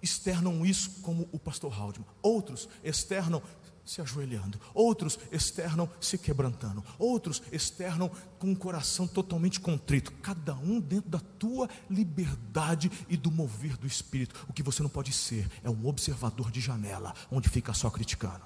externam 0.00 0.64
isso 0.64 1.02
como 1.02 1.28
o 1.32 1.38
pastor 1.38 1.72
Haldman, 1.72 2.06
outros 2.22 2.68
externam 2.84 3.42
se 3.84 4.00
ajoelhando, 4.00 4.60
outros 4.72 5.18
externam 5.30 5.88
se 6.00 6.16
quebrantando, 6.16 6.84
outros 6.98 7.42
externam 7.50 8.08
com 8.38 8.48
um 8.48 8.54
coração 8.54 9.06
totalmente 9.06 9.58
contrito, 9.58 10.12
cada 10.22 10.54
um 10.54 10.80
dentro 10.80 11.10
da 11.10 11.18
tua 11.18 11.68
liberdade 11.90 12.90
e 13.08 13.16
do 13.16 13.30
mover 13.30 13.76
do 13.76 13.86
Espírito. 13.86 14.46
O 14.48 14.52
que 14.52 14.62
você 14.62 14.82
não 14.82 14.90
pode 14.90 15.12
ser 15.12 15.50
é 15.64 15.70
um 15.70 15.86
observador 15.86 16.50
de 16.50 16.60
janela, 16.60 17.12
onde 17.30 17.48
fica 17.48 17.74
só 17.74 17.90
criticando. 17.90 18.44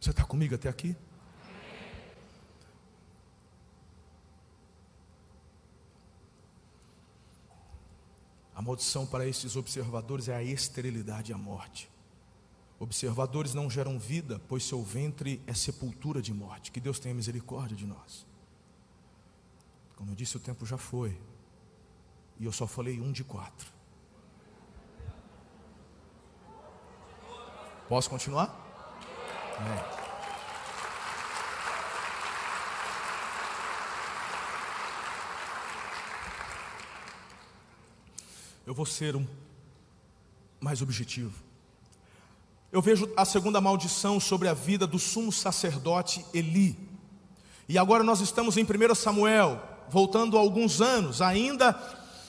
Você 0.00 0.10
está 0.10 0.24
comigo 0.24 0.54
até 0.54 0.68
aqui? 0.68 0.96
A 8.54 8.60
maldição 8.60 9.06
para 9.06 9.26
esses 9.26 9.54
observadores 9.56 10.28
é 10.28 10.34
a 10.34 10.42
esterilidade 10.42 11.30
e 11.30 11.34
a 11.34 11.38
morte. 11.38 11.91
Observadores 12.82 13.54
não 13.54 13.70
geram 13.70 13.96
vida, 13.96 14.40
pois 14.48 14.64
seu 14.64 14.82
ventre 14.82 15.40
é 15.46 15.54
sepultura 15.54 16.20
de 16.20 16.34
morte. 16.34 16.72
Que 16.72 16.80
Deus 16.80 16.98
tenha 16.98 17.14
misericórdia 17.14 17.76
de 17.76 17.86
nós. 17.86 18.26
Como 19.94 20.10
eu 20.10 20.16
disse, 20.16 20.36
o 20.36 20.40
tempo 20.40 20.66
já 20.66 20.76
foi. 20.76 21.16
E 22.40 22.44
eu 22.44 22.50
só 22.50 22.66
falei 22.66 23.00
um 23.00 23.12
de 23.12 23.22
quatro. 23.22 23.70
Posso 27.88 28.10
continuar? 28.10 28.48
É. 29.60 30.02
Eu 38.66 38.74
vou 38.74 38.86
ser 38.86 39.14
um 39.14 39.24
mais 40.60 40.82
objetivo. 40.82 41.51
Eu 42.72 42.80
vejo 42.80 43.06
a 43.14 43.26
segunda 43.26 43.60
maldição 43.60 44.18
sobre 44.18 44.48
a 44.48 44.54
vida 44.54 44.86
do 44.86 44.98
sumo 44.98 45.30
sacerdote 45.30 46.24
Eli. 46.32 46.78
E 47.68 47.76
agora 47.76 48.02
nós 48.02 48.22
estamos 48.22 48.56
em 48.56 48.64
1 48.64 48.94
Samuel, 48.94 49.60
voltando 49.90 50.38
alguns 50.38 50.80
anos, 50.80 51.20
ainda 51.20 51.78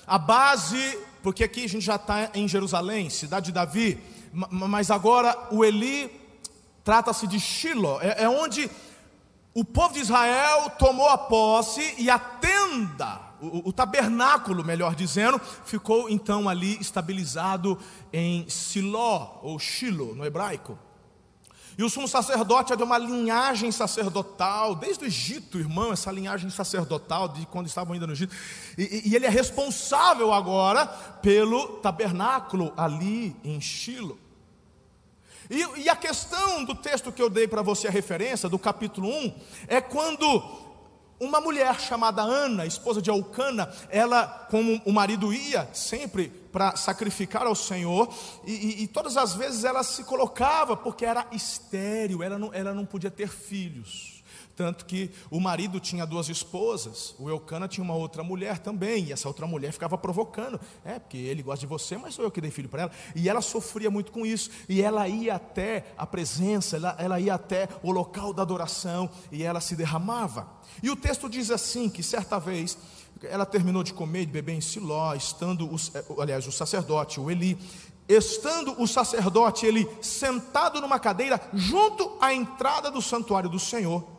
a 0.06 0.18
base, 0.18 1.00
porque 1.22 1.46
aqui 1.46 1.64
a 1.64 1.70
gente 1.70 1.86
já 1.86 1.96
está 1.96 2.30
em 2.34 2.46
Jerusalém, 2.46 3.10
cidade 3.10 3.46
de 3.46 3.52
Davi, 3.54 3.98
mas 4.34 4.92
agora 4.92 5.48
o 5.50 5.64
Eli 5.64 6.12
trata-se 6.84 7.26
de 7.26 7.40
Shiloh, 7.40 8.02
é, 8.02 8.24
é 8.24 8.30
onde 8.30 8.70
o 9.54 9.64
povo 9.64 9.94
de 9.94 10.02
Israel 10.02 10.72
tomou 10.72 11.08
a 11.08 11.18
posse 11.18 11.96
e 11.98 12.10
a 12.10 12.20
tenda, 12.20 13.18
o, 13.66 13.74
tabernáculo, 13.74 14.64
melhor 14.64 14.96
dizendo, 14.96 15.40
ficou 15.66 16.10
então 16.10 16.48
ali 16.48 16.80
estabilizado 16.80 17.78
em 18.12 18.48
Siló, 18.50 19.40
ou 19.42 19.60
Shiloh 19.60 20.16
no 20.16 20.26
hebraico. 20.26 20.78
E 21.78 21.84
o 21.84 21.90
sumo 21.90 22.08
sacerdote 22.08 22.72
é 22.72 22.76
de 22.76 22.84
uma 22.84 22.98
linhagem 22.98 23.72
sacerdotal, 23.72 24.76
desde 24.76 25.04
o 25.04 25.08
Egito, 25.08 25.58
irmão, 25.58 25.92
essa 25.92 26.12
linhagem 26.12 26.50
sacerdotal, 26.50 27.28
de 27.28 27.46
quando 27.48 27.68
estavam 27.68 27.94
ainda 27.94 28.06
no 28.06 28.14
Egito. 28.14 28.36
E, 28.78 29.10
e 29.10 29.16
ele 29.16 29.26
é 29.26 29.30
responsável 29.30 30.32
agora 30.32 30.86
pelo 30.86 31.80
tabernáculo 31.80 32.72
ali 32.78 33.36
em 33.44 33.60
Shiloh. 33.60 34.20
E, 35.50 35.82
e 35.82 35.90
a 35.90 35.96
questão 35.96 36.64
do 36.64 36.76
texto 36.76 37.12
que 37.12 37.22
eu 37.22 37.30
dei 37.30 37.48
para 37.48 37.62
você 37.62 37.88
a 37.88 37.92
referência, 37.92 38.48
do 38.48 38.60
capítulo 38.60 39.10
1, 39.10 39.34
é 39.68 39.82
quando 39.82 40.42
uma 41.24 41.40
mulher 41.40 41.80
chamada 41.80 42.22
Ana, 42.22 42.66
esposa 42.66 43.02
de 43.02 43.10
Elcana, 43.10 43.72
ela, 43.90 44.48
como 44.50 44.82
o 44.86 44.92
marido 44.92 45.34
ia 45.34 45.68
sempre 45.74 46.30
para 46.52 46.76
sacrificar 46.76 47.48
ao 47.48 47.56
Senhor, 47.56 48.14
e, 48.46 48.52
e, 48.52 48.84
e, 48.84 48.88
todas 48.88 49.18
as 49.18 49.34
vezes 49.34 49.64
ela 49.64 49.84
se 49.84 50.04
colocava, 50.04 50.78
porque 50.78 51.04
era 51.04 51.26
estéril, 51.32 52.22
ela 52.22 52.38
não, 52.38 52.54
ela 52.54 52.74
não 52.74 52.86
podia 52.86 53.10
ter 53.10 53.28
filhos. 53.28 54.13
Tanto 54.56 54.86
que 54.86 55.10
o 55.32 55.40
marido 55.40 55.80
tinha 55.80 56.06
duas 56.06 56.30
esposas, 56.30 57.16
o 57.18 57.28
Eucana 57.28 57.68
tinha 57.68 57.84
uma 57.84 57.96
outra 57.96 58.24
mulher 58.24 58.60
também, 58.60 59.06
e 59.06 59.12
essa 59.12 59.28
outra 59.28 59.48
mulher 59.48 59.72
ficava 59.72 59.98
provocando. 59.98 60.60
É, 60.86 61.00
porque 61.00 61.18
ele 61.18 61.42
gosta 61.42 61.62
de 61.62 61.66
você, 61.66 61.98
mas 61.98 62.14
sou 62.14 62.24
eu 62.24 62.32
que 62.32 62.40
dei 62.40 62.52
filho 62.52 62.70
para 62.70 62.84
ela. 62.84 62.92
E 63.16 63.28
ela 63.28 63.42
sofria 63.42 63.90
muito 63.90 64.12
com 64.12 64.26
isso. 64.26 64.52
E 64.70 64.82
ela 64.82 65.08
ia 65.08 65.36
até 65.36 65.86
a 65.98 66.06
presença, 66.06 66.78
ela, 66.78 66.96
ela 67.00 67.20
ia 67.20 67.34
até 67.34 67.68
o 67.82 67.92
local 67.92 68.32
da 68.32 68.44
adoração, 68.44 69.10
e 69.32 69.42
ela 69.42 69.60
se 69.60 69.76
derramava. 69.76 70.48
E 70.84 70.90
o 70.90 70.96
texto 70.96 71.28
diz 71.28 71.50
assim: 71.50 71.90
que 71.90 72.04
certa 72.04 72.40
vez 72.40 72.78
ela 73.24 73.46
terminou 73.46 73.84
de 73.84 73.94
comer 73.94 74.22
e 74.22 74.26
de 74.26 74.32
beber 74.32 74.54
em 74.54 74.62
Siló, 74.62 75.14
estando, 75.16 75.72
os, 75.72 75.94
eh, 75.96 76.04
aliás, 76.20 76.46
o 76.46 76.52
sacerdote, 76.52 77.20
o 77.20 77.32
Eli, 77.32 77.58
estando 78.08 78.80
o 78.82 78.88
sacerdote, 78.88 79.66
ele 79.66 79.88
sentado 80.02 80.82
numa 80.82 81.00
cadeira 81.00 81.40
junto 81.54 82.18
à 82.20 82.34
entrada 82.34 82.92
do 82.92 83.02
santuário 83.02 83.50
do 83.50 83.60
Senhor. 83.60 84.13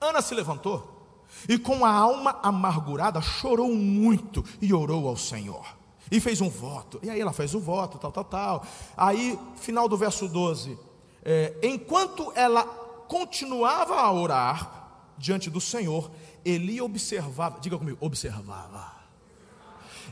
Ana 0.00 0.22
se 0.22 0.34
levantou 0.34 1.00
e, 1.48 1.58
com 1.58 1.84
a 1.84 1.92
alma 1.92 2.38
amargurada, 2.42 3.20
chorou 3.20 3.74
muito 3.74 4.44
e 4.60 4.72
orou 4.72 5.08
ao 5.08 5.16
Senhor. 5.16 5.76
E 6.10 6.18
fez 6.18 6.40
um 6.40 6.48
voto. 6.48 6.98
E 7.02 7.10
aí 7.10 7.20
ela 7.20 7.32
fez 7.32 7.54
o 7.54 7.60
voto, 7.60 7.98
tal, 7.98 8.10
tal, 8.10 8.24
tal. 8.24 8.66
Aí, 8.96 9.38
final 9.56 9.88
do 9.88 9.96
verso 9.96 10.26
12. 10.26 10.76
É, 11.22 11.54
enquanto 11.62 12.32
ela 12.34 12.64
continuava 13.06 13.94
a 13.94 14.10
orar 14.10 14.90
diante 15.16 15.50
do 15.50 15.60
Senhor, 15.60 16.10
Eli 16.44 16.80
observava, 16.80 17.60
diga 17.60 17.78
comigo, 17.78 17.98
observava. 18.00 18.92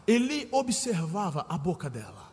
Eli 0.07 0.49
observava 0.53 1.47
a 1.49 1.57
boca 1.57 1.89
dela. 1.89 2.28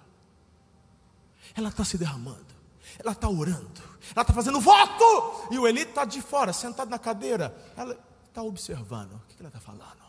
Ela 1.56 1.70
está 1.70 1.86
se 1.86 1.97
derramando, 1.97 2.53
ela 2.99 3.14
está 3.14 3.30
orando, 3.30 3.82
ela 4.14 4.22
está 4.22 4.34
fazendo 4.34 4.60
voto, 4.60 5.47
e 5.51 5.58
o 5.58 5.68
Eli 5.68 5.82
está 5.82 6.06
de 6.06 6.22
fora, 6.22 6.51
sentado 6.53 6.89
na 6.89 6.99
cadeira. 6.99 7.56
Ela 7.76 7.97
está 8.28 8.43
observando. 8.43 9.14
O 9.14 9.22
que 9.28 9.36
ela 9.39 9.47
está 9.49 9.60
falando? 9.60 10.03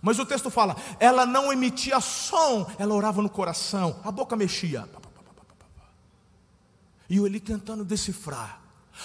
Mas 0.00 0.18
o 0.18 0.26
texto 0.26 0.50
fala: 0.50 0.76
ela 0.98 1.26
não 1.26 1.52
emitia 1.52 2.00
som, 2.00 2.66
ela 2.78 2.94
orava 2.94 3.20
no 3.20 3.28
coração, 3.28 4.00
a 4.04 4.10
boca 4.10 4.36
mexia. 4.36 4.88
E 7.08 7.18
o 7.18 7.26
Eli 7.26 7.40
tentando 7.40 7.84
decifrar. 7.84 8.59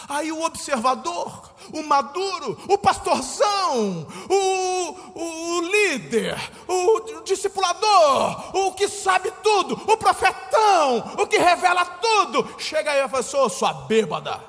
Aí 0.08 0.32
o 0.32 0.44
observador, 0.44 1.54
o 1.74 1.84
maduro, 1.84 2.60
o 2.68 2.78
pastorzão, 2.78 4.08
o, 4.30 5.20
o, 5.20 5.62
líder, 5.62 6.36
o 6.68 7.22
discipulador, 7.24 8.56
o 8.56 8.74
que 8.74 8.88
sabe 8.88 9.32
tudo, 9.42 9.74
o 9.74 9.98
profetão, 9.98 10.98
o 11.20 11.28
que 11.28 11.38
revela 11.38 11.86
tudo, 11.86 12.60
chega 12.60 12.92
aí 12.92 13.04
e 13.04 13.10
fala 13.10 13.20
assim, 13.20 13.50
sua 13.58 13.74
bêbada. 13.74 14.42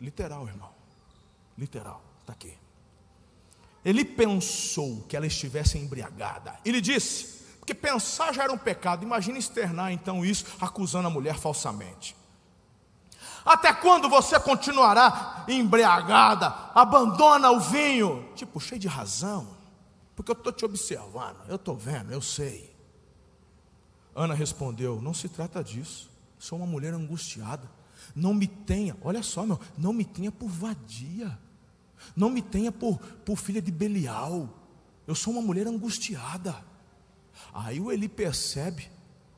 Literal, 0.00 0.46
irmão. 0.46 0.70
Literal, 1.56 2.00
está 2.20 2.32
aqui. 2.32 2.56
Ele 3.84 4.04
pensou 4.04 5.04
que 5.08 5.16
ela 5.16 5.26
estivesse 5.26 5.78
embriagada. 5.78 6.58
Ele 6.64 6.80
disse, 6.80 7.38
porque 7.58 7.74
pensar 7.74 8.32
já 8.32 8.44
era 8.44 8.52
um 8.52 8.58
pecado, 8.58 9.02
imagine 9.02 9.38
externar 9.38 9.92
então 9.92 10.24
isso, 10.24 10.44
acusando 10.60 11.08
a 11.08 11.10
mulher 11.10 11.36
falsamente. 11.36 12.14
Até 13.44 13.72
quando 13.72 14.08
você 14.08 14.38
continuará 14.38 15.44
embriagada? 15.48 16.48
Abandona 16.74 17.50
o 17.50 17.60
vinho. 17.60 18.28
Tipo, 18.34 18.60
cheio 18.60 18.80
de 18.80 18.88
razão. 18.88 19.56
Porque 20.14 20.32
eu 20.32 20.34
estou 20.34 20.52
te 20.52 20.64
observando, 20.64 21.36
eu 21.48 21.56
estou 21.56 21.76
vendo, 21.76 22.12
eu 22.12 22.20
sei. 22.20 22.76
Ana 24.14 24.34
respondeu: 24.34 25.00
Não 25.00 25.14
se 25.14 25.28
trata 25.28 25.62
disso. 25.62 26.10
Sou 26.38 26.58
uma 26.58 26.66
mulher 26.66 26.92
angustiada. 26.92 27.70
Não 28.14 28.34
me 28.34 28.46
tenha, 28.46 28.96
olha 29.02 29.22
só, 29.22 29.44
meu, 29.44 29.60
não 29.76 29.92
me 29.92 30.04
tenha 30.04 30.32
por 30.32 30.48
vadia. 30.48 31.38
Não 32.16 32.30
me 32.30 32.42
tenha 32.42 32.72
por, 32.72 32.98
por 32.98 33.36
filha 33.36 33.62
de 33.62 33.70
Belial. 33.70 34.48
Eu 35.06 35.14
sou 35.14 35.32
uma 35.32 35.42
mulher 35.42 35.66
angustiada. 35.66 36.54
Aí 37.52 37.80
o 37.80 37.90
Eli 37.90 38.08
percebe 38.08 38.90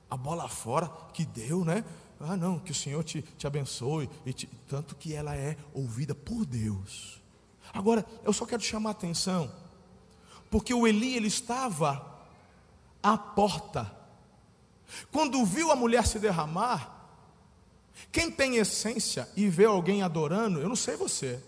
a 0.08 0.16
bola 0.16 0.48
fora 0.48 0.90
que 1.12 1.24
deu, 1.24 1.64
né? 1.64 1.84
Ah, 2.20 2.36
não, 2.36 2.58
que 2.58 2.70
o 2.70 2.74
Senhor 2.74 3.02
te, 3.02 3.22
te 3.22 3.46
abençoe. 3.46 4.08
Te, 4.34 4.46
tanto 4.68 4.94
que 4.94 5.14
ela 5.14 5.34
é 5.34 5.56
ouvida 5.72 6.14
por 6.14 6.44
Deus. 6.44 7.20
Agora, 7.72 8.04
eu 8.22 8.32
só 8.32 8.44
quero 8.44 8.62
chamar 8.62 8.90
a 8.90 8.92
atenção, 8.92 9.50
porque 10.50 10.74
o 10.74 10.86
Eli 10.86 11.16
ele 11.16 11.28
estava 11.28 12.20
à 13.02 13.16
porta. 13.16 13.90
Quando 15.10 15.44
viu 15.46 15.70
a 15.70 15.76
mulher 15.76 16.06
se 16.06 16.18
derramar, 16.18 17.00
quem 18.10 18.30
tem 18.30 18.56
essência 18.56 19.28
e 19.36 19.48
vê 19.48 19.64
alguém 19.64 20.02
adorando, 20.02 20.60
eu 20.60 20.68
não 20.68 20.76
sei 20.76 20.96
você, 20.96 21.42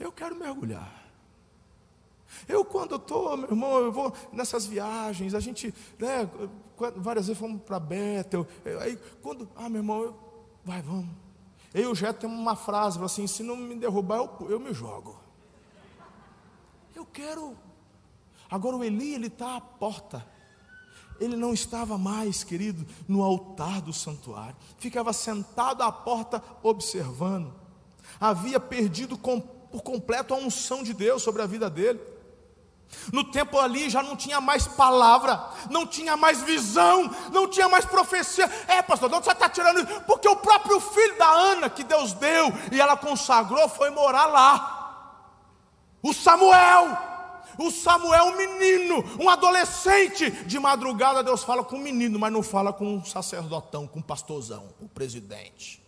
eu 0.00 0.10
quero 0.10 0.34
mergulhar. 0.36 0.97
Eu, 2.46 2.64
quando 2.64 2.96
estou, 2.96 3.36
meu 3.36 3.48
irmão, 3.48 3.78
eu 3.78 3.92
vou 3.92 4.12
nessas 4.32 4.66
viagens, 4.66 5.34
a 5.34 5.40
gente, 5.40 5.74
né, 5.98 6.28
várias 6.96 7.26
vezes 7.26 7.40
fomos 7.40 7.62
para 7.62 7.80
Bethel, 7.80 8.46
aí 8.80 8.98
quando, 9.22 9.48
ah, 9.56 9.68
meu 9.68 9.80
irmão, 9.80 10.02
eu, 10.02 10.16
vai, 10.64 10.82
vamos. 10.82 11.08
Eu 11.72 11.82
e 11.82 11.86
o 11.86 11.94
Jeto 11.94 12.20
temos 12.20 12.38
uma 12.38 12.56
frase, 12.56 13.02
assim, 13.02 13.26
se 13.26 13.42
não 13.42 13.56
me 13.56 13.74
derrubar, 13.74 14.16
eu, 14.18 14.50
eu 14.50 14.60
me 14.60 14.72
jogo. 14.72 15.18
Eu 16.94 17.06
quero. 17.06 17.56
Agora 18.50 18.76
o 18.76 18.82
Eli, 18.82 19.14
ele 19.14 19.26
está 19.26 19.56
à 19.56 19.60
porta. 19.60 20.26
Ele 21.20 21.36
não 21.36 21.52
estava 21.52 21.98
mais, 21.98 22.42
querido, 22.44 22.86
no 23.06 23.22
altar 23.22 23.80
do 23.80 23.92
santuário. 23.92 24.56
Ficava 24.78 25.12
sentado 25.12 25.82
à 25.82 25.92
porta 25.92 26.42
observando. 26.62 27.52
Havia 28.20 28.58
perdido 28.58 29.18
com, 29.18 29.40
por 29.40 29.82
completo 29.82 30.32
a 30.32 30.36
unção 30.36 30.82
de 30.82 30.94
Deus 30.94 31.22
sobre 31.22 31.42
a 31.42 31.46
vida 31.46 31.68
dele. 31.68 32.00
No 33.12 33.24
tempo 33.24 33.58
ali 33.58 33.88
já 33.88 34.02
não 34.02 34.16
tinha 34.16 34.40
mais 34.40 34.66
palavra, 34.66 35.40
não 35.70 35.86
tinha 35.86 36.16
mais 36.16 36.42
visão, 36.42 37.10
não 37.32 37.48
tinha 37.48 37.68
mais 37.68 37.84
profecia. 37.84 38.50
É, 38.66 38.82
pastor, 38.82 39.08
de 39.08 39.14
onde 39.14 39.24
você 39.24 39.32
está 39.32 39.48
tirando 39.48 39.80
isso? 39.80 40.00
Porque 40.02 40.28
o 40.28 40.36
próprio 40.36 40.80
filho 40.80 41.16
da 41.18 41.28
Ana, 41.30 41.70
que 41.70 41.84
Deus 41.84 42.12
deu 42.14 42.52
e 42.72 42.80
ela 42.80 42.96
consagrou, 42.96 43.68
foi 43.68 43.90
morar 43.90 44.26
lá. 44.26 44.74
O 46.02 46.12
Samuel, 46.12 46.96
o 47.58 47.70
Samuel, 47.70 48.26
um 48.26 48.36
menino, 48.36 49.04
um 49.18 49.28
adolescente. 49.28 50.30
De 50.30 50.58
madrugada 50.58 51.22
Deus 51.22 51.42
fala 51.42 51.64
com 51.64 51.76
o 51.76 51.80
menino, 51.80 52.18
mas 52.18 52.32
não 52.32 52.42
fala 52.42 52.72
com 52.72 52.96
um 52.96 53.04
sacerdotão, 53.04 53.86
com 53.86 53.98
um 53.98 54.02
pastorzão, 54.02 54.68
o 54.80 54.88
presidente. 54.88 55.82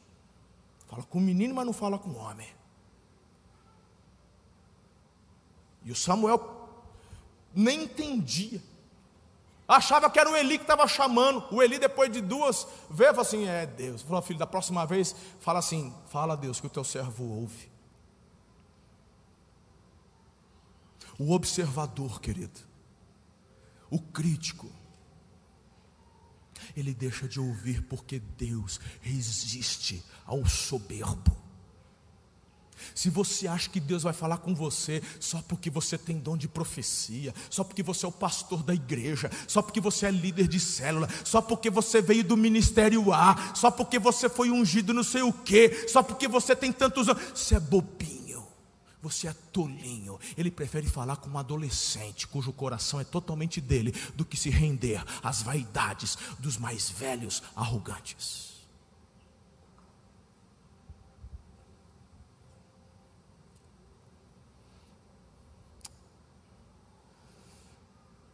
Fala 0.88 1.03
com 1.05 1.18
o 1.18 1.22
menino, 1.22 1.55
mas 1.55 1.64
não 1.64 1.72
fala 1.72 1.98
com 1.98 2.11
o 2.11 2.16
homem. 2.16 2.48
E 5.84 5.92
o 5.92 5.96
Samuel 5.96 6.59
nem 7.55 7.84
entendia. 7.84 8.62
Achava 9.66 10.11
que 10.11 10.18
era 10.18 10.28
o 10.28 10.36
Eli 10.36 10.59
que 10.59 10.64
estava 10.64 10.86
chamando. 10.88 11.46
O 11.53 11.62
Eli, 11.62 11.78
depois 11.78 12.11
de 12.11 12.20
duas 12.20 12.66
vezes, 12.90 13.14
falou 13.14 13.20
assim: 13.20 13.46
É 13.46 13.66
Deus. 13.66 14.03
Falou, 14.03 14.20
filho, 14.20 14.38
da 14.38 14.46
próxima 14.46 14.84
vez, 14.84 15.14
fala 15.38 15.61
assim: 15.61 15.94
Fala 16.09 16.32
a 16.32 16.36
Deus, 16.36 16.61
que 16.61 16.66
o 16.66 16.70
teu 16.70 16.82
servo 16.82 17.24
ouve. 17.24 17.70
O 21.18 21.32
observador, 21.32 22.20
querido, 22.20 22.61
o 23.90 24.01
crítico, 24.01 24.70
ele 26.76 26.94
deixa 26.94 27.28
de 27.28 27.38
ouvir 27.38 27.82
porque 27.82 28.18
Deus 28.18 28.80
resiste 29.01 30.05
ao 30.24 30.44
soberbo. 30.46 31.39
Se 33.01 33.09
você 33.09 33.48
acha 33.48 33.70
que 33.70 33.80
Deus 33.80 34.03
vai 34.03 34.12
falar 34.12 34.36
com 34.36 34.55
você 34.55 35.03
só 35.18 35.40
porque 35.48 35.70
você 35.70 35.96
tem 35.96 36.18
dom 36.18 36.36
de 36.36 36.46
profecia, 36.46 37.34
só 37.48 37.64
porque 37.64 37.82
você 37.82 38.05
é 38.05 38.09
o 38.11 38.12
pastor 38.12 38.62
da 38.62 38.74
igreja, 38.74 39.30
só 39.48 39.62
porque 39.62 39.80
você 39.80 40.05
é 40.05 40.11
líder 40.11 40.46
de 40.46 40.61
célula, 40.61 41.09
só 41.24 41.40
porque 41.40 41.70
você 41.70 42.03
veio 42.03 42.22
do 42.22 42.36
ministério 42.36 43.11
A, 43.11 43.55
só 43.55 43.70
porque 43.70 43.98
você 43.98 44.28
foi 44.28 44.51
ungido 44.51 44.92
não 44.92 45.03
sei 45.03 45.22
o 45.22 45.32
que, 45.32 45.88
só 45.88 46.03
porque 46.03 46.28
você 46.28 46.55
tem 46.55 46.70
tantos 46.70 47.09
anos, 47.09 47.22
você 47.34 47.55
é 47.55 47.61
bobinho, 47.61 48.46
você 49.01 49.28
é 49.28 49.32
tolinho. 49.51 50.20
Ele 50.36 50.51
prefere 50.51 50.86
falar 50.86 51.16
com 51.16 51.30
um 51.30 51.38
adolescente 51.38 52.28
cujo 52.28 52.53
coração 52.53 53.01
é 53.01 53.05
totalmente 53.05 53.62
dele 53.62 53.94
do 54.14 54.26
que 54.26 54.36
se 54.36 54.51
render 54.51 55.03
às 55.22 55.40
vaidades 55.40 56.18
dos 56.38 56.59
mais 56.59 56.90
velhos 56.90 57.42
arrogantes. 57.57 58.49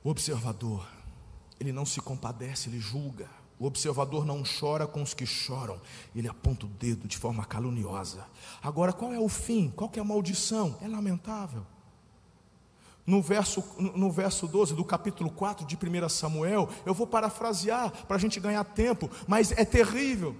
O 0.06 0.08
observador, 0.08 0.86
ele 1.58 1.72
não 1.72 1.84
se 1.84 2.00
compadece, 2.00 2.68
ele 2.68 2.78
julga. 2.78 3.28
O 3.58 3.66
observador 3.66 4.24
não 4.24 4.44
chora 4.44 4.86
com 4.86 5.02
os 5.02 5.12
que 5.12 5.26
choram, 5.26 5.80
ele 6.14 6.28
aponta 6.28 6.64
o 6.64 6.68
dedo 6.68 7.08
de 7.08 7.16
forma 7.16 7.44
caluniosa. 7.44 8.24
Agora, 8.62 8.92
qual 8.92 9.12
é 9.12 9.18
o 9.18 9.28
fim? 9.28 9.68
Qual 9.74 9.90
é 9.96 9.98
a 9.98 10.04
maldição? 10.04 10.78
É 10.80 10.86
lamentável. 10.86 11.66
No 13.04 13.20
verso, 13.20 13.64
no 13.96 14.08
verso 14.12 14.46
12 14.46 14.76
do 14.76 14.84
capítulo 14.84 15.28
4 15.28 15.66
de 15.66 15.74
1 15.74 16.08
Samuel, 16.08 16.68
eu 16.84 16.94
vou 16.94 17.08
parafrasear 17.08 17.90
para 18.06 18.14
a 18.14 18.20
gente 18.20 18.38
ganhar 18.38 18.62
tempo, 18.62 19.10
mas 19.26 19.50
é 19.50 19.64
terrível. 19.64 20.36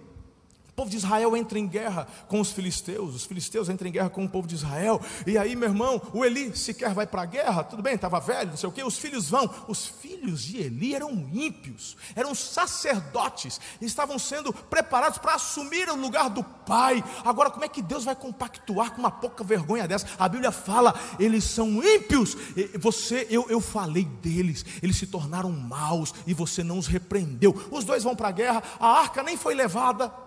O 0.77 0.85
povo 0.85 0.91
de 0.91 0.99
Israel 0.99 1.35
entra 1.35 1.59
em 1.59 1.66
guerra 1.66 2.07
com 2.29 2.39
os 2.39 2.53
filisteus, 2.53 3.14
os 3.14 3.24
filisteus 3.24 3.70
entram 3.70 3.89
em 3.89 3.93
guerra 3.93 4.11
com 4.11 4.27
o 4.27 4.29
povo 4.29 4.47
de 4.47 4.57
Israel, 4.57 5.01
e 5.27 5.39
aí, 5.39 5.57
meu 5.57 5.70
irmão, 5.70 6.03
o 6.12 6.22
Eli 6.22 6.55
sequer 6.55 6.93
vai 6.93 7.07
para 7.07 7.22
a 7.22 7.24
guerra, 7.24 7.64
tudo 7.64 7.83
bem, 7.83 7.95
estava 7.95 8.20
velho, 8.20 8.51
não 8.51 8.59
sei 8.59 8.68
o 8.68 8.72
que, 8.72 8.85
os 8.85 8.99
filhos 8.99 9.31
vão. 9.31 9.49
Os 9.68 9.87
filhos 9.87 10.43
de 10.43 10.59
Eli 10.59 10.95
eram 10.95 11.12
ímpios, 11.33 11.97
eram 12.14 12.35
sacerdotes, 12.35 13.59
estavam 13.81 14.18
sendo 14.18 14.53
preparados 14.53 15.16
para 15.16 15.37
assumir 15.37 15.89
o 15.89 15.97
lugar 15.97 16.29
do 16.29 16.45
pai. 16.45 17.03
Agora, 17.24 17.51
como 17.51 17.64
é 17.64 17.68
que 17.68 17.81
Deus 17.81 18.05
vai 18.05 18.14
compactuar 18.14 18.91
com 18.91 18.99
uma 18.99 19.11
pouca 19.11 19.43
vergonha 19.43 19.89
dessa? 19.89 20.07
A 20.18 20.29
Bíblia 20.29 20.53
fala, 20.53 20.95
eles 21.18 21.45
são 21.45 21.83
ímpios. 21.83 22.37
Você, 22.79 23.27
eu, 23.31 23.47
eu 23.49 23.62
falei 23.62 24.05
deles, 24.05 24.62
eles 24.83 24.99
se 24.99 25.07
tornaram 25.07 25.51
maus 25.51 26.12
e 26.27 26.35
você 26.35 26.62
não 26.62 26.77
os 26.77 26.87
repreendeu. 26.87 27.57
Os 27.70 27.83
dois 27.83 28.05
vão 28.05 28.14
para 28.14 28.29
a 28.29 28.33
guerra, 28.33 28.62
a 28.79 28.89
arca 29.01 29.22
nem 29.22 29.39
foi 29.39 29.55
levada. 29.55 30.26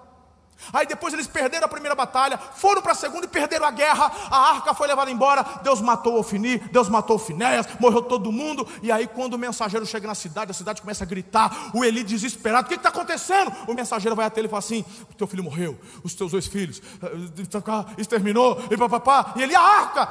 Aí 0.73 0.85
depois 0.85 1.13
eles 1.13 1.27
perderam 1.27 1.65
a 1.65 1.69
primeira 1.69 1.95
batalha, 1.95 2.37
foram 2.37 2.81
para 2.81 2.91
a 2.91 2.95
segunda 2.95 3.25
e 3.25 3.29
perderam 3.29 3.65
a 3.65 3.71
guerra. 3.71 4.11
A 4.29 4.51
arca 4.51 4.73
foi 4.73 4.87
levada 4.87 5.09
embora. 5.09 5.43
Deus 5.63 5.81
matou 5.81 6.19
Ofni, 6.19 6.57
Deus 6.57 6.89
matou 6.89 7.17
Finéias, 7.17 7.67
morreu 7.79 8.01
todo 8.01 8.31
mundo. 8.31 8.67
E 8.81 8.91
aí, 8.91 9.07
quando 9.07 9.33
o 9.33 9.37
mensageiro 9.37 9.85
chega 9.85 10.07
na 10.07 10.15
cidade, 10.15 10.51
a 10.51 10.53
cidade 10.53 10.81
começa 10.81 11.03
a 11.03 11.07
gritar. 11.07 11.71
O 11.73 11.83
Eli 11.83 12.03
desesperado: 12.03 12.65
O 12.65 12.69
que 12.69 12.75
está 12.75 12.89
acontecendo? 12.89 13.51
O 13.67 13.73
mensageiro 13.73 14.15
vai 14.15 14.25
até 14.25 14.39
ele 14.41 14.47
e 14.47 14.49
fala 14.49 14.59
assim: 14.59 14.85
O 15.09 15.15
teu 15.15 15.27
filho 15.27 15.43
morreu, 15.43 15.79
os 16.03 16.13
teus 16.13 16.31
dois 16.31 16.47
filhos, 16.47 16.81
eh, 17.01 17.91
exterminou, 17.97 18.61
e 18.69 18.77
papapá. 18.77 19.33
E 19.35 19.41
ele: 19.41 19.55
A 19.55 19.61
arca, 19.61 20.01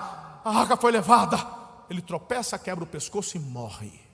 a 0.44 0.60
arca 0.60 0.76
foi 0.76 0.92
levada. 0.92 1.38
Ele 1.90 2.02
tropeça, 2.02 2.58
quebra 2.58 2.84
o 2.84 2.86
pescoço 2.86 3.36
e 3.36 3.40
morre. 3.40 4.07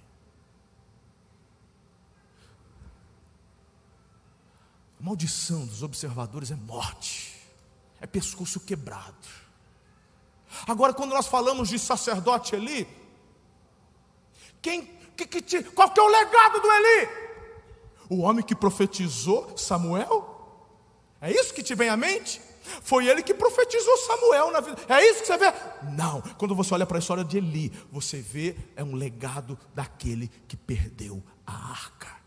Maldição 5.05 5.67
dos 5.67 5.83
observadores 5.83 6.51
é 6.51 6.57
morte, 6.57 7.35
é 8.01 8.07
pescoço 8.07 8.59
quebrado. 8.59 9.29
Agora, 10.67 10.95
quando 10.95 11.11
nós 11.11 11.27
falamos 11.27 11.69
de 11.69 11.79
sacerdote 11.79 12.55
Eli, 12.55 12.89
quem, 14.63 14.87
que, 15.15 15.27
que 15.27 15.43
te, 15.43 15.63
qual 15.63 15.91
que 15.91 16.01
é 16.01 16.03
o 16.03 16.09
legado 16.09 16.59
do 16.59 16.73
Eli? 16.73 17.09
O 18.09 18.21
homem 18.21 18.43
que 18.43 18.55
profetizou 18.55 19.59
Samuel? 19.59 20.31
É 21.21 21.31
isso 21.31 21.53
que 21.53 21.63
te 21.63 21.75
vem 21.75 21.91
à 21.91 21.99
mente? 21.99 22.41
Foi 22.83 23.07
ele 23.07 23.23
que 23.23 23.35
profetizou 23.35 23.99
Samuel 23.99 24.51
na 24.53 24.61
vida. 24.61 24.81
É 24.89 25.05
isso 25.11 25.21
que 25.21 25.27
você 25.27 25.37
vê? 25.37 25.53
Não. 25.93 26.23
Quando 26.39 26.55
você 26.55 26.73
olha 26.73 26.87
para 26.87 26.97
a 26.97 27.01
história 27.01 27.23
de 27.23 27.37
Eli, 27.37 27.71
você 27.93 28.23
vê 28.23 28.57
é 28.75 28.83
um 28.83 28.95
legado 28.95 29.59
daquele 29.75 30.29
que 30.49 30.57
perdeu 30.57 31.23
a 31.47 31.73
arca. 31.73 32.24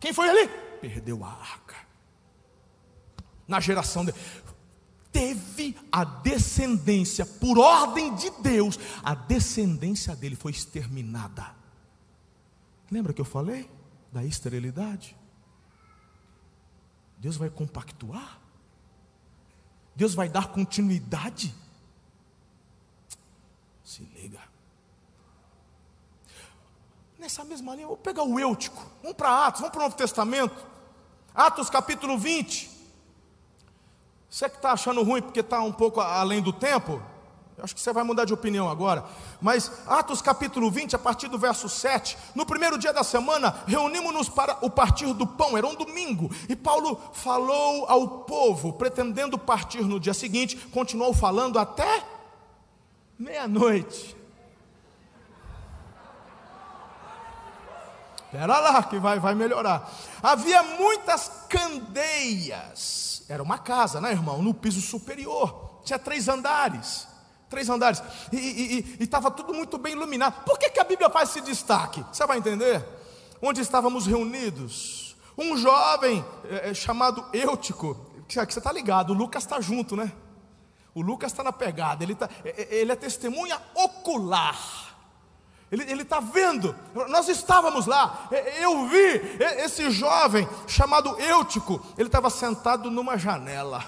Quem 0.00 0.12
foi 0.12 0.28
Eli? 0.28 0.68
perdeu 0.78 1.24
a 1.24 1.28
arca. 1.28 1.76
Na 3.46 3.60
geração 3.60 4.04
dele. 4.04 4.18
Teve 5.10 5.76
a 5.90 6.04
descendência, 6.04 7.24
por 7.24 7.58
ordem 7.58 8.14
de 8.14 8.30
Deus, 8.42 8.78
a 9.02 9.14
descendência 9.14 10.14
dele 10.14 10.36
foi 10.36 10.52
exterminada. 10.52 11.56
Lembra 12.90 13.12
que 13.12 13.20
eu 13.20 13.24
falei 13.24 13.68
da 14.12 14.24
esterilidade? 14.24 15.16
Deus 17.18 17.36
vai 17.36 17.50
compactuar? 17.50 18.38
Deus 19.96 20.14
vai 20.14 20.28
dar 20.28 20.48
continuidade? 20.48 21.54
Se 23.82 24.02
liga. 24.14 24.40
Nessa 27.18 27.42
mesma 27.42 27.74
linha, 27.74 27.88
vou 27.88 27.96
pegar 27.96 28.22
o 28.22 28.38
Eutico. 28.38 28.80
Vamos 29.02 29.16
para 29.16 29.46
Atos, 29.46 29.60
vamos 29.60 29.72
para 29.72 29.80
o 29.80 29.84
Novo 29.84 29.96
Testamento. 29.96 30.54
Atos 31.34 31.68
capítulo 31.68 32.16
20. 32.16 32.70
Você 34.30 34.48
que 34.48 34.54
está 34.54 34.70
achando 34.70 35.02
ruim 35.02 35.20
porque 35.20 35.40
está 35.40 35.60
um 35.60 35.72
pouco 35.72 36.00
além 36.00 36.40
do 36.40 36.52
tempo, 36.52 37.02
acho 37.60 37.74
que 37.74 37.80
você 37.80 37.92
vai 37.92 38.04
mudar 38.04 38.24
de 38.24 38.32
opinião 38.32 38.70
agora. 38.70 39.04
Mas 39.40 39.68
Atos 39.88 40.22
capítulo 40.22 40.70
20, 40.70 40.94
a 40.94 40.98
partir 40.98 41.26
do 41.26 41.36
verso 41.36 41.68
7, 41.68 42.16
no 42.36 42.46
primeiro 42.46 42.78
dia 42.78 42.92
da 42.92 43.02
semana, 43.02 43.64
reunimos-nos 43.66 44.28
para 44.28 44.56
o 44.64 44.70
partir 44.70 45.12
do 45.12 45.26
pão, 45.26 45.58
era 45.58 45.66
um 45.66 45.74
domingo, 45.74 46.30
e 46.48 46.54
Paulo 46.54 47.00
falou 47.12 47.84
ao 47.88 48.20
povo, 48.20 48.74
pretendendo 48.74 49.36
partir 49.36 49.82
no 49.82 49.98
dia 49.98 50.14
seguinte, 50.14 50.56
continuou 50.72 51.12
falando 51.12 51.58
até 51.58 52.04
meia-noite. 53.18 54.17
Espera 58.30 58.60
lá 58.60 58.82
que 58.82 58.98
vai, 58.98 59.18
vai 59.18 59.34
melhorar. 59.34 59.90
Havia 60.22 60.62
muitas 60.62 61.32
candeias. 61.48 63.24
Era 63.26 63.42
uma 63.42 63.58
casa, 63.58 64.02
né, 64.02 64.12
irmão? 64.12 64.42
No 64.42 64.52
piso 64.52 64.82
superior. 64.82 65.80
Tinha 65.82 65.98
três 65.98 66.28
andares. 66.28 67.08
Três 67.48 67.70
andares. 67.70 68.02
E 68.30 68.96
estava 69.00 69.30
tudo 69.30 69.54
muito 69.54 69.78
bem 69.78 69.94
iluminado. 69.94 70.44
Por 70.44 70.58
que, 70.58 70.68
que 70.68 70.78
a 70.78 70.84
Bíblia 70.84 71.08
faz 71.08 71.30
esse 71.30 71.40
destaque? 71.40 72.04
Você 72.12 72.26
vai 72.26 72.36
entender? 72.36 72.86
Onde 73.40 73.62
estávamos 73.62 74.06
reunidos. 74.06 75.16
Um 75.36 75.56
jovem 75.56 76.22
é, 76.50 76.74
chamado 76.74 77.24
Eutico. 77.32 77.96
Que 78.28 78.34
você 78.34 78.58
está 78.58 78.70
ligado, 78.70 79.14
o 79.14 79.14
Lucas 79.14 79.44
está 79.44 79.58
junto, 79.58 79.96
né? 79.96 80.12
O 80.94 81.00
Lucas 81.00 81.32
está 81.32 81.42
na 81.42 81.52
pegada. 81.52 82.04
Ele, 82.04 82.14
tá, 82.14 82.28
ele 82.44 82.92
é 82.92 82.96
testemunha 82.96 83.58
ocular 83.74 84.87
ele 85.70 86.02
está 86.02 86.20
vendo, 86.20 86.74
nós 87.08 87.28
estávamos 87.28 87.86
lá, 87.86 88.28
eu 88.60 88.88
vi 88.88 89.38
esse 89.62 89.90
jovem 89.90 90.48
chamado 90.66 91.20
Eutico, 91.20 91.84
ele 91.96 92.08
estava 92.08 92.30
sentado 92.30 92.90
numa 92.90 93.18
janela, 93.18 93.84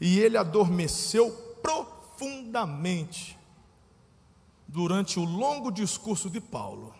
e 0.00 0.20
ele 0.20 0.36
adormeceu 0.36 1.30
profundamente 1.62 3.36
durante 4.68 5.18
o 5.18 5.24
longo 5.24 5.72
discurso 5.72 6.30
de 6.30 6.40
Paulo. 6.40 6.94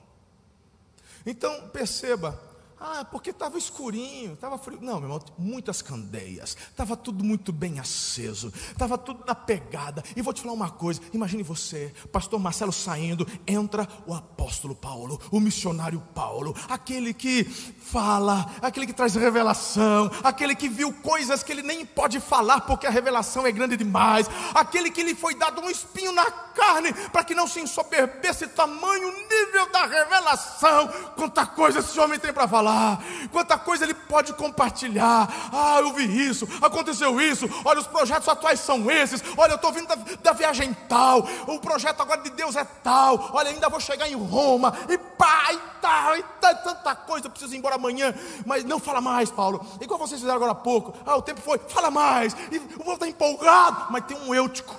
Então 1.25 1.69
perceba, 1.69 2.41
ah, 2.81 3.05
porque 3.05 3.31
estava 3.31 3.59
escurinho, 3.59 4.35
estava 4.35 4.57
frio. 4.57 4.79
Não, 4.81 5.01
meu 5.01 5.11
irmão, 5.11 5.21
muitas 5.37 5.83
candeias, 5.83 6.57
estava 6.71 6.97
tudo 6.97 7.25
muito 7.25 7.53
bem 7.53 7.81
aceso, 7.81 8.53
estava 8.71 8.97
tudo 8.97 9.25
na 9.27 9.35
pegada. 9.35 10.03
E 10.15 10.23
vou 10.23 10.33
te 10.33 10.43
falar 10.43 10.55
uma 10.55 10.71
coisa: 10.71 11.01
imagine 11.13 11.43
você, 11.43 11.93
pastor 12.13 12.39
Marcelo 12.39 12.73
saindo, 12.73 13.27
entra 13.47 13.89
o 14.07 14.15
apóstolo 14.15 14.75
Paulo, 14.75 15.21
o 15.31 15.41
missionário 15.41 16.01
Paulo, 16.15 16.55
aquele 16.69 17.13
que 17.13 17.45
fala, 17.45 18.47
aquele 18.63 18.87
que 18.87 18.93
traz 18.93 19.15
revelação, 19.15 20.11
aquele 20.23 20.55
que 20.55 20.69
viu 20.69 20.93
coisas 20.93 21.43
que 21.43 21.51
ele 21.51 21.63
nem 21.63 21.85
pode 21.85 22.21
falar 22.21 22.61
porque 22.61 22.87
a 22.87 22.91
revelação 22.91 23.47
é 23.47 23.51
grande 23.51 23.77
demais, 23.77 24.29
aquele 24.55 24.91
que 24.91 25.03
lhe 25.03 25.15
foi 25.15 25.35
dado 25.35 25.61
um 25.61 25.71
espinho 25.71 26.13
na 26.13 26.31
carne 26.31 26.93
para 27.13 27.25
que 27.25 27.35
não 27.35 27.49
se 27.49 27.61
ensoberbesse 27.61 28.47
tamanho 28.49 29.11
nível 29.29 29.71
da 29.73 29.87
revelação. 29.87 30.89
Quanta 31.17 31.47
coisa 31.47 31.81
esse 31.81 31.99
homem 31.99 32.19
tem 32.19 32.33
para 32.33 32.47
falar 32.49 32.68
falar, 32.69 33.05
quanta 33.33 33.59
coisa 33.59 33.85
ele 33.85 33.95
pode 33.95 34.33
compartilhar. 34.35 35.29
Ah, 35.53 35.79
eu 35.81 35.93
vi 35.93 36.05
isso, 36.29 36.47
aconteceu 36.61 37.21
isso. 37.21 37.49
Olha, 37.65 37.81
os 37.81 37.87
projetos 37.87 38.29
atuais 38.29 38.61
são 38.61 38.91
esses. 38.91 39.23
Olha, 39.37 39.53
eu 39.53 39.57
estou 39.57 39.73
vindo 39.73 39.87
da, 39.87 39.97
da, 40.23 40.33
viagem 40.33 40.75
tal. 40.89 41.27
O 41.47 41.59
projeto 41.59 42.01
agora 42.01 42.21
de 42.23 42.31
Deus 42.31 42.57
é 42.57 42.65
tal. 42.65 43.31
Olha, 43.33 43.51
ainda 43.51 43.69
vou 43.69 43.81
chegar 43.81 44.09
em 44.09 44.15
Roma. 44.15 44.77
E 44.89 44.99
pá, 44.99 45.53
e 45.53 45.59
tal, 45.81 46.17
e 46.17 46.23
tal, 46.41 46.55
tanta 46.57 46.95
coisa. 46.95 47.27
Eu 47.27 47.31
preciso 47.31 47.55
ir 47.55 47.59
embora 47.59 47.77
amanhã. 47.77 48.15
Mas 48.45 48.65
não 48.65 48.79
fala 48.79 49.01
mais, 49.01 49.31
Paulo. 49.31 49.65
Igual 49.81 49.99
vocês 49.99 50.21
fizeram 50.21 50.37
agora 50.37 50.53
há 50.53 50.57
pouco. 50.57 50.95
Ah, 51.07 51.17
o 51.17 51.23
tempo 51.23 51.41
foi, 51.41 51.59
fala 51.59 51.91
mais. 51.91 52.37
E 52.51 52.59
o 52.59 52.79
povo 52.79 52.93
está 52.95 53.09
empolgado. 53.09 53.87
Mas 53.91 54.05
tem 54.05 54.17
um 54.17 54.35
eutico. 54.35 54.75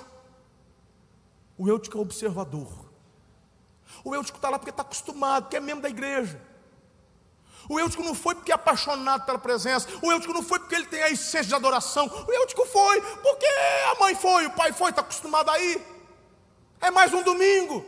O 1.58 1.68
eutico 1.68 1.98
é 1.98 2.00
observador. 2.00 2.90
O 4.02 4.14
Eutico 4.14 4.38
está 4.38 4.48
lá 4.48 4.58
porque 4.58 4.70
está 4.70 4.82
acostumado, 4.82 5.42
porque 5.42 5.56
é 5.56 5.60
membro 5.60 5.82
da 5.82 5.90
igreja. 5.90 6.40
O 7.70 7.78
Eutico 7.78 8.02
não 8.02 8.16
foi 8.16 8.34
porque 8.34 8.50
é 8.50 8.54
apaixonado 8.56 9.24
pela 9.24 9.38
presença. 9.38 9.86
O 10.02 10.10
Eutico 10.10 10.32
não 10.32 10.42
foi 10.42 10.58
porque 10.58 10.74
ele 10.74 10.86
tem 10.86 11.04
a 11.04 11.08
essência 11.08 11.44
de 11.44 11.54
adoração. 11.54 12.04
O 12.26 12.32
Eutico 12.32 12.66
foi 12.66 13.00
porque 13.00 13.46
a 13.46 13.94
mãe 14.00 14.12
foi, 14.12 14.46
o 14.46 14.50
pai 14.50 14.72
foi, 14.72 14.90
está 14.90 15.02
acostumado 15.02 15.48
aí. 15.52 15.80
É 16.80 16.90
mais 16.90 17.14
um 17.14 17.22
domingo. 17.22 17.86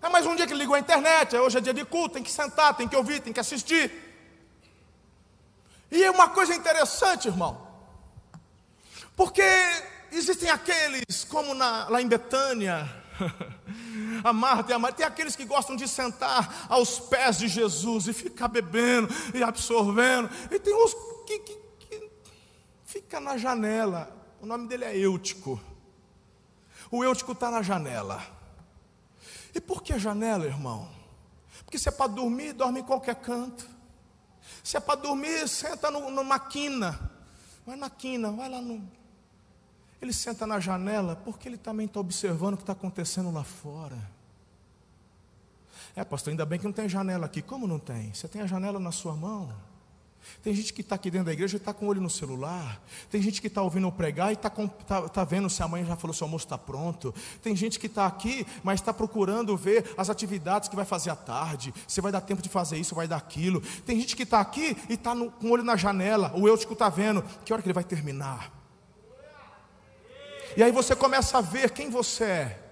É 0.00 0.08
mais 0.08 0.24
um 0.26 0.36
dia 0.36 0.46
que 0.46 0.54
ligou 0.54 0.76
a 0.76 0.78
internet. 0.78 1.36
Hoje 1.36 1.58
é 1.58 1.60
dia 1.60 1.74
de 1.74 1.84
culto, 1.84 2.14
tem 2.14 2.22
que 2.22 2.30
sentar, 2.30 2.76
tem 2.76 2.86
que 2.86 2.94
ouvir, 2.94 3.18
tem 3.18 3.32
que 3.32 3.40
assistir. 3.40 3.90
E 5.90 6.04
é 6.04 6.10
uma 6.12 6.28
coisa 6.28 6.54
interessante, 6.54 7.26
irmão. 7.26 7.66
Porque 9.16 9.42
existem 10.12 10.50
aqueles, 10.50 11.24
como 11.28 11.52
na, 11.52 11.88
lá 11.88 12.00
em 12.00 12.06
Betânia, 12.06 12.88
a 14.28 14.32
Marta 14.32 14.72
e 14.72 14.74
a 14.74 14.78
Maria. 14.78 14.96
Tem 14.96 15.06
aqueles 15.06 15.36
que 15.36 15.44
gostam 15.44 15.76
de 15.76 15.86
sentar 15.86 16.66
aos 16.68 16.98
pés 16.98 17.38
de 17.38 17.48
Jesus 17.48 18.08
e 18.08 18.12
ficar 18.12 18.48
bebendo 18.48 19.08
e 19.34 19.42
absorvendo. 19.42 20.30
E 20.50 20.58
tem 20.58 20.74
uns 20.74 20.94
que, 21.26 21.38
que, 21.38 21.54
que 21.80 22.10
fica 22.84 23.20
na 23.20 23.36
janela. 23.36 24.10
O 24.40 24.46
nome 24.46 24.66
dele 24.68 24.84
é 24.84 24.96
Eutico. 24.96 25.60
O 26.90 27.02
Eutico 27.02 27.32
está 27.32 27.50
na 27.50 27.62
janela. 27.62 28.24
E 29.54 29.60
por 29.60 29.82
que 29.82 29.98
janela, 29.98 30.46
irmão? 30.46 30.88
Porque 31.64 31.78
se 31.78 31.88
é 31.88 31.92
para 31.92 32.06
dormir, 32.06 32.52
dorme 32.52 32.80
em 32.80 32.84
qualquer 32.84 33.16
canto. 33.16 33.68
Se 34.62 34.76
é 34.76 34.80
para 34.80 35.00
dormir, 35.00 35.48
senta 35.48 35.90
no, 35.90 36.10
numa 36.10 36.38
quina. 36.38 37.10
Vai 37.66 37.76
na 37.76 37.90
quina, 37.90 38.30
vai 38.30 38.48
lá 38.48 38.60
no, 38.60 38.80
ele 40.00 40.12
senta 40.12 40.46
na 40.46 40.60
janela 40.60 41.16
porque 41.16 41.48
ele 41.48 41.56
também 41.56 41.86
está 41.86 41.98
observando 42.00 42.54
o 42.54 42.56
que 42.56 42.62
está 42.62 42.72
acontecendo 42.72 43.32
lá 43.32 43.42
fora. 43.42 44.15
É, 45.96 46.04
pastor, 46.04 46.30
ainda 46.30 46.44
bem 46.44 46.58
que 46.58 46.66
não 46.66 46.72
tem 46.72 46.86
janela 46.86 47.24
aqui. 47.24 47.40
Como 47.40 47.66
não 47.66 47.78
tem? 47.78 48.12
Você 48.12 48.28
tem 48.28 48.42
a 48.42 48.46
janela 48.46 48.78
na 48.78 48.92
sua 48.92 49.16
mão. 49.16 49.50
Tem 50.42 50.52
gente 50.52 50.74
que 50.74 50.82
está 50.82 50.94
aqui 50.96 51.10
dentro 51.10 51.26
da 51.26 51.32
igreja 51.32 51.56
e 51.56 51.58
está 51.58 51.72
com 51.72 51.86
o 51.86 51.88
olho 51.88 52.02
no 52.02 52.10
celular. 52.10 52.82
Tem 53.10 53.22
gente 53.22 53.40
que 53.40 53.46
está 53.46 53.62
ouvindo 53.62 53.86
eu 53.86 53.92
pregar 53.92 54.30
e 54.30 54.34
está 54.34 54.50
tá, 54.50 55.08
tá 55.08 55.24
vendo 55.24 55.48
se 55.48 55.62
a 55.62 55.68
mãe 55.68 55.86
já 55.86 55.96
falou 55.96 56.12
se 56.12 56.22
o 56.22 56.24
almoço 56.24 56.44
está 56.44 56.58
pronto. 56.58 57.14
Tem 57.42 57.56
gente 57.56 57.78
que 57.78 57.86
está 57.86 58.06
aqui, 58.06 58.46
mas 58.62 58.80
está 58.80 58.92
procurando 58.92 59.56
ver 59.56 59.94
as 59.96 60.10
atividades 60.10 60.68
que 60.68 60.76
vai 60.76 60.84
fazer 60.84 61.10
à 61.10 61.16
tarde. 61.16 61.72
Se 61.88 62.02
vai 62.02 62.12
dar 62.12 62.20
tempo 62.20 62.42
de 62.42 62.48
fazer 62.48 62.76
isso, 62.76 62.94
vai 62.94 63.08
dar 63.08 63.16
aquilo. 63.16 63.62
Tem 63.86 63.98
gente 63.98 64.16
que 64.16 64.24
está 64.24 64.40
aqui 64.40 64.76
e 64.90 64.94
está 64.94 65.14
com 65.14 65.48
o 65.48 65.50
olho 65.50 65.64
na 65.64 65.76
janela. 65.76 66.30
O 66.36 66.46
eutico 66.46 66.74
está 66.74 66.90
vendo 66.90 67.24
que 67.44 67.52
hora 67.52 67.62
que 67.62 67.68
ele 67.68 67.72
vai 67.74 67.84
terminar. 67.84 68.52
E 70.56 70.62
aí 70.62 70.72
você 70.72 70.94
começa 70.94 71.38
a 71.38 71.40
ver 71.40 71.70
quem 71.70 71.88
você 71.88 72.24
é. 72.24 72.62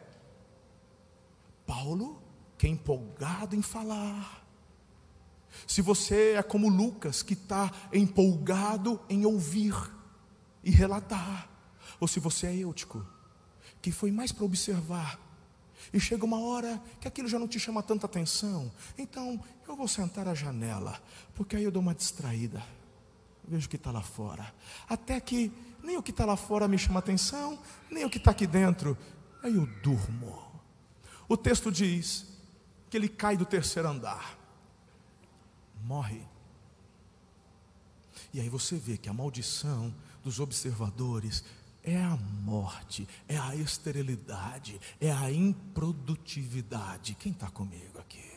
Paulo, 1.66 2.23
que 2.58 2.66
é 2.66 2.70
empolgado 2.70 3.56
em 3.56 3.62
falar. 3.62 4.44
Se 5.66 5.80
você 5.80 6.32
é 6.32 6.42
como 6.42 6.68
Lucas, 6.68 7.22
que 7.22 7.34
está 7.34 7.70
empolgado 7.92 9.00
em 9.08 9.24
ouvir 9.24 9.74
e 10.62 10.70
relatar. 10.70 11.48
Ou 12.00 12.08
se 12.08 12.18
você 12.18 12.46
é 12.46 12.56
eutico, 12.56 13.06
que 13.80 13.92
foi 13.92 14.10
mais 14.10 14.32
para 14.32 14.44
observar. 14.44 15.20
E 15.92 16.00
chega 16.00 16.24
uma 16.24 16.40
hora 16.40 16.82
que 17.00 17.06
aquilo 17.06 17.28
já 17.28 17.38
não 17.38 17.46
te 17.46 17.60
chama 17.60 17.82
tanta 17.82 18.06
atenção. 18.06 18.72
Então, 18.96 19.42
eu 19.68 19.76
vou 19.76 19.86
sentar 19.86 20.26
à 20.26 20.34
janela, 20.34 21.00
porque 21.34 21.56
aí 21.56 21.64
eu 21.64 21.70
dou 21.70 21.82
uma 21.82 21.94
distraída. 21.94 22.62
Vejo 23.46 23.66
o 23.66 23.70
que 23.70 23.76
está 23.76 23.90
lá 23.90 24.00
fora. 24.00 24.52
Até 24.88 25.20
que 25.20 25.52
nem 25.82 25.96
o 25.96 26.02
que 26.02 26.10
está 26.10 26.24
lá 26.24 26.36
fora 26.36 26.66
me 26.66 26.78
chama 26.78 26.98
atenção, 26.98 27.58
nem 27.90 28.04
o 28.04 28.10
que 28.10 28.18
está 28.18 28.30
aqui 28.30 28.46
dentro. 28.46 28.96
Aí 29.42 29.54
eu 29.54 29.66
durmo. 29.82 30.42
O 31.28 31.36
texto 31.36 31.70
diz 31.70 32.33
que 32.94 32.98
ele 32.98 33.08
cai 33.08 33.36
do 33.36 33.44
terceiro 33.44 33.88
andar, 33.88 34.38
morre. 35.82 36.22
E 38.32 38.38
aí 38.38 38.48
você 38.48 38.76
vê 38.76 38.96
que 38.96 39.08
a 39.08 39.12
maldição 39.12 39.92
dos 40.22 40.38
observadores 40.38 41.42
é 41.82 42.00
a 42.00 42.16
morte, 42.16 43.08
é 43.26 43.36
a 43.36 43.56
esterilidade, 43.56 44.80
é 45.00 45.10
a 45.10 45.28
improdutividade. 45.28 47.16
Quem 47.16 47.32
está 47.32 47.50
comigo 47.50 47.98
aqui? 47.98 48.30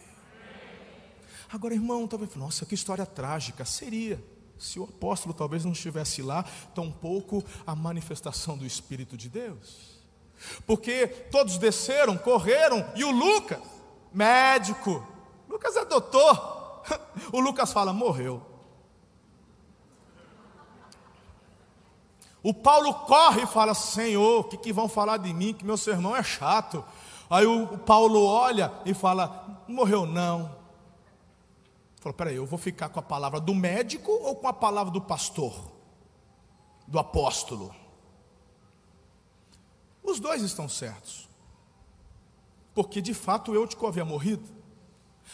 Agora, 1.51 1.76
irmão, 1.76 2.08
talvez, 2.08 2.34
nossa, 2.34 2.66
que 2.66 2.74
história 2.74 3.05
trágica. 3.05 3.64
Seria 3.64 4.20
se 4.58 4.80
o 4.80 4.86
apóstolo 4.86 5.36
talvez 5.36 5.66
não 5.66 5.74
estivesse 5.74 6.24
lá, 6.24 6.41
tampouco 6.74 7.45
a 7.64 7.76
manifestação 7.76 8.58
do 8.58 8.66
Espírito 8.66 9.16
de 9.16 9.30
Deus. 9.30 10.01
Porque 10.66 11.05
todos 11.30 11.60
desceram, 11.60 12.18
correram, 12.18 12.91
e 12.95 13.03
o 13.03 13.12
Lucas, 13.12 13.76
médico, 14.14 15.05
Lucas 15.49 15.76
é 15.76 15.86
doutor, 15.86 16.84
o 17.32 17.39
Lucas 17.39 17.72
fala: 17.72 17.93
morreu. 17.93 18.41
O 22.43 22.53
Paulo 22.53 22.93
corre 22.93 23.43
e 23.43 23.47
fala: 23.47 23.74
Senhor, 23.74 24.41
o 24.41 24.43
que, 24.45 24.58
que 24.58 24.74
vão 24.74 24.88
falar 24.88 25.18
de 25.18 25.34
mim? 25.34 25.53
Que 25.53 25.66
meu 25.66 25.78
sermão 25.78 26.16
é 26.16 26.24
chato. 26.24 26.84
Aí 27.30 27.45
o, 27.45 27.78
Paulo 27.80 28.24
olha 28.26 28.72
e 28.86 28.93
fala: 28.93 29.64
morreu 29.68 30.05
não. 30.05 30.55
Falou: 31.99 32.14
peraí, 32.14 32.36
eu 32.36 32.45
vou 32.45 32.58
ficar 32.58 32.89
com 32.89 32.99
a 32.99 33.03
palavra 33.03 33.39
do 33.39 33.53
médico 33.53 34.12
ou 34.12 34.36
com 34.36 34.47
a 34.47 34.53
palavra 34.53 34.91
do 34.93 35.01
pastor? 35.01 35.53
Do 36.88 36.99
apóstolo? 36.99 37.76
Os 40.01 40.20
dois 40.20 40.41
estão 40.41 40.70
certos. 40.70 41.26
Porque 42.78 43.01
de 43.01 43.11
fato 43.11 43.55
Eutico 43.55 43.88
havia 43.88 44.05
morrido. 44.05 44.47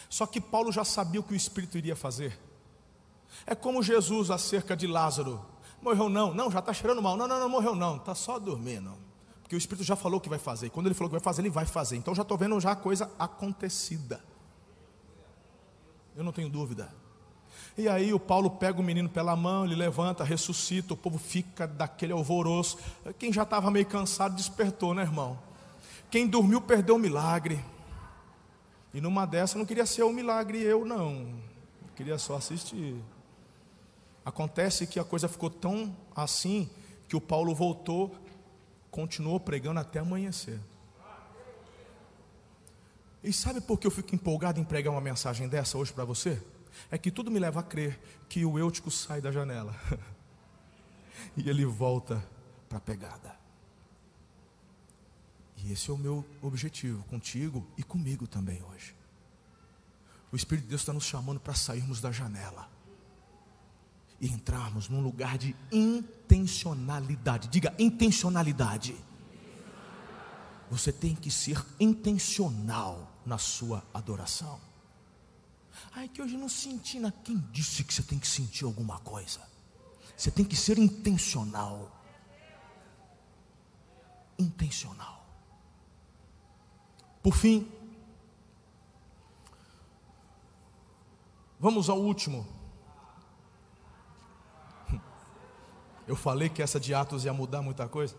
Só 0.08 0.24
que 0.24 0.40
Paulo 0.40 0.72
já 0.72 0.82
sabia 0.82 1.20
o 1.20 1.22
que 1.22 1.34
o 1.34 1.36
Espírito 1.36 1.76
iria 1.76 1.94
fazer. 1.94 2.40
É 3.44 3.54
como 3.54 3.82
Jesus 3.82 4.30
acerca 4.30 4.74
de 4.74 4.86
Lázaro. 4.86 5.44
Morreu 5.82 6.08
não, 6.08 6.32
não, 6.32 6.50
já 6.50 6.60
está 6.60 6.72
cheirando 6.72 7.02
mal. 7.02 7.18
Não, 7.18 7.28
não, 7.28 7.38
não, 7.38 7.48
morreu 7.50 7.74
não, 7.74 7.96
está 7.96 8.14
só 8.14 8.38
dormindo. 8.38 8.94
Porque 9.42 9.54
o 9.54 9.58
Espírito 9.58 9.84
já 9.84 9.94
falou 9.94 10.16
o 10.16 10.20
que 10.22 10.28
vai 10.30 10.38
fazer. 10.38 10.68
E 10.68 10.70
quando 10.70 10.86
ele 10.86 10.94
falou 10.94 11.10
que 11.10 11.16
vai 11.16 11.20
fazer, 11.20 11.42
ele 11.42 11.50
vai 11.50 11.66
fazer. 11.66 11.98
Então 11.98 12.14
já 12.14 12.22
estou 12.22 12.38
vendo 12.38 12.58
já 12.58 12.70
a 12.70 12.76
coisa 12.76 13.10
acontecida. 13.18 14.24
Eu 16.16 16.24
não 16.24 16.32
tenho 16.32 16.48
dúvida. 16.48 16.90
E 17.76 17.90
aí 17.90 18.14
o 18.14 18.18
Paulo 18.18 18.52
pega 18.52 18.80
o 18.80 18.82
menino 18.82 19.10
pela 19.10 19.36
mão, 19.36 19.66
ele 19.66 19.74
levanta, 19.74 20.24
ressuscita, 20.24 20.94
o 20.94 20.96
povo 20.96 21.18
fica 21.18 21.66
daquele 21.66 22.14
alvoroço. 22.14 22.78
Quem 23.18 23.30
já 23.30 23.42
estava 23.42 23.70
meio 23.70 23.84
cansado 23.84 24.34
despertou, 24.34 24.94
né, 24.94 25.02
irmão? 25.02 25.38
Quem 26.14 26.28
dormiu 26.28 26.60
perdeu 26.60 26.94
o 26.94 26.98
milagre. 26.98 27.58
E 28.92 29.00
numa 29.00 29.26
dessa 29.26 29.58
não 29.58 29.66
queria 29.66 29.84
ser 29.84 30.04
o 30.04 30.12
milagre 30.12 30.62
eu 30.62 30.84
não. 30.84 31.22
Eu 31.82 31.92
queria 31.96 32.16
só 32.18 32.36
assistir. 32.36 33.02
Acontece 34.24 34.86
que 34.86 35.00
a 35.00 35.04
coisa 35.04 35.26
ficou 35.26 35.50
tão 35.50 35.92
assim 36.14 36.70
que 37.08 37.16
o 37.16 37.20
Paulo 37.20 37.52
voltou, 37.52 38.14
continuou 38.92 39.40
pregando 39.40 39.80
até 39.80 39.98
amanhecer. 39.98 40.60
E 43.20 43.32
sabe 43.32 43.60
por 43.60 43.76
que 43.80 43.84
eu 43.84 43.90
fico 43.90 44.14
empolgado 44.14 44.60
em 44.60 44.64
pregar 44.64 44.92
uma 44.92 45.00
mensagem 45.00 45.48
dessa 45.48 45.76
hoje 45.76 45.92
para 45.92 46.04
você? 46.04 46.40
É 46.92 46.96
que 46.96 47.10
tudo 47.10 47.28
me 47.28 47.40
leva 47.40 47.58
a 47.58 47.64
crer 47.64 47.98
que 48.28 48.44
o 48.44 48.56
eutico 48.56 48.88
sai 48.88 49.20
da 49.20 49.32
janela 49.32 49.74
e 51.36 51.50
ele 51.50 51.64
volta 51.64 52.24
para 52.68 52.78
a 52.78 52.80
pegada. 52.80 53.43
E 55.64 55.72
esse 55.72 55.90
é 55.90 55.92
o 55.94 55.96
meu 55.96 56.24
objetivo 56.42 57.02
contigo 57.04 57.66
e 57.76 57.82
comigo 57.82 58.26
também 58.26 58.62
hoje. 58.62 58.94
O 60.30 60.36
Espírito 60.36 60.64
de 60.64 60.70
Deus 60.70 60.82
está 60.82 60.92
nos 60.92 61.04
chamando 61.04 61.40
para 61.40 61.54
sairmos 61.54 62.02
da 62.02 62.12
janela 62.12 62.68
e 64.20 64.28
entrarmos 64.28 64.90
num 64.90 65.00
lugar 65.00 65.38
de 65.38 65.56
intencionalidade. 65.72 67.48
Diga 67.48 67.74
intencionalidade. 67.78 68.94
Você 70.70 70.92
tem 70.92 71.14
que 71.14 71.30
ser 71.30 71.64
intencional 71.80 73.10
na 73.24 73.38
sua 73.38 73.82
adoração. 73.94 74.60
Ai, 75.92 76.08
que 76.08 76.20
hoje 76.20 76.36
não 76.36 76.48
senti, 76.48 77.00
na 77.00 77.10
quem 77.10 77.38
disse 77.50 77.82
que 77.84 77.94
você 77.94 78.02
tem 78.02 78.18
que 78.18 78.28
sentir 78.28 78.64
alguma 78.64 78.98
coisa? 79.00 79.40
Você 80.14 80.30
tem 80.30 80.44
que 80.44 80.56
ser 80.56 80.78
intencional. 80.78 81.90
Intencional. 84.38 85.23
Por 87.24 87.34
fim, 87.34 87.66
vamos 91.58 91.88
ao 91.88 91.98
último. 91.98 92.46
Eu 96.06 96.16
falei 96.16 96.50
que 96.50 96.60
essa 96.60 96.78
de 96.78 96.92
Atos 96.92 97.24
ia 97.24 97.32
mudar 97.32 97.62
muita 97.62 97.88
coisa. 97.88 98.14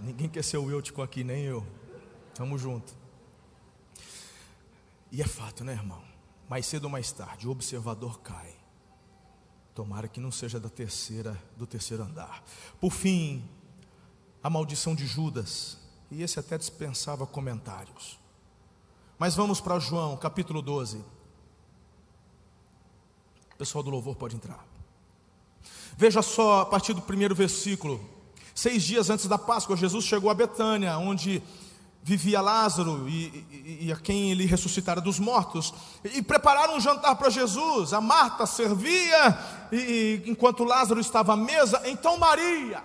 Ninguém 0.00 0.28
quer 0.28 0.42
ser 0.42 0.56
o 0.56 0.68
Eutico 0.68 1.00
aqui, 1.00 1.22
nem 1.22 1.44
eu. 1.44 1.64
Tamo 2.34 2.58
junto. 2.58 2.92
E 5.12 5.22
é 5.22 5.26
fato, 5.28 5.62
né, 5.62 5.74
irmão? 5.74 6.02
Mais 6.48 6.66
cedo 6.66 6.86
ou 6.86 6.90
mais 6.90 7.12
tarde, 7.12 7.46
o 7.46 7.52
observador 7.52 8.18
cai. 8.18 8.52
Tomara 9.76 10.08
que 10.08 10.18
não 10.18 10.32
seja 10.32 10.58
da 10.58 10.68
terceira, 10.68 11.40
do 11.56 11.68
terceiro 11.68 12.02
andar. 12.02 12.42
Por 12.80 12.90
fim, 12.90 13.48
a 14.42 14.50
maldição 14.50 14.92
de 14.92 15.06
Judas. 15.06 15.85
E 16.10 16.22
esse 16.22 16.38
até 16.38 16.56
dispensava 16.56 17.26
comentários. 17.26 18.18
Mas 19.18 19.34
vamos 19.34 19.60
para 19.60 19.78
João, 19.78 20.16
capítulo 20.16 20.62
12. 20.62 20.98
O 23.52 23.56
pessoal 23.56 23.82
do 23.82 23.90
louvor 23.90 24.14
pode 24.14 24.36
entrar. 24.36 24.64
Veja 25.96 26.20
só, 26.20 26.60
a 26.60 26.66
partir 26.66 26.92
do 26.92 27.00
primeiro 27.00 27.34
versículo. 27.34 28.06
Seis 28.54 28.82
dias 28.82 29.08
antes 29.08 29.26
da 29.26 29.38
Páscoa, 29.38 29.76
Jesus 29.76 30.04
chegou 30.04 30.30
a 30.30 30.34
Betânia, 30.34 30.98
onde 30.98 31.42
vivia 32.02 32.40
Lázaro 32.40 33.08
e, 33.08 33.44
e, 33.50 33.86
e, 33.86 33.92
a 33.92 33.96
quem 33.96 34.30
ele 34.30 34.46
ressuscitara 34.46 35.00
dos 35.00 35.18
mortos, 35.18 35.74
e 36.04 36.22
prepararam 36.22 36.76
um 36.76 36.80
jantar 36.80 37.16
para 37.16 37.30
Jesus. 37.30 37.92
A 37.92 38.00
Marta 38.00 38.46
servia, 38.46 39.38
e, 39.72 40.22
enquanto 40.26 40.62
Lázaro 40.62 41.00
estava 41.00 41.32
à 41.32 41.36
mesa, 41.36 41.82
então 41.84 42.16
Maria, 42.16 42.84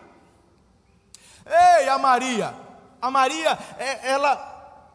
ei, 1.46 1.88
a 1.88 2.00
Maria, 2.00 2.56
a 3.02 3.10
Maria, 3.10 3.58
é, 3.78 4.12
ela 4.12 4.52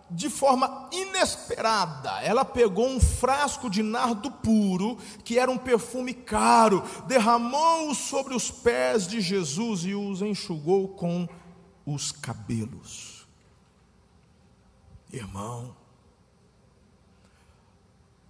de 0.08 0.30
forma 0.30 0.88
inesperada, 0.92 2.20
ela 2.22 2.44
pegou 2.44 2.86
um 2.86 3.00
frasco 3.00 3.68
de 3.68 3.82
nardo 3.82 4.30
puro, 4.30 4.96
que 5.24 5.38
era 5.38 5.50
um 5.50 5.58
perfume 5.58 6.14
caro, 6.14 6.82
derramou-o 7.06 7.94
sobre 7.94 8.34
os 8.34 8.50
pés 8.50 9.06
de 9.08 9.20
Jesus 9.20 9.84
e 9.84 9.94
os 9.94 10.22
enxugou 10.22 10.88
com 10.88 11.28
os 11.84 12.12
cabelos. 12.12 13.26
Irmão, 15.12 15.74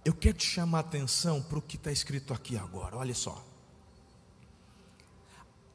eu 0.03 0.13
quero 0.13 0.37
te 0.37 0.45
chamar 0.45 0.79
a 0.79 0.81
atenção 0.81 1.41
para 1.43 1.59
o 1.59 1.61
que 1.61 1.75
está 1.75 1.91
escrito 1.91 2.33
aqui 2.33 2.57
agora, 2.57 2.97
olha 2.97 3.13
só. 3.13 3.43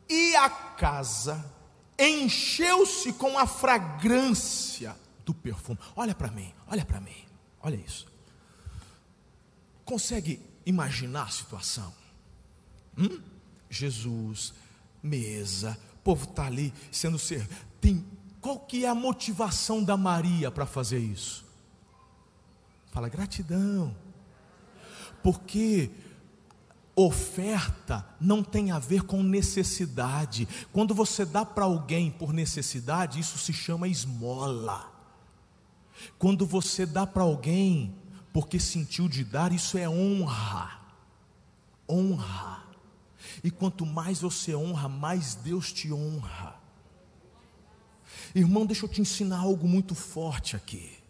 E 0.09 0.35
a 0.35 0.51
casa 0.51 1.62
encheu-se 2.09 3.13
com 3.13 3.39
a 3.39 3.47
fragrância 3.47 4.97
do 5.25 5.35
perfume. 5.35 5.79
Olha 5.95 6.15
para 6.15 6.31
mim, 6.31 6.53
olha 6.67 6.85
para 6.85 7.01
mim, 7.01 7.25
olha 7.61 7.77
isso. 7.77 8.07
Consegue 9.85 10.41
imaginar 10.65 11.25
a 11.25 11.31
situação? 11.31 11.93
Hum? 12.97 13.21
Jesus, 13.69 14.53
mesa, 15.03 15.79
o 15.95 15.99
povo 15.99 16.25
está 16.25 16.47
ali 16.47 16.73
sendo 16.91 17.19
servido. 17.19 17.55
Tem 17.81 18.05
qual 18.43 18.59
que 18.59 18.85
é 18.85 18.89
a 18.89 18.95
motivação 18.95 19.85
da 19.85 19.97
Maria 19.97 20.51
para 20.51 20.67
fazer 20.67 20.99
isso? 20.99 21.45
Fala 22.91 23.09
gratidão. 23.09 23.97
Porque 25.23 25.93
oferta 26.95 28.07
não 28.21 28.43
tem 28.43 28.71
a 28.71 28.79
ver 28.79 29.03
com 29.03 29.23
necessidade. 29.23 30.47
Quando 30.73 30.95
você 30.95 31.25
dá 31.25 31.45
para 31.45 31.65
alguém 31.65 32.11
por 32.11 32.33
necessidade, 32.33 33.21
isso 33.21 33.39
se 33.39 33.53
chama 33.53 33.89
esmola. 33.89 34.93
Quando 36.19 36.47
você 36.47 36.85
dá 36.85 37.07
para 37.07 37.23
alguém 37.23 37.95
porque 38.33 38.59
sentiu 38.59 39.09
de 39.09 39.25
dar, 39.25 39.53
isso 39.53 39.77
é 39.79 39.89
honra. 39.89 40.81
Honra. 41.89 42.63
E 43.43 43.51
quanto 43.51 43.85
mais 43.85 44.21
você 44.21 44.55
honra, 44.55 44.89
mais 44.89 45.35
Deus 45.35 45.73
te 45.73 45.93
honra. 45.93 46.61
Irmão, 48.35 48.65
deixa 48.65 48.85
eu 48.85 48.89
te 48.89 49.01
ensinar 49.01 49.39
algo 49.39 49.69
muito 49.69 49.95
forte 49.95 50.57
aqui. 50.57 51.02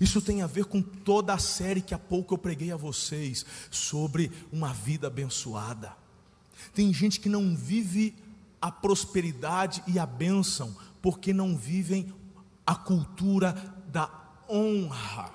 Isso 0.00 0.20
tem 0.20 0.42
a 0.42 0.46
ver 0.46 0.64
com 0.66 0.80
toda 0.80 1.34
a 1.34 1.38
série 1.38 1.82
que 1.82 1.94
há 1.94 1.98
pouco 1.98 2.34
eu 2.34 2.38
preguei 2.38 2.72
a 2.72 2.76
vocês 2.76 3.44
sobre 3.70 4.30
uma 4.52 4.72
vida 4.72 5.06
abençoada. 5.06 5.96
Tem 6.74 6.92
gente 6.92 7.20
que 7.20 7.28
não 7.28 7.56
vive 7.56 8.14
a 8.60 8.70
prosperidade 8.70 9.82
e 9.86 9.98
a 9.98 10.06
bênção 10.06 10.74
porque 11.00 11.32
não 11.32 11.56
vivem 11.56 12.12
a 12.66 12.74
cultura 12.74 13.52
da 13.88 14.10
honra. 14.48 15.34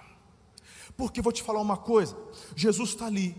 Porque 0.95 1.21
vou 1.21 1.31
te 1.31 1.43
falar 1.43 1.61
uma 1.61 1.77
coisa: 1.77 2.17
Jesus 2.55 2.89
está 2.89 3.05
ali, 3.05 3.35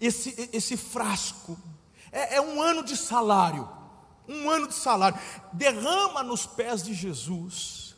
esse, 0.00 0.50
esse 0.52 0.76
frasco 0.76 1.58
é, 2.12 2.36
é 2.36 2.40
um 2.40 2.60
ano 2.62 2.84
de 2.84 2.96
salário 2.96 3.78
um 4.28 4.50
ano 4.50 4.68
de 4.68 4.74
salário, 4.74 5.18
derrama 5.52 6.22
nos 6.22 6.46
pés 6.46 6.82
de 6.82 6.92
Jesus. 6.92 7.96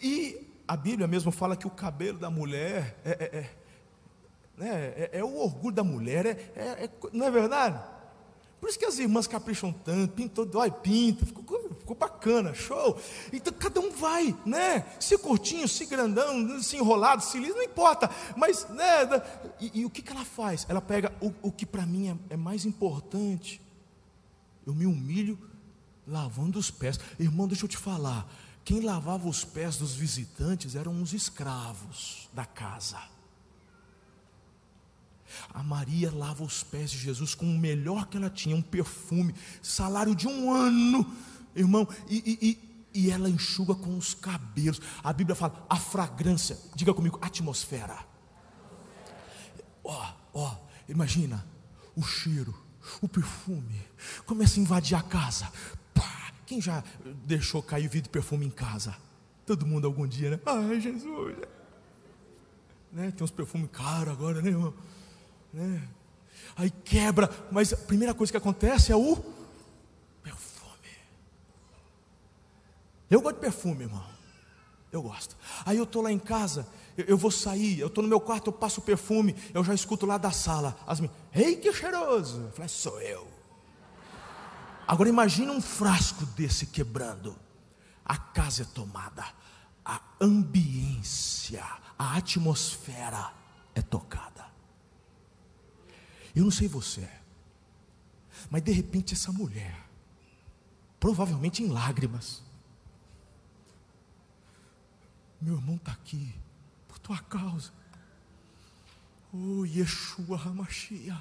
E 0.00 0.40
a 0.72 0.76
Bíblia 0.76 1.06
mesmo 1.06 1.30
fala 1.30 1.54
que 1.54 1.66
o 1.66 1.70
cabelo 1.70 2.18
da 2.18 2.30
mulher 2.30 2.98
é, 3.04 3.10
é, 3.10 3.38
é, 3.38 3.50
né, 4.56 4.70
é, 4.96 5.10
é 5.18 5.24
o 5.24 5.36
orgulho 5.36 5.74
da 5.74 5.84
mulher, 5.84 6.24
é, 6.24 6.30
é, 6.56 6.84
é, 6.84 6.90
não 7.12 7.26
é 7.26 7.30
verdade? 7.30 7.78
Por 8.58 8.70
isso 8.70 8.78
que 8.78 8.86
as 8.86 8.98
irmãs 8.98 9.26
capricham 9.26 9.70
tanto, 9.70 10.14
pintou, 10.14 10.46
dói, 10.46 10.70
pinta, 10.70 11.26
ficou, 11.26 11.44
ficou 11.78 11.94
bacana, 11.94 12.54
show. 12.54 12.98
Então 13.30 13.52
cada 13.52 13.80
um 13.80 13.90
vai, 13.90 14.34
né? 14.46 14.86
Se 14.98 15.18
curtinho, 15.18 15.68
se 15.68 15.84
grandão, 15.84 16.62
se 16.62 16.78
enrolado, 16.78 17.22
se 17.22 17.38
liso, 17.38 17.54
não 17.54 17.64
importa. 17.64 18.08
Mas, 18.34 18.66
né? 18.70 19.04
E, 19.60 19.80
e 19.80 19.84
o 19.84 19.90
que, 19.90 20.00
que 20.00 20.10
ela 20.10 20.24
faz? 20.24 20.64
Ela 20.70 20.80
pega 20.80 21.12
o, 21.20 21.34
o 21.42 21.52
que 21.52 21.66
para 21.66 21.84
mim 21.84 22.08
é, 22.30 22.34
é 22.34 22.36
mais 22.36 22.64
importante. 22.64 23.60
Eu 24.66 24.72
me 24.72 24.86
humilho 24.86 25.38
lavando 26.06 26.58
os 26.58 26.70
pés. 26.70 26.98
Irmão, 27.18 27.46
deixa 27.46 27.66
eu 27.66 27.68
te 27.68 27.76
falar. 27.76 28.26
Quem 28.64 28.80
lavava 28.80 29.28
os 29.28 29.44
pés 29.44 29.76
dos 29.76 29.94
visitantes 29.94 30.74
eram 30.74 31.02
os 31.02 31.12
escravos 31.12 32.28
da 32.32 32.44
casa. 32.44 32.98
A 35.52 35.62
Maria 35.62 36.12
lava 36.12 36.44
os 36.44 36.62
pés 36.62 36.90
de 36.90 36.98
Jesus 36.98 37.34
com 37.34 37.46
o 37.46 37.58
melhor 37.58 38.06
que 38.06 38.16
ela 38.16 38.30
tinha, 38.30 38.54
um 38.54 38.62
perfume, 38.62 39.34
salário 39.62 40.14
de 40.14 40.28
um 40.28 40.52
ano, 40.52 41.04
irmão, 41.54 41.88
e, 42.08 42.38
e, 42.40 43.00
e, 43.00 43.10
ela 43.10 43.28
enxuga 43.28 43.74
com 43.74 43.96
os 43.96 44.14
cabelos. 44.14 44.80
A 45.02 45.12
Bíblia 45.12 45.34
fala 45.34 45.66
a 45.68 45.76
fragrância, 45.76 46.58
diga 46.74 46.94
comigo, 46.94 47.18
atmosfera. 47.20 47.98
Ó, 49.82 50.12
ó, 50.34 50.56
imagina 50.88 51.44
o 51.96 52.02
cheiro, 52.02 52.54
o 53.00 53.08
perfume, 53.08 53.82
começa 54.26 54.58
a 54.58 54.62
invadir 54.62 54.96
a 54.96 55.02
casa, 55.02 55.50
quem 56.52 56.60
já 56.60 56.84
deixou 57.24 57.62
cair 57.62 57.88
vidro 57.88 58.02
de 58.02 58.08
perfume 58.10 58.44
em 58.44 58.50
casa? 58.50 58.94
Todo 59.46 59.64
mundo 59.64 59.86
algum 59.86 60.06
dia, 60.06 60.32
né? 60.32 60.40
Ai, 60.44 60.78
Jesus. 60.78 61.34
Né? 62.92 63.10
Tem 63.10 63.24
uns 63.24 63.30
perfumes 63.30 63.70
caros 63.72 64.12
agora, 64.12 64.42
né, 64.42 64.50
irmão? 64.50 64.74
Né? 65.50 65.88
Aí 66.54 66.70
quebra, 66.70 67.30
mas 67.50 67.72
a 67.72 67.76
primeira 67.78 68.12
coisa 68.12 68.30
que 68.30 68.36
acontece 68.36 68.92
é 68.92 68.96
o 68.96 69.16
perfume. 70.22 70.90
Eu 73.08 73.22
gosto 73.22 73.36
de 73.36 73.40
perfume, 73.40 73.84
irmão. 73.84 74.04
Eu 74.92 75.00
gosto. 75.00 75.34
Aí 75.64 75.78
eu 75.78 75.84
estou 75.84 76.02
lá 76.02 76.12
em 76.12 76.18
casa, 76.18 76.68
eu, 76.98 77.06
eu 77.06 77.16
vou 77.16 77.30
sair, 77.30 77.80
eu 77.80 77.86
estou 77.86 78.02
no 78.02 78.10
meu 78.10 78.20
quarto, 78.20 78.48
eu 78.48 78.52
passo 78.52 78.80
o 78.80 78.84
perfume, 78.84 79.34
eu 79.54 79.64
já 79.64 79.72
escuto 79.72 80.04
lá 80.04 80.18
da 80.18 80.30
sala. 80.30 80.76
As 80.86 81.00
minhas, 81.00 81.16
ei, 81.34 81.56
que 81.56 81.72
cheiroso. 81.72 82.42
Eu 82.42 82.52
falei, 82.52 82.68
sou 82.68 83.00
eu. 83.00 83.41
Agora 84.86 85.08
imagine 85.08 85.50
um 85.50 85.60
frasco 85.60 86.26
desse 86.26 86.66
quebrando. 86.66 87.36
A 88.04 88.16
casa 88.16 88.62
é 88.62 88.66
tomada, 88.66 89.24
a 89.84 90.00
ambiência, 90.20 91.64
a 91.98 92.16
atmosfera 92.16 93.32
é 93.74 93.80
tocada. 93.80 94.46
Eu 96.34 96.44
não 96.44 96.50
sei 96.50 96.66
você, 96.66 97.08
mas 98.50 98.62
de 98.62 98.72
repente 98.72 99.14
essa 99.14 99.30
mulher, 99.30 99.88
provavelmente 100.98 101.62
em 101.62 101.68
lágrimas, 101.68 102.42
meu 105.40 105.54
irmão 105.54 105.76
está 105.76 105.92
aqui 105.92 106.34
por 106.88 106.98
tua 106.98 107.18
causa. 107.18 107.72
Oh, 109.32 109.64
Yeshua 109.64 110.40
Hamashia. 110.40 111.18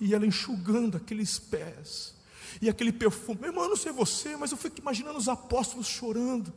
E 0.00 0.14
ela 0.14 0.26
enxugando 0.26 0.96
aqueles 0.96 1.38
pés 1.38 2.15
e 2.60 2.68
aquele 2.68 2.92
perfume. 2.92 3.40
Meu 3.40 3.50
irmão, 3.50 3.64
eu 3.64 3.70
não 3.70 3.76
sei 3.76 3.92
você, 3.92 4.36
mas 4.36 4.50
eu 4.50 4.56
fico 4.56 4.80
imaginando 4.80 5.18
os 5.18 5.28
apóstolos 5.28 5.86
chorando. 5.86 6.52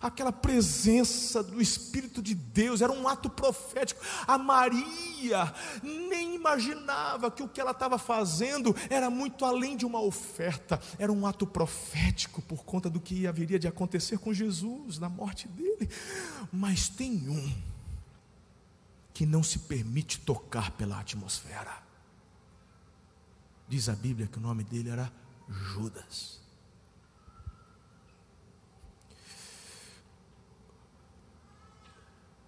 Aquela 0.00 0.32
presença 0.32 1.42
do 1.42 1.60
Espírito 1.60 2.22
de 2.22 2.34
Deus 2.34 2.80
era 2.80 2.92
um 2.92 3.06
ato 3.06 3.28
profético. 3.28 4.00
A 4.26 4.38
Maria 4.38 5.52
nem 5.82 6.34
imaginava 6.34 7.30
que 7.30 7.42
o 7.42 7.48
que 7.48 7.60
ela 7.60 7.70
estava 7.72 7.98
fazendo 7.98 8.74
era 8.88 9.10
muito 9.10 9.44
além 9.44 9.76
de 9.76 9.84
uma 9.84 10.00
oferta, 10.00 10.80
era 10.98 11.12
um 11.12 11.26
ato 11.26 11.46
profético 11.46 12.40
por 12.42 12.64
conta 12.64 12.88
do 12.88 13.00
que 13.00 13.26
haveria 13.26 13.58
de 13.58 13.68
acontecer 13.68 14.18
com 14.18 14.32
Jesus 14.32 14.98
na 14.98 15.08
morte 15.08 15.48
dele. 15.48 15.88
Mas 16.52 16.88
tem 16.88 17.28
um 17.28 17.52
que 19.12 19.26
não 19.26 19.42
se 19.42 19.60
permite 19.60 20.20
tocar 20.20 20.70
pela 20.72 20.98
atmosfera 20.98 21.90
Diz 23.70 23.88
a 23.88 23.94
Bíblia 23.94 24.26
que 24.26 24.36
o 24.36 24.40
nome 24.40 24.64
dele 24.64 24.90
era 24.90 25.12
Judas. 25.50 26.40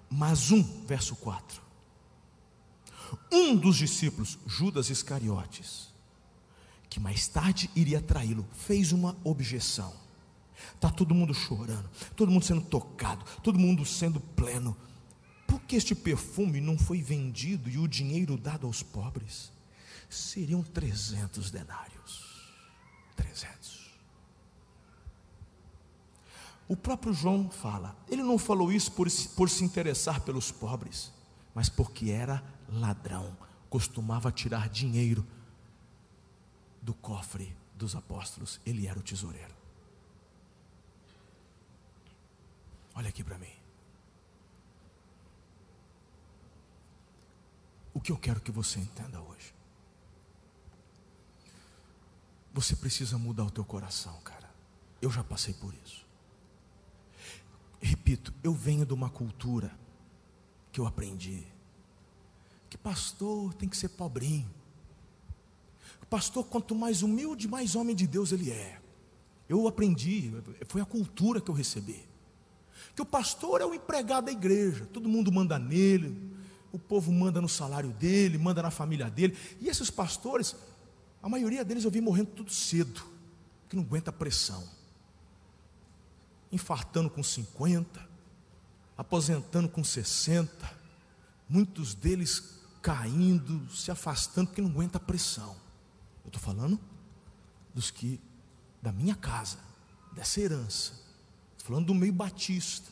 Mas 0.08 0.50
um, 0.50 0.62
verso 0.86 1.16
4. 1.16 1.60
Um 3.30 3.56
dos 3.56 3.76
discípulos, 3.76 4.38
Judas 4.46 4.90
Iscariotes, 4.90 5.88
que 6.88 7.00
mais 7.00 7.26
tarde 7.26 7.70
iria 7.74 8.00
traí-lo, 8.00 8.46
fez 8.52 8.92
uma 8.92 9.16
objeção. 9.24 9.94
Está 10.74 10.90
todo 10.90 11.14
mundo 11.14 11.32
chorando, 11.32 11.88
todo 12.14 12.30
mundo 12.30 12.44
sendo 12.44 12.60
tocado, 12.60 13.24
todo 13.42 13.58
mundo 13.58 13.84
sendo 13.84 14.20
pleno. 14.20 14.76
Por 15.46 15.60
que 15.62 15.76
este 15.76 15.94
perfume 15.94 16.60
não 16.60 16.78
foi 16.78 17.02
vendido 17.02 17.68
e 17.68 17.78
o 17.78 17.88
dinheiro 17.88 18.36
dado 18.36 18.66
aos 18.66 18.82
pobres? 18.82 19.50
Seriam 20.08 20.62
300 20.62 21.50
denários. 21.50 22.21
300. 23.22 23.92
O 26.68 26.76
próprio 26.76 27.12
João 27.12 27.50
fala, 27.50 27.96
ele 28.08 28.22
não 28.22 28.38
falou 28.38 28.72
isso 28.72 28.92
por, 28.92 29.06
por 29.36 29.48
se 29.50 29.64
interessar 29.64 30.20
pelos 30.20 30.50
pobres, 30.50 31.12
mas 31.54 31.68
porque 31.68 32.10
era 32.10 32.42
ladrão, 32.68 33.36
costumava 33.68 34.32
tirar 34.32 34.68
dinheiro 34.68 35.26
do 36.80 36.94
cofre 36.94 37.54
dos 37.76 37.94
apóstolos, 37.94 38.60
ele 38.64 38.86
era 38.86 38.98
o 38.98 39.02
tesoureiro. 39.02 39.54
Olha 42.94 43.08
aqui 43.08 43.22
para 43.22 43.38
mim. 43.38 43.52
O 47.94 48.00
que 48.00 48.10
eu 48.10 48.16
quero 48.16 48.40
que 48.40 48.50
você 48.50 48.78
entenda 48.78 49.20
hoje. 49.20 49.51
Você 52.52 52.76
precisa 52.76 53.16
mudar 53.18 53.44
o 53.44 53.50
teu 53.50 53.64
coração, 53.64 54.18
cara. 54.22 54.50
Eu 55.00 55.10
já 55.10 55.24
passei 55.24 55.54
por 55.54 55.74
isso. 55.84 56.04
Repito, 57.80 58.32
eu 58.42 58.54
venho 58.54 58.86
de 58.86 58.94
uma 58.94 59.10
cultura 59.10 59.76
que 60.70 60.80
eu 60.80 60.86
aprendi 60.86 61.44
que 62.70 62.78
pastor 62.78 63.52
tem 63.52 63.68
que 63.68 63.76
ser 63.76 63.90
pobrinho 63.90 64.50
pastor, 66.12 66.44
quanto 66.44 66.74
mais 66.74 67.02
humilde, 67.02 67.48
mais 67.48 67.74
homem 67.74 67.96
de 67.96 68.06
Deus 68.06 68.32
ele 68.32 68.50
é. 68.50 68.78
Eu 69.48 69.66
aprendi, 69.66 70.30
foi 70.68 70.82
a 70.82 70.84
cultura 70.84 71.40
que 71.40 71.50
eu 71.50 71.54
recebi. 71.54 72.04
Que 72.94 73.00
o 73.00 73.06
pastor 73.06 73.62
é 73.62 73.64
o 73.64 73.72
empregado 73.72 74.26
da 74.26 74.32
igreja, 74.32 74.84
todo 74.92 75.08
mundo 75.08 75.32
manda 75.32 75.58
nele, 75.58 76.14
o 76.70 76.78
povo 76.78 77.10
manda 77.10 77.40
no 77.40 77.48
salário 77.48 77.92
dele, 77.94 78.36
manda 78.36 78.62
na 78.62 78.70
família 78.70 79.08
dele. 79.08 79.34
E 79.58 79.70
esses 79.70 79.88
pastores, 79.88 80.54
a 81.22 81.28
maioria 81.28 81.64
deles 81.64 81.84
eu 81.84 81.90
vi 81.90 82.00
morrendo 82.00 82.30
tudo 82.30 82.52
cedo, 82.52 83.02
que 83.68 83.76
não 83.76 83.84
aguenta 83.84 84.10
a 84.10 84.12
pressão. 84.12 84.68
Infartando 86.50 87.08
com 87.08 87.22
50, 87.22 88.08
aposentando 88.98 89.68
com 89.68 89.84
60, 89.84 90.76
muitos 91.48 91.94
deles 91.94 92.60
caindo, 92.82 93.70
se 93.70 93.90
afastando, 93.90 94.48
porque 94.48 94.60
não 94.60 94.70
aguenta 94.70 94.98
a 94.98 95.00
pressão. 95.00 95.56
Eu 96.24 96.28
estou 96.28 96.42
falando 96.42 96.78
dos 97.72 97.90
que, 97.90 98.20
da 98.82 98.90
minha 98.90 99.14
casa, 99.14 99.58
dessa 100.12 100.40
herança. 100.40 100.92
Estou 101.56 101.68
falando 101.68 101.86
do 101.86 101.94
meio 101.94 102.12
batista. 102.12 102.90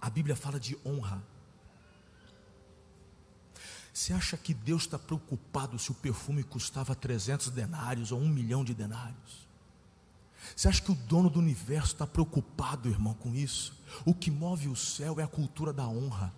A 0.00 0.10
Bíblia 0.10 0.34
fala 0.34 0.58
de 0.58 0.76
honra. 0.84 1.22
Você 3.98 4.12
acha 4.12 4.36
que 4.36 4.54
Deus 4.54 4.82
está 4.82 4.96
preocupado 4.96 5.76
se 5.76 5.90
o 5.90 5.94
perfume 5.94 6.44
custava 6.44 6.94
300 6.94 7.50
denários 7.50 8.12
ou 8.12 8.20
um 8.20 8.28
milhão 8.28 8.62
de 8.62 8.72
denários? 8.72 9.48
Você 10.54 10.68
acha 10.68 10.80
que 10.80 10.92
o 10.92 10.94
dono 10.94 11.28
do 11.28 11.40
universo 11.40 11.94
está 11.94 12.06
preocupado, 12.06 12.88
irmão, 12.88 13.12
com 13.14 13.34
isso? 13.34 13.76
O 14.06 14.14
que 14.14 14.30
move 14.30 14.68
o 14.68 14.76
céu 14.76 15.18
é 15.18 15.24
a 15.24 15.26
cultura 15.26 15.72
da 15.72 15.88
honra. 15.88 16.32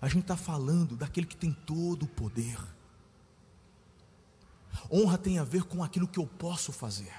A 0.00 0.06
gente 0.06 0.22
está 0.22 0.36
falando 0.36 0.96
daquele 0.96 1.26
que 1.26 1.36
tem 1.36 1.52
todo 1.52 2.04
o 2.04 2.08
poder. 2.08 2.56
Honra 4.88 5.18
tem 5.18 5.40
a 5.40 5.44
ver 5.44 5.64
com 5.64 5.82
aquilo 5.82 6.06
que 6.06 6.20
eu 6.20 6.28
posso 6.28 6.70
fazer. 6.70 7.12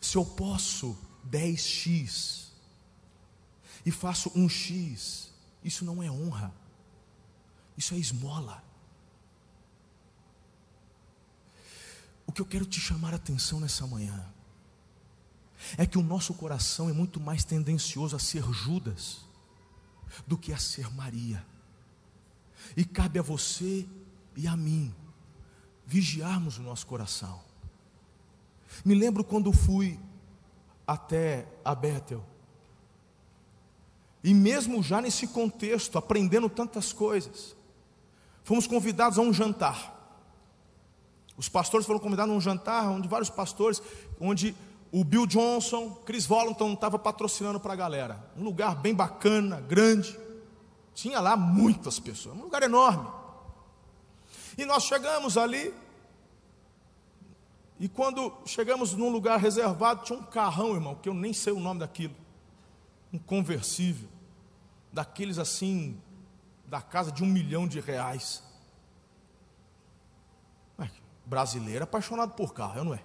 Se 0.00 0.16
eu 0.16 0.26
posso 0.26 0.98
10x 1.30 2.48
e 3.86 3.92
faço 3.92 4.28
1x, 4.32 5.28
isso 5.62 5.84
não 5.84 6.02
é 6.02 6.10
honra, 6.10 6.52
isso 7.78 7.94
é 7.94 7.96
esmola. 7.96 8.60
O 12.26 12.32
que 12.32 12.42
eu 12.42 12.46
quero 12.46 12.66
te 12.66 12.80
chamar 12.80 13.12
a 13.12 13.16
atenção 13.16 13.60
nessa 13.60 13.86
manhã 13.86 14.26
é 15.76 15.86
que 15.86 15.96
o 15.96 16.02
nosso 16.02 16.34
coração 16.34 16.90
é 16.90 16.92
muito 16.92 17.20
mais 17.20 17.44
tendencioso 17.44 18.16
a 18.16 18.18
ser 18.18 18.42
Judas 18.52 19.20
do 20.26 20.36
que 20.36 20.52
a 20.52 20.58
ser 20.58 20.92
Maria. 20.92 21.46
E 22.76 22.84
cabe 22.84 23.20
a 23.20 23.22
você 23.22 23.88
e 24.36 24.48
a 24.48 24.56
mim 24.56 24.92
vigiarmos 25.86 26.58
o 26.58 26.62
nosso 26.62 26.84
coração. 26.84 27.40
Me 28.84 28.94
lembro 28.96 29.22
quando 29.22 29.52
fui 29.52 30.00
até 30.84 31.46
a 31.64 31.76
Bethel. 31.76 32.24
E 34.22 34.34
mesmo 34.34 34.82
já 34.82 35.00
nesse 35.00 35.28
contexto, 35.28 35.96
aprendendo 35.96 36.50
tantas 36.50 36.92
coisas, 36.92 37.56
fomos 38.48 38.66
convidados 38.66 39.18
a 39.18 39.20
um 39.20 39.30
jantar. 39.30 39.94
Os 41.36 41.50
pastores 41.50 41.86
foram 41.86 42.00
convidados 42.00 42.32
a 42.32 42.34
um 42.34 42.40
jantar, 42.40 42.88
onde 42.88 43.06
vários 43.06 43.28
pastores, 43.28 43.82
onde 44.18 44.56
o 44.90 45.04
Bill 45.04 45.26
Johnson, 45.26 45.90
Chris 46.06 46.24
Volanton 46.24 46.72
estava 46.72 46.98
patrocinando 46.98 47.60
para 47.60 47.74
a 47.74 47.76
galera. 47.76 48.24
Um 48.34 48.42
lugar 48.42 48.74
bem 48.74 48.94
bacana, 48.94 49.60
grande. 49.60 50.18
Tinha 50.94 51.20
lá 51.20 51.36
muitas 51.36 52.00
pessoas, 52.00 52.38
um 52.38 52.40
lugar 52.40 52.62
enorme. 52.62 53.06
E 54.56 54.64
nós 54.64 54.84
chegamos 54.84 55.36
ali. 55.36 55.74
E 57.78 57.86
quando 57.86 58.32
chegamos 58.46 58.94
num 58.94 59.10
lugar 59.10 59.38
reservado, 59.38 60.04
tinha 60.04 60.18
um 60.18 60.22
carrão, 60.22 60.72
irmão, 60.72 60.94
que 60.94 61.10
eu 61.10 61.12
nem 61.14 61.34
sei 61.34 61.52
o 61.52 61.60
nome 61.60 61.80
daquilo. 61.80 62.14
Um 63.12 63.18
conversível. 63.18 64.08
Daqueles 64.90 65.36
assim, 65.36 66.00
da 66.68 66.82
casa 66.82 67.10
de 67.10 67.24
um 67.24 67.26
milhão 67.26 67.66
de 67.66 67.80
reais. 67.80 68.42
Brasileiro 71.24 71.84
apaixonado 71.84 72.32
por 72.32 72.54
carro, 72.54 72.78
eu 72.78 72.84
não 72.84 72.94
é? 72.94 73.04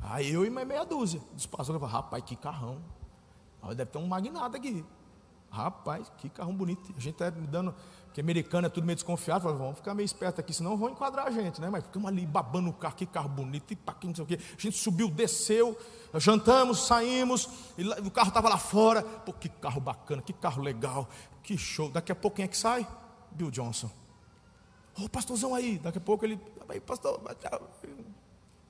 Aí 0.00 0.30
eu 0.30 0.44
e 0.44 0.50
mais 0.50 0.68
meia 0.68 0.84
dúzia 0.84 1.20
dos 1.32 1.46
pastores 1.46 1.80
rapaz, 1.82 2.22
que 2.22 2.36
carrão. 2.36 2.82
Aí 3.62 3.74
deve 3.74 3.90
ter 3.90 3.98
um 3.98 4.06
magnata 4.06 4.56
aqui. 4.56 4.84
Rapaz, 5.50 6.10
que 6.18 6.28
carrão 6.28 6.54
bonito. 6.54 6.92
A 6.96 7.00
gente 7.00 7.14
está 7.14 7.30
dando, 7.30 7.74
que 8.12 8.20
americano 8.20 8.66
é 8.66 8.70
tudo 8.70 8.84
meio 8.84 8.96
desconfiado, 8.96 9.42
falou, 9.42 9.58
vamos 9.58 9.76
ficar 9.76 9.94
meio 9.94 10.04
esperto 10.04 10.40
aqui, 10.40 10.52
senão 10.52 10.76
vão 10.76 10.90
enquadrar 10.90 11.26
a 11.26 11.30
gente, 11.30 11.60
né? 11.60 11.68
Mas 11.70 11.84
ficamos 11.84 12.08
ali 12.08 12.26
babando 12.26 12.68
o 12.68 12.72
carro, 12.72 12.94
que 12.94 13.06
carro 13.06 13.28
bonito, 13.28 13.72
e 13.72 13.76
pá, 13.76 13.94
que 13.94 14.06
não 14.06 14.14
sei 14.14 14.24
o 14.24 14.26
quê. 14.26 14.38
A 14.38 14.60
gente 14.60 14.76
subiu, 14.76 15.08
desceu, 15.08 15.76
jantamos, 16.14 16.86
saímos, 16.86 17.48
o 18.04 18.10
carro 18.10 18.28
estava 18.28 18.48
lá 18.48 18.58
fora. 18.58 19.02
Pô, 19.02 19.32
que 19.32 19.48
carro 19.48 19.80
bacana, 19.80 20.20
que 20.20 20.32
carro 20.32 20.62
legal, 20.62 21.08
que 21.42 21.56
show. 21.56 21.90
Daqui 21.90 22.12
a 22.12 22.16
pouco 22.16 22.36
quem 22.36 22.44
é 22.44 22.48
que 22.48 22.56
sai? 22.56 22.86
Bill 23.30 23.50
Johnson. 23.50 23.90
Ô 24.98 25.04
oh, 25.04 25.08
pastorzão 25.08 25.54
aí, 25.54 25.78
daqui 25.78 25.98
a 25.98 26.00
pouco 26.00 26.24
ele. 26.24 26.38
Aí, 26.68 26.80
pastor, 26.80 27.20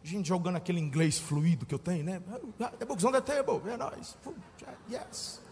gente 0.03 0.29
jogando 0.29 0.57
aquele 0.57 0.81
inglês 0.81 1.19
fluido 1.19 1.67
que 1.67 1.75
eu 1.75 1.79
tenho, 1.79 2.05
né? 2.05 2.23
The 2.79 2.85
book's 2.85 3.05
on 3.05 3.13
the 3.13 3.21
table, 3.21 3.61
é 3.69 3.77
nóis. 3.77 4.17
Yes. 4.91 5.48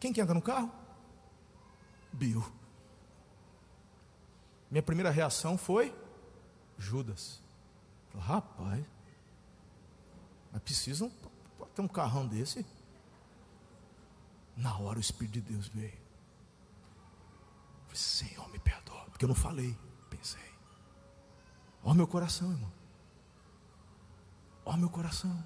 Quem 0.00 0.12
que 0.12 0.20
anda 0.20 0.34
no 0.34 0.42
carro? 0.42 0.70
Bill. 2.12 2.44
Minha 4.70 4.82
primeira 4.82 5.10
reação 5.10 5.56
foi 5.56 5.94
Judas. 6.76 7.40
Rapaz, 8.18 8.84
mas 10.52 10.62
precisam 10.62 11.10
ter 11.74 11.82
um 11.82 11.88
carrão 11.88 12.26
desse? 12.26 12.66
Na 14.56 14.76
hora 14.76 14.98
o 14.98 15.00
Espírito 15.00 15.34
de 15.34 15.40
Deus 15.40 15.68
veio. 15.68 15.96
Falei, 17.86 17.96
Senhor, 17.96 18.48
me 18.50 18.58
perdoa, 18.58 19.04
porque 19.10 19.24
eu 19.24 19.28
não 19.28 19.34
falei, 19.36 19.76
pensei. 20.10 20.42
Olha 21.84 21.94
meu 21.94 22.08
coração, 22.08 22.50
irmão. 22.50 22.72
Ó 24.64 24.76
meu 24.76 24.90
coração. 24.90 25.44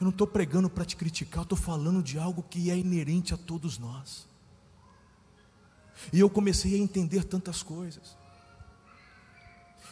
Eu 0.00 0.04
não 0.04 0.10
estou 0.10 0.26
pregando 0.26 0.70
para 0.70 0.84
te 0.84 0.96
criticar, 0.96 1.40
eu 1.40 1.42
estou 1.42 1.58
falando 1.58 2.02
de 2.02 2.18
algo 2.18 2.42
que 2.42 2.70
é 2.70 2.76
inerente 2.76 3.34
a 3.34 3.36
todos 3.36 3.78
nós. 3.78 4.28
E 6.12 6.20
eu 6.20 6.30
comecei 6.30 6.74
a 6.74 6.78
entender 6.78 7.24
tantas 7.24 7.62
coisas. 7.62 8.16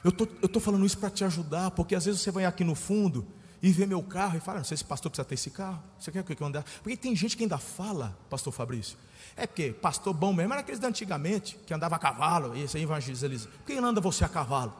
Eu 0.05 0.13
tô, 0.13 0.25
estou 0.43 0.63
falando 0.63 0.87
isso 0.87 0.99
para 0.99 1.11
te 1.11 1.25
ajudar, 1.25 1.73
porque 1.73 1.95
às 1.95 2.05
vezes 2.05 2.21
você 2.21 2.31
vai 2.31 2.45
aqui 2.45 2.63
no 2.63 2.75
fundo 2.75 3.27
e 3.61 3.73
vê 3.73 3.87
meu 3.87 4.03
carro 4.03 4.37
e 4.37 4.41
fala: 4.41 4.59
Não 4.59 4.65
sei 4.65 4.77
se 4.77 4.85
pastor 4.85 5.11
precisa 5.11 5.25
ter 5.25 5.35
esse 5.35 5.51
carro. 5.51 5.83
Você 5.99 6.13
quer 6.13 6.23
que 6.23 6.41
eu 6.41 6.47
andar? 6.47 6.65
Porque 6.83 6.97
tem 6.97 7.17
gente 7.17 7.37
que 7.37 7.43
ainda 7.43 7.59
fala, 7.59 8.17
pastor 8.31 8.53
Fabrício. 8.53 8.97
É 9.37 9.47
porque 9.47 9.73
pastor 9.73 10.15
bom 10.15 10.33
mesmo 10.33 10.53
era 10.53 10.61
aqueles 10.61 10.79
de 10.81 10.87
antigamente, 10.87 11.59
que 11.67 11.75
andava 11.75 11.97
a 11.97 11.99
cavalo, 11.99 12.57
e 12.57 12.63
esse 12.63 12.77
aí 12.77 12.85
evangeliza. 12.85 13.49
Quem 13.67 13.79
anda 13.79 14.01
você 14.01 14.25
a 14.25 14.29
cavalo? 14.29 14.73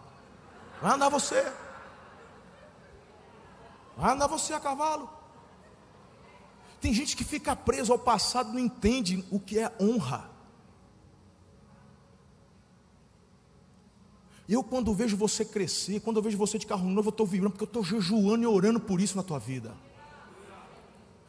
Vai 0.81 0.95
andar 0.95 1.09
você. 1.09 1.53
Vai 3.97 4.13
andar 4.13 4.27
você 4.27 4.53
a 4.53 4.61
cavalo. 4.61 5.16
Tem 6.81 6.93
gente 6.93 7.17
que 7.17 7.25
fica 7.25 7.57
preso 7.57 7.93
ao 7.93 7.99
passado, 7.99 8.53
não 8.53 8.59
entende 8.59 9.25
o 9.31 9.41
que 9.41 9.59
é 9.59 9.73
honra. 9.81 10.31
Eu, 14.49 14.63
quando 14.63 14.95
vejo 14.95 15.17
você 15.17 15.45
crescer, 15.45 16.01
quando 16.01 16.19
eu 16.19 16.23
vejo 16.23 16.39
você 16.39 16.59
de 16.59 16.67
carro 16.67 16.89
novo, 16.89 17.09
eu 17.09 17.11
estou 17.11 17.27
vibrando, 17.27 17.53
porque 17.53 17.65
eu 17.65 17.81
estou 17.81 17.83
jejuando 17.83 18.45
e 18.45 18.47
orando 18.47 18.79
por 18.79 19.01
isso 19.01 19.17
na 19.17 19.23
tua 19.23 19.39
vida. 19.39 19.75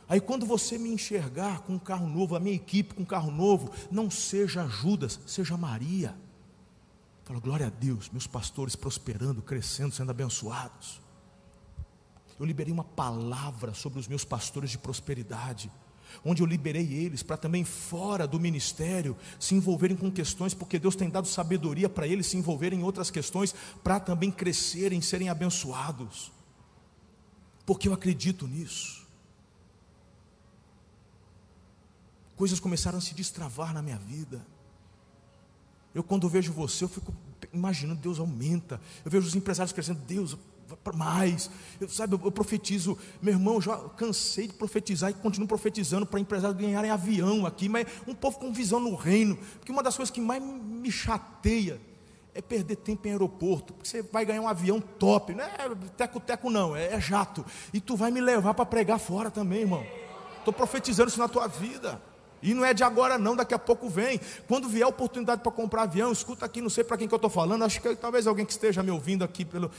Aí, 0.07 0.22
quando 0.22 0.45
você 0.45 0.78
me 0.78 0.90
enxergar 0.90 1.61
com 1.61 1.74
um 1.74 1.80
carro 1.80 2.07
novo, 2.07 2.36
a 2.36 2.40
minha 2.40 2.56
equipe 2.56 2.94
com 2.94 3.02
um 3.02 3.06
carro 3.06 3.32
novo, 3.32 3.72
não 3.91 4.10
seja 4.10 4.68
Judas, 4.68 5.19
seja 5.26 5.57
Maria. 5.57 6.15
Fala, 7.26 7.40
glória 7.40 7.68
a 7.68 7.69
Deus, 7.69 8.10
meus 8.10 8.28
pastores 8.28 8.76
prosperando, 8.76 9.41
crescendo, 9.41 9.94
sendo 9.94 10.11
abençoados. 10.11 11.02
Eu 12.40 12.46
liberei 12.46 12.72
uma 12.72 12.84
palavra 12.84 13.74
sobre 13.74 14.00
os 14.00 14.08
meus 14.08 14.24
pastores 14.24 14.70
de 14.70 14.78
prosperidade 14.78 15.72
onde 16.24 16.42
eu 16.42 16.46
liberei 16.46 16.94
eles 16.94 17.24
para 17.24 17.38
também 17.38 17.64
fora 17.64 18.28
do 18.28 18.40
ministério 18.40 19.16
se 19.40 19.56
envolverem 19.56 19.96
com 19.96 20.12
questões, 20.12 20.54
porque 20.54 20.80
Deus 20.80 20.96
tem 20.96 21.10
dado 21.10 21.28
sabedoria 21.28 21.90
para 21.90 22.08
eles 22.08 22.28
se 22.28 22.38
envolverem 22.38 22.80
em 22.80 22.84
outras 22.84 23.12
questões, 23.12 23.54
para 23.84 24.00
também 24.00 24.32
crescerem, 24.32 25.02
serem 25.02 25.30
abençoados. 25.30 26.32
Porque 27.66 27.88
eu 27.88 27.94
acredito 27.94 28.48
nisso. 28.48 29.06
Coisas 32.36 32.60
começaram 32.60 32.98
a 32.98 33.02
se 33.02 33.14
destravar 33.14 33.74
na 33.74 33.82
minha 33.82 33.98
vida. 33.98 34.46
Eu 35.94 36.04
quando 36.04 36.30
vejo 36.30 36.54
você, 36.54 36.84
eu 36.84 36.90
fico 36.90 37.14
imaginando, 37.52 38.00
Deus 38.00 38.20
aumenta. 38.20 38.80
Eu 39.04 39.10
vejo 39.10 39.28
os 39.28 39.36
empresários 39.36 39.74
crescendo, 39.74 40.00
Deus, 40.02 40.38
mais. 40.96 41.50
Eu, 41.80 41.90
sabe, 41.90 42.16
eu, 42.16 42.22
eu, 42.24 42.32
profetizo, 42.32 42.98
meu 43.22 43.34
irmão, 43.34 43.62
já 43.62 43.78
cansei 43.96 44.48
de 44.48 44.54
profetizar 44.54 45.10
e 45.12 45.14
continuo 45.14 45.48
profetizando 45.48 46.06
para 46.06 46.20
empresários 46.20 46.60
ganharem 46.60 46.92
avião 46.92 47.46
aqui, 47.46 47.70
mas 47.70 47.88
um 48.08 48.14
povo 48.14 48.40
com 48.40 48.52
visão 48.52 48.80
no 48.80 48.96
reino. 48.96 49.38
Porque 49.60 49.72
uma 49.72 49.84
das 49.84 49.96
coisas 49.96 50.12
que 50.12 50.22
mais 50.22 50.42
me 50.42 50.92
chateia 50.92 51.80
é 52.34 52.42
perder 52.42 52.76
tempo 52.76 53.08
em 53.08 53.12
aeroporto. 53.12 53.74
Porque 53.74 53.90
você 53.90 54.02
vai 54.02 54.24
ganhar 54.24 54.42
um 54.42 54.48
avião 54.48 54.80
top, 54.80 55.34
não 55.34 55.44
é 55.44 55.70
teco-teco, 55.98 56.50
não, 56.50 56.76
é, 56.76 56.94
é 56.94 57.02
jato. 57.02 57.46
E 57.74 57.82
tu 57.82 57.96
vai 57.96 58.12
me 58.12 58.22
levar 58.22 58.54
para 58.54 58.66
pregar 58.66 59.00
fora 59.00 59.32
também, 59.32 59.62
irmão. 59.62 59.84
Estou 60.38 60.54
profetizando 60.54 61.10
isso 61.10 61.20
na 61.20 61.28
tua 61.28 61.48
vida. 61.48 62.02
E 62.42 62.54
não 62.54 62.64
é 62.64 62.74
de 62.74 62.84
agora 62.84 63.18
não, 63.18 63.36
daqui 63.36 63.54
a 63.54 63.60
pouco 63.60 63.90
vem. 63.90 64.20
Quando 64.48 64.70
vier 64.70 64.86
a 64.86 64.88
oportunidade 64.88 65.42
para 65.42 65.52
comprar 65.52 65.84
avião, 65.84 66.12
escuta 66.12 66.46
aqui, 66.46 66.62
não 66.62 66.70
sei 66.70 66.84
para 66.84 66.98
quem 66.98 67.08
que 67.08 67.14
eu 67.14 67.18
estou 67.18 67.30
falando, 67.30 67.64
acho 67.64 67.82
que 67.82 67.96
talvez 67.96 68.28
alguém 68.28 68.46
que 68.46 68.52
esteja 68.52 68.84
me 68.84 68.92
ouvindo 68.92 69.24
aqui 69.24 69.44
pelo, 69.44 69.72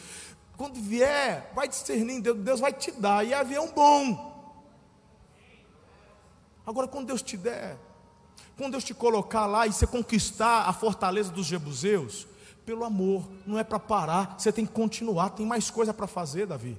quando 0.58 0.80
vier, 0.80 1.52
vai 1.54 1.68
discernir, 1.68 2.20
Deus, 2.20 2.36
Deus 2.38 2.60
vai 2.60 2.72
te 2.72 2.90
dar, 2.90 3.24
e 3.24 3.32
é 3.32 3.36
avião 3.36 3.70
bom. 3.70 4.26
Agora, 6.66 6.88
quando 6.88 7.06
Deus 7.06 7.22
te 7.22 7.36
der, 7.36 7.78
quando 8.56 8.72
Deus 8.72 8.82
te 8.82 8.92
colocar 8.92 9.46
lá 9.46 9.68
e 9.68 9.72
você 9.72 9.86
conquistar 9.86 10.64
a 10.68 10.72
fortaleza 10.72 11.30
dos 11.30 11.46
Jebuseus, 11.46 12.26
pelo 12.66 12.84
amor, 12.84 13.26
não 13.46 13.56
é 13.56 13.62
para 13.62 13.78
parar, 13.78 14.34
você 14.36 14.50
tem 14.50 14.66
que 14.66 14.72
continuar, 14.72 15.30
tem 15.30 15.46
mais 15.46 15.70
coisa 15.70 15.94
para 15.94 16.08
fazer, 16.08 16.44
Davi. 16.44 16.76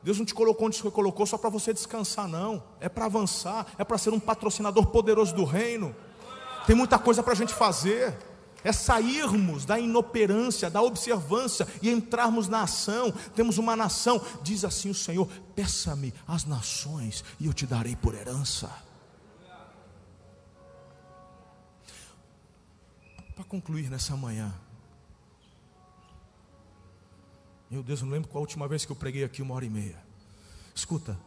Deus 0.00 0.16
não 0.16 0.24
te 0.24 0.32
colocou 0.32 0.68
onde 0.68 0.76
você 0.76 0.90
colocou 0.92 1.26
só 1.26 1.36
para 1.36 1.50
você 1.50 1.72
descansar, 1.72 2.28
não. 2.28 2.62
É 2.78 2.88
para 2.88 3.06
avançar, 3.06 3.66
é 3.76 3.84
para 3.84 3.98
ser 3.98 4.10
um 4.10 4.20
patrocinador 4.20 4.86
poderoso 4.86 5.34
do 5.34 5.44
reino. 5.44 5.94
Tem 6.68 6.76
muita 6.76 7.00
coisa 7.00 7.20
para 7.20 7.32
a 7.32 7.36
gente 7.36 7.52
fazer 7.52 8.16
é 8.64 8.72
sairmos 8.72 9.64
da 9.64 9.78
inoperância, 9.78 10.70
da 10.70 10.82
observância 10.82 11.66
e 11.80 11.90
entrarmos 11.90 12.48
na 12.48 12.62
ação. 12.62 13.12
Temos 13.34 13.58
uma 13.58 13.74
nação, 13.74 14.24
diz 14.42 14.64
assim 14.64 14.90
o 14.90 14.94
Senhor: 14.94 15.26
peça-me 15.54 16.12
as 16.26 16.44
nações 16.44 17.24
e 17.40 17.46
eu 17.46 17.52
te 17.52 17.66
darei 17.66 17.96
por 17.96 18.14
herança. 18.14 18.70
Para 23.34 23.44
concluir 23.44 23.90
nessa 23.90 24.16
manhã, 24.16 24.52
meu 27.70 27.82
Deus, 27.82 28.00
eu 28.00 28.06
não 28.06 28.12
lembro 28.12 28.28
qual 28.28 28.40
a 28.40 28.42
última 28.42 28.68
vez 28.68 28.84
que 28.84 28.92
eu 28.92 28.96
preguei 28.96 29.24
aqui 29.24 29.40
uma 29.40 29.54
hora 29.54 29.64
e 29.64 29.70
meia. 29.70 29.96
Escuta, 30.74 31.18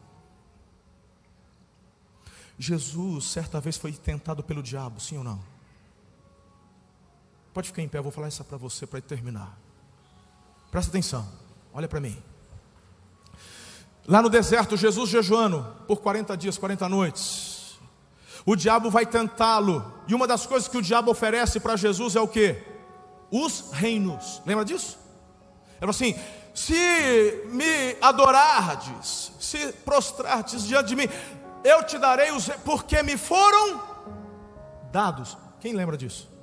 Jesus 2.57 3.25
certa 3.25 3.59
vez 3.59 3.77
foi 3.77 3.91
tentado 3.91 4.43
pelo 4.43 4.63
diabo, 4.63 4.99
sim 4.99 5.17
ou 5.17 5.23
não? 5.23 5.54
Pode 7.55 7.69
ficar 7.69 7.81
em 7.81 7.87
pé, 7.87 7.99
eu 7.99 8.03
vou 8.03 8.11
falar 8.11 8.27
isso 8.27 8.43
para 8.43 8.57
você 8.57 8.85
para 8.85 8.99
terminar. 8.99 9.57
Presta 10.69 10.91
atenção, 10.91 11.25
olha 11.73 11.87
para 11.87 12.01
mim. 12.01 12.21
Lá 14.05 14.21
no 14.21 14.29
deserto, 14.29 14.75
Jesus 14.75 15.09
jejuando 15.09 15.65
por 15.87 16.01
40 16.01 16.35
dias, 16.35 16.57
40 16.57 16.89
noites. 16.89 17.79
O 18.45 18.57
diabo 18.57 18.91
vai 18.91 19.05
tentá-lo. 19.05 19.89
E 20.05 20.13
uma 20.13 20.27
das 20.27 20.45
coisas 20.45 20.67
que 20.67 20.77
o 20.77 20.81
diabo 20.81 21.09
oferece 21.09 21.61
para 21.61 21.77
Jesus 21.77 22.17
é 22.17 22.19
o 22.19 22.27
que? 22.27 22.61
Os 23.31 23.71
reinos. 23.71 24.41
Lembra 24.45 24.65
disso? 24.65 24.99
Falou 25.79 25.91
assim: 25.91 26.13
se 26.53 27.41
me 27.51 27.95
adorardes, 28.01 29.31
se 29.39 29.71
prostrardes 29.85 30.67
diante 30.67 30.89
de 30.89 30.97
mim, 30.97 31.07
eu 31.63 31.85
te 31.85 31.97
darei 31.97 32.33
os 32.33 32.49
porque 32.65 33.01
me 33.01 33.15
foram 33.15 33.81
dados. 34.91 35.37
Quem 35.61 35.71
lembra 35.71 35.95
disso? 35.95 36.34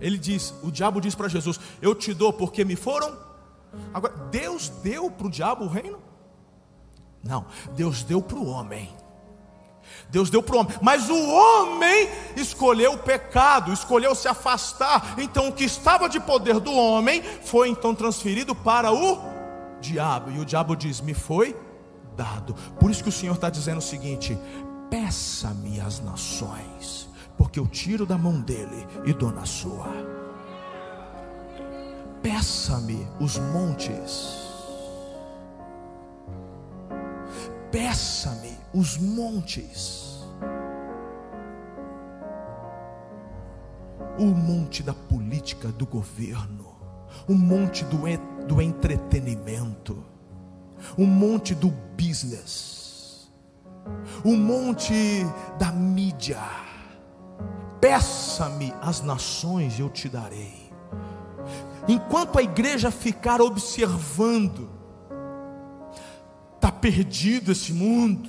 Ele 0.00 0.18
diz, 0.18 0.54
o 0.62 0.70
diabo 0.70 1.00
diz 1.00 1.14
para 1.14 1.28
Jesus: 1.28 1.58
Eu 1.80 1.94
te 1.94 2.12
dou 2.12 2.32
porque 2.32 2.64
me 2.64 2.76
foram. 2.76 3.16
Agora, 3.92 4.14
Deus 4.30 4.68
deu 4.68 5.10
para 5.10 5.26
o 5.26 5.30
diabo 5.30 5.64
o 5.64 5.68
reino? 5.68 5.98
Não, 7.22 7.46
Deus 7.74 8.02
deu 8.02 8.22
para 8.22 8.38
o 8.38 8.46
homem. 8.46 8.94
Deus 10.08 10.30
deu 10.30 10.42
para 10.42 10.56
o 10.56 10.58
homem, 10.60 10.76
mas 10.80 11.08
o 11.10 11.30
homem 11.30 12.08
escolheu 12.36 12.92
o 12.92 12.98
pecado, 12.98 13.72
escolheu 13.72 14.14
se 14.14 14.28
afastar. 14.28 15.14
Então, 15.18 15.48
o 15.48 15.52
que 15.52 15.64
estava 15.64 16.08
de 16.08 16.20
poder 16.20 16.60
do 16.60 16.72
homem 16.72 17.22
foi 17.22 17.68
então 17.68 17.94
transferido 17.94 18.54
para 18.54 18.92
o 18.92 19.18
diabo. 19.80 20.30
E 20.30 20.38
o 20.38 20.44
diabo 20.44 20.76
diz: 20.76 21.00
Me 21.00 21.14
foi 21.14 21.56
dado. 22.16 22.54
Por 22.78 22.90
isso 22.90 23.02
que 23.02 23.08
o 23.08 23.12
Senhor 23.12 23.34
está 23.34 23.50
dizendo 23.50 23.78
o 23.78 23.82
seguinte: 23.82 24.38
Peça-me 24.90 25.80
as 25.80 26.00
nações 26.00 27.05
porque 27.36 27.60
eu 27.60 27.66
tiro 27.66 28.06
da 28.06 28.16
mão 28.16 28.40
dele 28.40 28.86
e 29.04 29.12
dou 29.12 29.30
na 29.30 29.44
sua. 29.44 29.88
Peça-me 32.22 33.06
os 33.20 33.38
montes, 33.38 34.50
peça-me 37.70 38.56
os 38.74 38.98
montes, 38.98 40.24
o 44.18 44.24
monte 44.24 44.82
da 44.82 44.92
política 44.92 45.68
do 45.68 45.86
governo, 45.86 46.74
o 47.28 47.34
monte 47.34 47.84
do, 47.84 47.98
do 48.46 48.60
entretenimento, 48.60 50.02
o 50.98 51.06
monte 51.06 51.54
do 51.54 51.70
business, 51.96 53.30
o 54.24 54.36
monte 54.36 55.24
da 55.60 55.70
mídia 55.70 56.65
Peça-me 57.86 58.74
as 58.82 59.00
nações 59.00 59.78
e 59.78 59.80
eu 59.80 59.88
te 59.88 60.08
darei. 60.08 60.72
Enquanto 61.86 62.36
a 62.36 62.42
igreja 62.42 62.90
ficar 62.90 63.40
observando, 63.40 64.68
está 66.56 66.72
perdido 66.72 67.52
esse 67.52 67.72
mundo. 67.72 68.28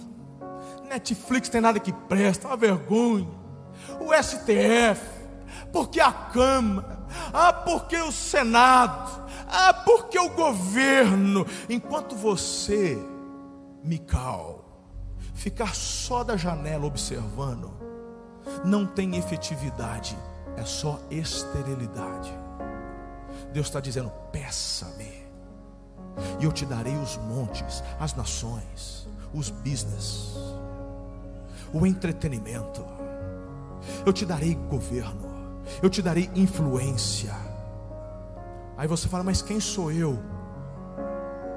Netflix 0.88 1.50
tem 1.50 1.60
nada 1.60 1.80
que 1.80 1.92
presta, 1.92 2.48
uma 2.48 2.56
vergonha. 2.56 3.28
O 4.00 4.14
STF, 4.14 5.02
porque 5.74 6.00
a 6.00 6.12
Câmara, 6.12 7.04
ah, 7.34 7.52
porque 7.52 7.98
o 7.98 8.12
Senado, 8.12 9.26
ah, 9.48 9.74
porque 9.74 10.20
o 10.20 10.30
governo. 10.30 11.48
Enquanto 11.68 12.16
você, 12.16 12.96
Mical, 13.84 14.64
ficar 15.34 15.74
só 15.74 16.24
da 16.24 16.38
janela 16.38 16.86
observando, 16.86 17.77
não 18.64 18.86
tem 18.86 19.16
efetividade, 19.16 20.18
é 20.56 20.64
só 20.64 21.00
esterilidade. 21.10 22.34
Deus 23.52 23.68
está 23.68 23.80
dizendo: 23.80 24.12
peça-me, 24.32 25.26
e 26.40 26.44
eu 26.46 26.52
te 26.52 26.66
darei 26.66 26.96
os 26.96 27.18
montes, 27.18 27.84
as 28.00 28.14
nações, 28.16 29.08
os 29.34 29.50
business, 29.50 30.36
o 31.74 31.86
entretenimento, 31.86 32.86
eu 34.06 34.14
te 34.14 34.26
darei 34.26 34.56
governo, 34.56 35.30
eu 35.82 35.90
te 35.90 36.02
darei 36.02 36.30
influência. 36.36 37.34
Aí 38.78 38.88
você 38.88 39.08
fala, 39.08 39.24
mas 39.24 39.42
quem 39.42 39.60
sou 39.60 39.92
eu? 39.92 40.20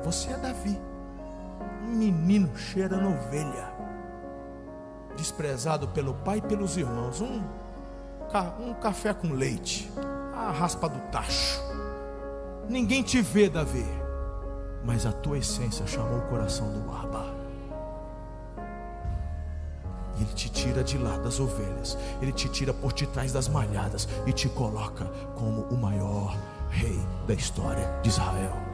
Você 0.04 0.30
é 0.30 0.38
Davi, 0.38 0.80
um 1.84 1.90
menino 1.96 2.56
cheirando 2.56 3.08
ovelha, 3.08 3.69
desprezado 5.16 5.88
pelo 5.88 6.14
pai 6.14 6.38
e 6.38 6.42
pelos 6.42 6.76
irmãos, 6.76 7.20
um, 7.20 7.42
um 8.60 8.74
café 8.74 9.12
com 9.12 9.32
leite, 9.32 9.90
a 10.34 10.50
raspa 10.50 10.88
do 10.88 10.98
tacho. 11.10 11.60
Ninguém 12.68 13.02
te 13.02 13.20
vê, 13.20 13.48
Davi, 13.48 13.84
mas 14.84 15.04
a 15.04 15.12
tua 15.12 15.38
essência 15.38 15.86
chamou 15.86 16.18
o 16.18 16.28
coração 16.28 16.70
do 16.72 16.90
Abba. 16.90 17.40
Ele 20.16 20.32
te 20.34 20.50
tira 20.50 20.84
de 20.84 20.98
lá 20.98 21.16
das 21.16 21.40
ovelhas, 21.40 21.96
ele 22.20 22.32
te 22.32 22.48
tira 22.48 22.74
por 22.74 22.92
detrás 22.92 23.32
das 23.32 23.48
malhadas 23.48 24.06
e 24.26 24.32
te 24.32 24.48
coloca 24.50 25.06
como 25.34 25.62
o 25.62 25.76
maior 25.76 26.36
rei 26.70 27.00
da 27.26 27.34
história 27.34 27.86
de 28.02 28.10
Israel. 28.10 28.69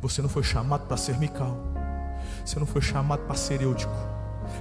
Você 0.00 0.22
não 0.22 0.28
foi 0.28 0.42
chamado 0.42 0.86
para 0.86 0.96
ser 0.96 1.18
Mical, 1.18 1.56
você 2.44 2.58
não 2.58 2.66
foi 2.66 2.80
chamado 2.80 3.20
para 3.20 3.34
ser 3.36 3.60
Eutico, 3.60 3.92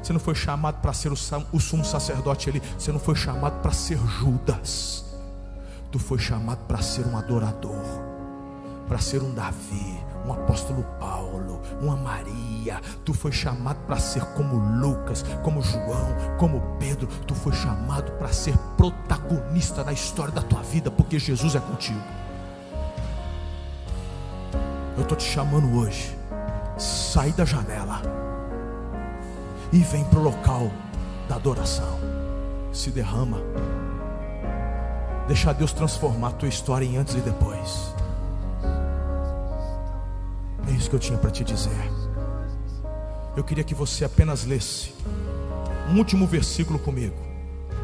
você 0.01 0.11
não 0.11 0.19
foi 0.19 0.35
chamado 0.35 0.81
para 0.81 0.93
ser 0.93 1.11
o, 1.11 1.15
o 1.53 1.59
sumo 1.59 1.85
sacerdote 1.85 2.49
ali, 2.49 2.61
você 2.77 2.91
não 2.91 2.99
foi 2.99 3.15
chamado 3.15 3.61
para 3.61 3.71
ser 3.71 3.97
Judas, 3.97 5.05
tu 5.91 5.97
foi 5.97 6.19
chamado 6.19 6.59
para 6.67 6.81
ser 6.81 7.07
um 7.07 7.17
adorador, 7.17 7.85
para 8.87 8.97
ser 8.97 9.21
um 9.21 9.33
Davi, 9.33 10.03
um 10.25 10.33
apóstolo 10.33 10.83
Paulo, 10.99 11.61
uma 11.81 11.95
Maria. 11.95 12.81
Tu 13.05 13.13
foi 13.13 13.31
chamado 13.31 13.77
para 13.85 13.97
ser 13.97 14.23
como 14.33 14.57
Lucas, 14.79 15.23
como 15.43 15.61
João, 15.61 16.15
como 16.37 16.61
Pedro. 16.79 17.07
Tu 17.25 17.35
foi 17.35 17.53
chamado 17.53 18.11
para 18.13 18.33
ser 18.33 18.57
protagonista 18.77 19.83
na 19.83 19.93
história 19.93 20.33
da 20.33 20.41
tua 20.41 20.61
vida, 20.61 20.91
porque 20.91 21.19
Jesus 21.19 21.55
é 21.55 21.59
contigo. 21.59 22.01
Eu 24.99 25.03
estou 25.03 25.17
te 25.17 25.23
chamando 25.23 25.77
hoje. 25.77 26.13
Sai 26.77 27.31
da 27.31 27.45
janela 27.45 28.01
e 29.71 29.79
vem 29.79 30.03
para 30.03 30.19
o 30.19 30.23
local 30.23 30.69
da 31.29 31.35
adoração. 31.35 31.97
Se 32.73 32.91
derrama. 32.91 33.37
Deixa 35.25 35.53
Deus 35.53 35.71
transformar 35.71 36.27
a 36.27 36.31
tua 36.31 36.49
história 36.49 36.85
em 36.85 36.97
antes 36.97 37.15
e 37.15 37.21
depois. 37.21 37.95
É 40.67 40.71
isso 40.71 40.89
que 40.89 40.97
eu 40.97 40.99
tinha 40.99 41.17
para 41.17 41.31
te 41.31 41.45
dizer. 41.45 41.91
Eu 43.37 43.43
queria 43.45 43.63
que 43.63 43.73
você 43.73 44.03
apenas 44.03 44.43
lesse 44.43 44.93
um 45.89 45.97
último 45.97 46.27
versículo 46.27 46.77
comigo. 46.77 47.15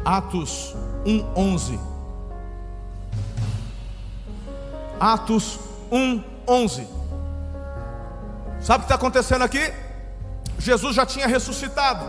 Atos 0.04 0.76
1:11. 1.06 1.80
Atos 5.00 5.58
1:11. 5.90 7.05
Sabe 8.66 8.78
o 8.78 8.80
que 8.80 8.86
está 8.86 8.96
acontecendo 8.96 9.42
aqui? 9.42 9.72
Jesus 10.58 10.96
já 10.96 11.06
tinha 11.06 11.28
ressuscitado, 11.28 12.04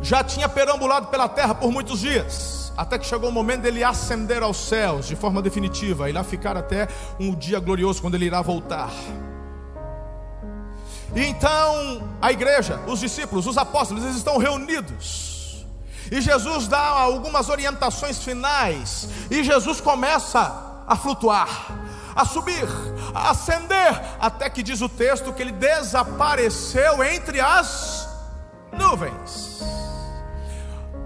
já 0.00 0.24
tinha 0.24 0.48
perambulado 0.48 1.08
pela 1.08 1.28
terra 1.28 1.54
por 1.54 1.70
muitos 1.70 2.00
dias, 2.00 2.72
até 2.74 2.98
que 2.98 3.04
chegou 3.04 3.28
o 3.28 3.32
momento 3.32 3.60
dele 3.60 3.84
ascender 3.84 4.42
aos 4.42 4.56
céus 4.56 5.06
de 5.06 5.14
forma 5.14 5.42
definitiva, 5.42 6.08
e 6.08 6.12
lá 6.14 6.24
ficar 6.24 6.56
até 6.56 6.88
um 7.20 7.34
dia 7.34 7.60
glorioso 7.60 8.00
quando 8.00 8.14
ele 8.14 8.24
irá 8.24 8.40
voltar. 8.40 8.88
E 11.14 11.26
então 11.26 12.08
a 12.22 12.32
igreja, 12.32 12.80
os 12.86 12.98
discípulos, 12.98 13.46
os 13.46 13.58
apóstolos, 13.58 14.02
eles 14.02 14.16
estão 14.16 14.38
reunidos. 14.38 15.66
E 16.10 16.18
Jesus 16.22 16.66
dá 16.66 16.80
algumas 16.80 17.50
orientações 17.50 18.24
finais. 18.24 19.06
E 19.30 19.44
Jesus 19.44 19.82
começa 19.82 20.82
a 20.86 20.96
flutuar, 20.96 21.48
a 22.14 22.24
subir, 22.24 22.66
a 23.14 23.30
ascender, 23.30 24.00
até 24.20 24.48
que 24.50 24.62
diz 24.62 24.80
o 24.80 24.88
texto 24.88 25.32
que 25.32 25.42
ele 25.42 25.52
desapareceu 25.52 27.02
entre 27.04 27.40
as 27.40 28.08
nuvens. 28.72 29.60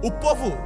O 0.03 0.11
povo, 0.11 0.57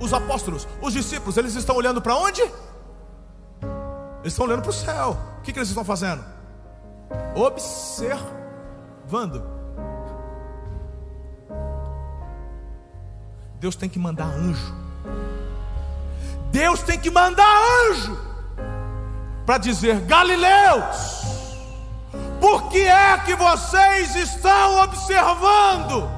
os 0.00 0.12
apóstolos, 0.12 0.66
os 0.80 0.92
discípulos, 0.92 1.36
eles 1.36 1.54
estão 1.54 1.76
olhando 1.76 2.02
para 2.02 2.16
onde? 2.16 2.42
Eles 2.42 4.32
estão 4.32 4.46
olhando 4.46 4.62
para 4.62 4.70
o 4.70 4.74
céu. 4.74 5.16
O 5.38 5.42
que, 5.42 5.52
que 5.52 5.58
eles 5.58 5.68
estão 5.68 5.84
fazendo? 5.84 6.24
Observando 7.34 8.40
Vando. 9.10 9.42
Deus 13.58 13.74
tem 13.74 13.88
que 13.88 13.98
mandar 13.98 14.26
anjo. 14.26 14.72
Deus 16.52 16.80
tem 16.82 16.96
que 16.96 17.10
mandar 17.10 17.44
anjo 17.88 18.29
para 19.50 19.58
dizer: 19.58 20.02
Galileus, 20.02 21.24
por 22.40 22.68
que 22.68 22.86
é 22.86 23.18
que 23.26 23.34
vocês 23.34 24.14
estão 24.14 24.80
observando? 24.84 26.08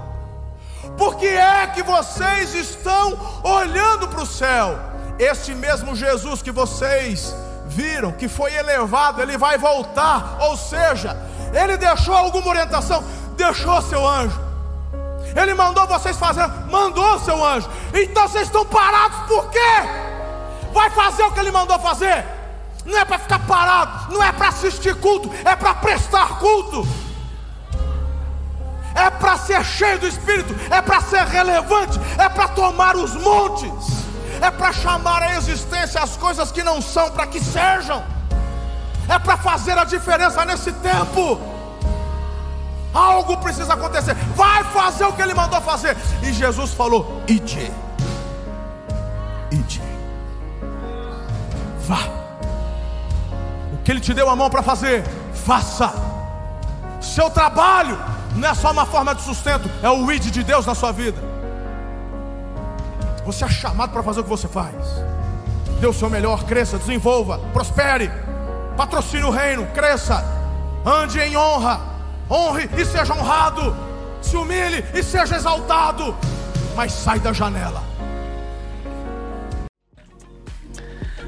Por 0.98 1.16
que 1.16 1.28
é 1.28 1.66
que 1.68 1.82
vocês 1.82 2.54
estão 2.54 3.18
olhando 3.42 4.06
para 4.08 4.20
o 4.20 4.26
céu? 4.26 4.78
Este 5.18 5.54
mesmo 5.54 5.96
Jesus 5.96 6.42
que 6.42 6.50
vocês 6.50 7.34
viram, 7.68 8.12
que 8.12 8.28
foi 8.28 8.52
elevado, 8.52 9.22
ele 9.22 9.38
vai 9.38 9.56
voltar, 9.56 10.36
ou 10.40 10.54
seja, 10.54 11.16
ele 11.54 11.78
deixou 11.78 12.14
alguma 12.14 12.48
orientação? 12.48 13.02
Deixou 13.34 13.80
seu 13.80 14.06
anjo. 14.06 14.38
Ele 15.34 15.54
mandou 15.54 15.86
vocês 15.86 16.18
fazer, 16.18 16.46
mandou 16.70 17.18
seu 17.20 17.42
anjo. 17.42 17.66
Então 17.94 18.28
vocês 18.28 18.48
estão 18.48 18.66
parados 18.66 19.20
por 19.26 19.48
quê? 19.48 19.72
Vai 20.70 20.90
fazer 20.90 21.22
o 21.22 21.32
que 21.32 21.40
ele 21.40 21.50
mandou 21.50 21.78
fazer. 21.78 22.41
Não 22.84 22.98
é 22.98 23.04
para 23.04 23.18
ficar 23.18 23.38
parado, 23.40 24.12
não 24.12 24.22
é 24.22 24.32
para 24.32 24.48
assistir 24.48 24.94
culto, 24.96 25.30
é 25.44 25.54
para 25.54 25.74
prestar 25.74 26.38
culto. 26.38 26.86
É 28.94 29.08
para 29.08 29.38
ser 29.38 29.64
cheio 29.64 29.98
do 29.98 30.06
Espírito, 30.06 30.54
é 30.70 30.82
para 30.82 31.00
ser 31.00 31.24
relevante, 31.24 31.98
é 32.18 32.28
para 32.28 32.48
tomar 32.48 32.94
os 32.94 33.14
montes, 33.14 33.72
é 34.40 34.50
para 34.50 34.72
chamar 34.72 35.22
a 35.22 35.36
existência 35.36 36.02
as 36.02 36.16
coisas 36.16 36.52
que 36.52 36.62
não 36.62 36.82
são 36.82 37.10
para 37.10 37.26
que 37.26 37.40
sejam 37.40 38.04
é 39.08 39.18
para 39.18 39.36
fazer 39.36 39.76
a 39.76 39.84
diferença 39.84 40.44
nesse 40.44 40.72
tempo. 40.72 41.40
Algo 42.94 43.36
precisa 43.38 43.74
acontecer. 43.74 44.14
Vai 44.36 44.64
fazer 44.64 45.04
o 45.04 45.12
que 45.12 45.22
ele 45.22 45.34
mandou 45.34 45.60
fazer. 45.60 45.96
E 46.22 46.32
Jesus 46.32 46.72
falou: 46.72 47.22
Ide, 47.26 47.72
ide, 49.50 49.82
vá. 51.86 52.21
Que 53.84 53.90
ele 53.90 54.00
te 54.00 54.14
deu 54.14 54.28
a 54.28 54.36
mão 54.36 54.48
para 54.48 54.62
fazer, 54.62 55.04
faça. 55.32 55.92
Seu 57.00 57.30
trabalho 57.30 57.98
não 58.36 58.48
é 58.48 58.54
só 58.54 58.70
uma 58.70 58.86
forma 58.86 59.14
de 59.14 59.22
sustento, 59.22 59.68
é 59.82 59.90
o 59.90 60.10
id 60.10 60.30
de 60.30 60.42
Deus 60.42 60.66
na 60.66 60.74
sua 60.74 60.92
vida. 60.92 61.20
Você 63.24 63.44
é 63.44 63.48
chamado 63.48 63.92
para 63.92 64.02
fazer 64.02 64.20
o 64.20 64.24
que 64.24 64.30
você 64.30 64.48
faz. 64.48 64.74
Dê 65.80 65.86
o 65.86 65.92
seu 65.92 66.08
melhor, 66.08 66.44
cresça, 66.44 66.78
desenvolva, 66.78 67.38
prospere 67.52 68.10
patrocine 68.76 69.24
o 69.24 69.30
reino, 69.30 69.66
cresça, 69.66 70.24
ande 70.84 71.20
em 71.20 71.36
honra, 71.36 71.80
honre 72.30 72.68
e 72.76 72.84
seja 72.84 73.14
honrado, 73.14 73.74
se 74.20 74.36
humilhe 74.36 74.84
e 74.94 75.02
seja 75.02 75.36
exaltado, 75.36 76.16
mas 76.74 76.92
sai 76.92 77.20
da 77.20 77.32
janela. 77.32 77.82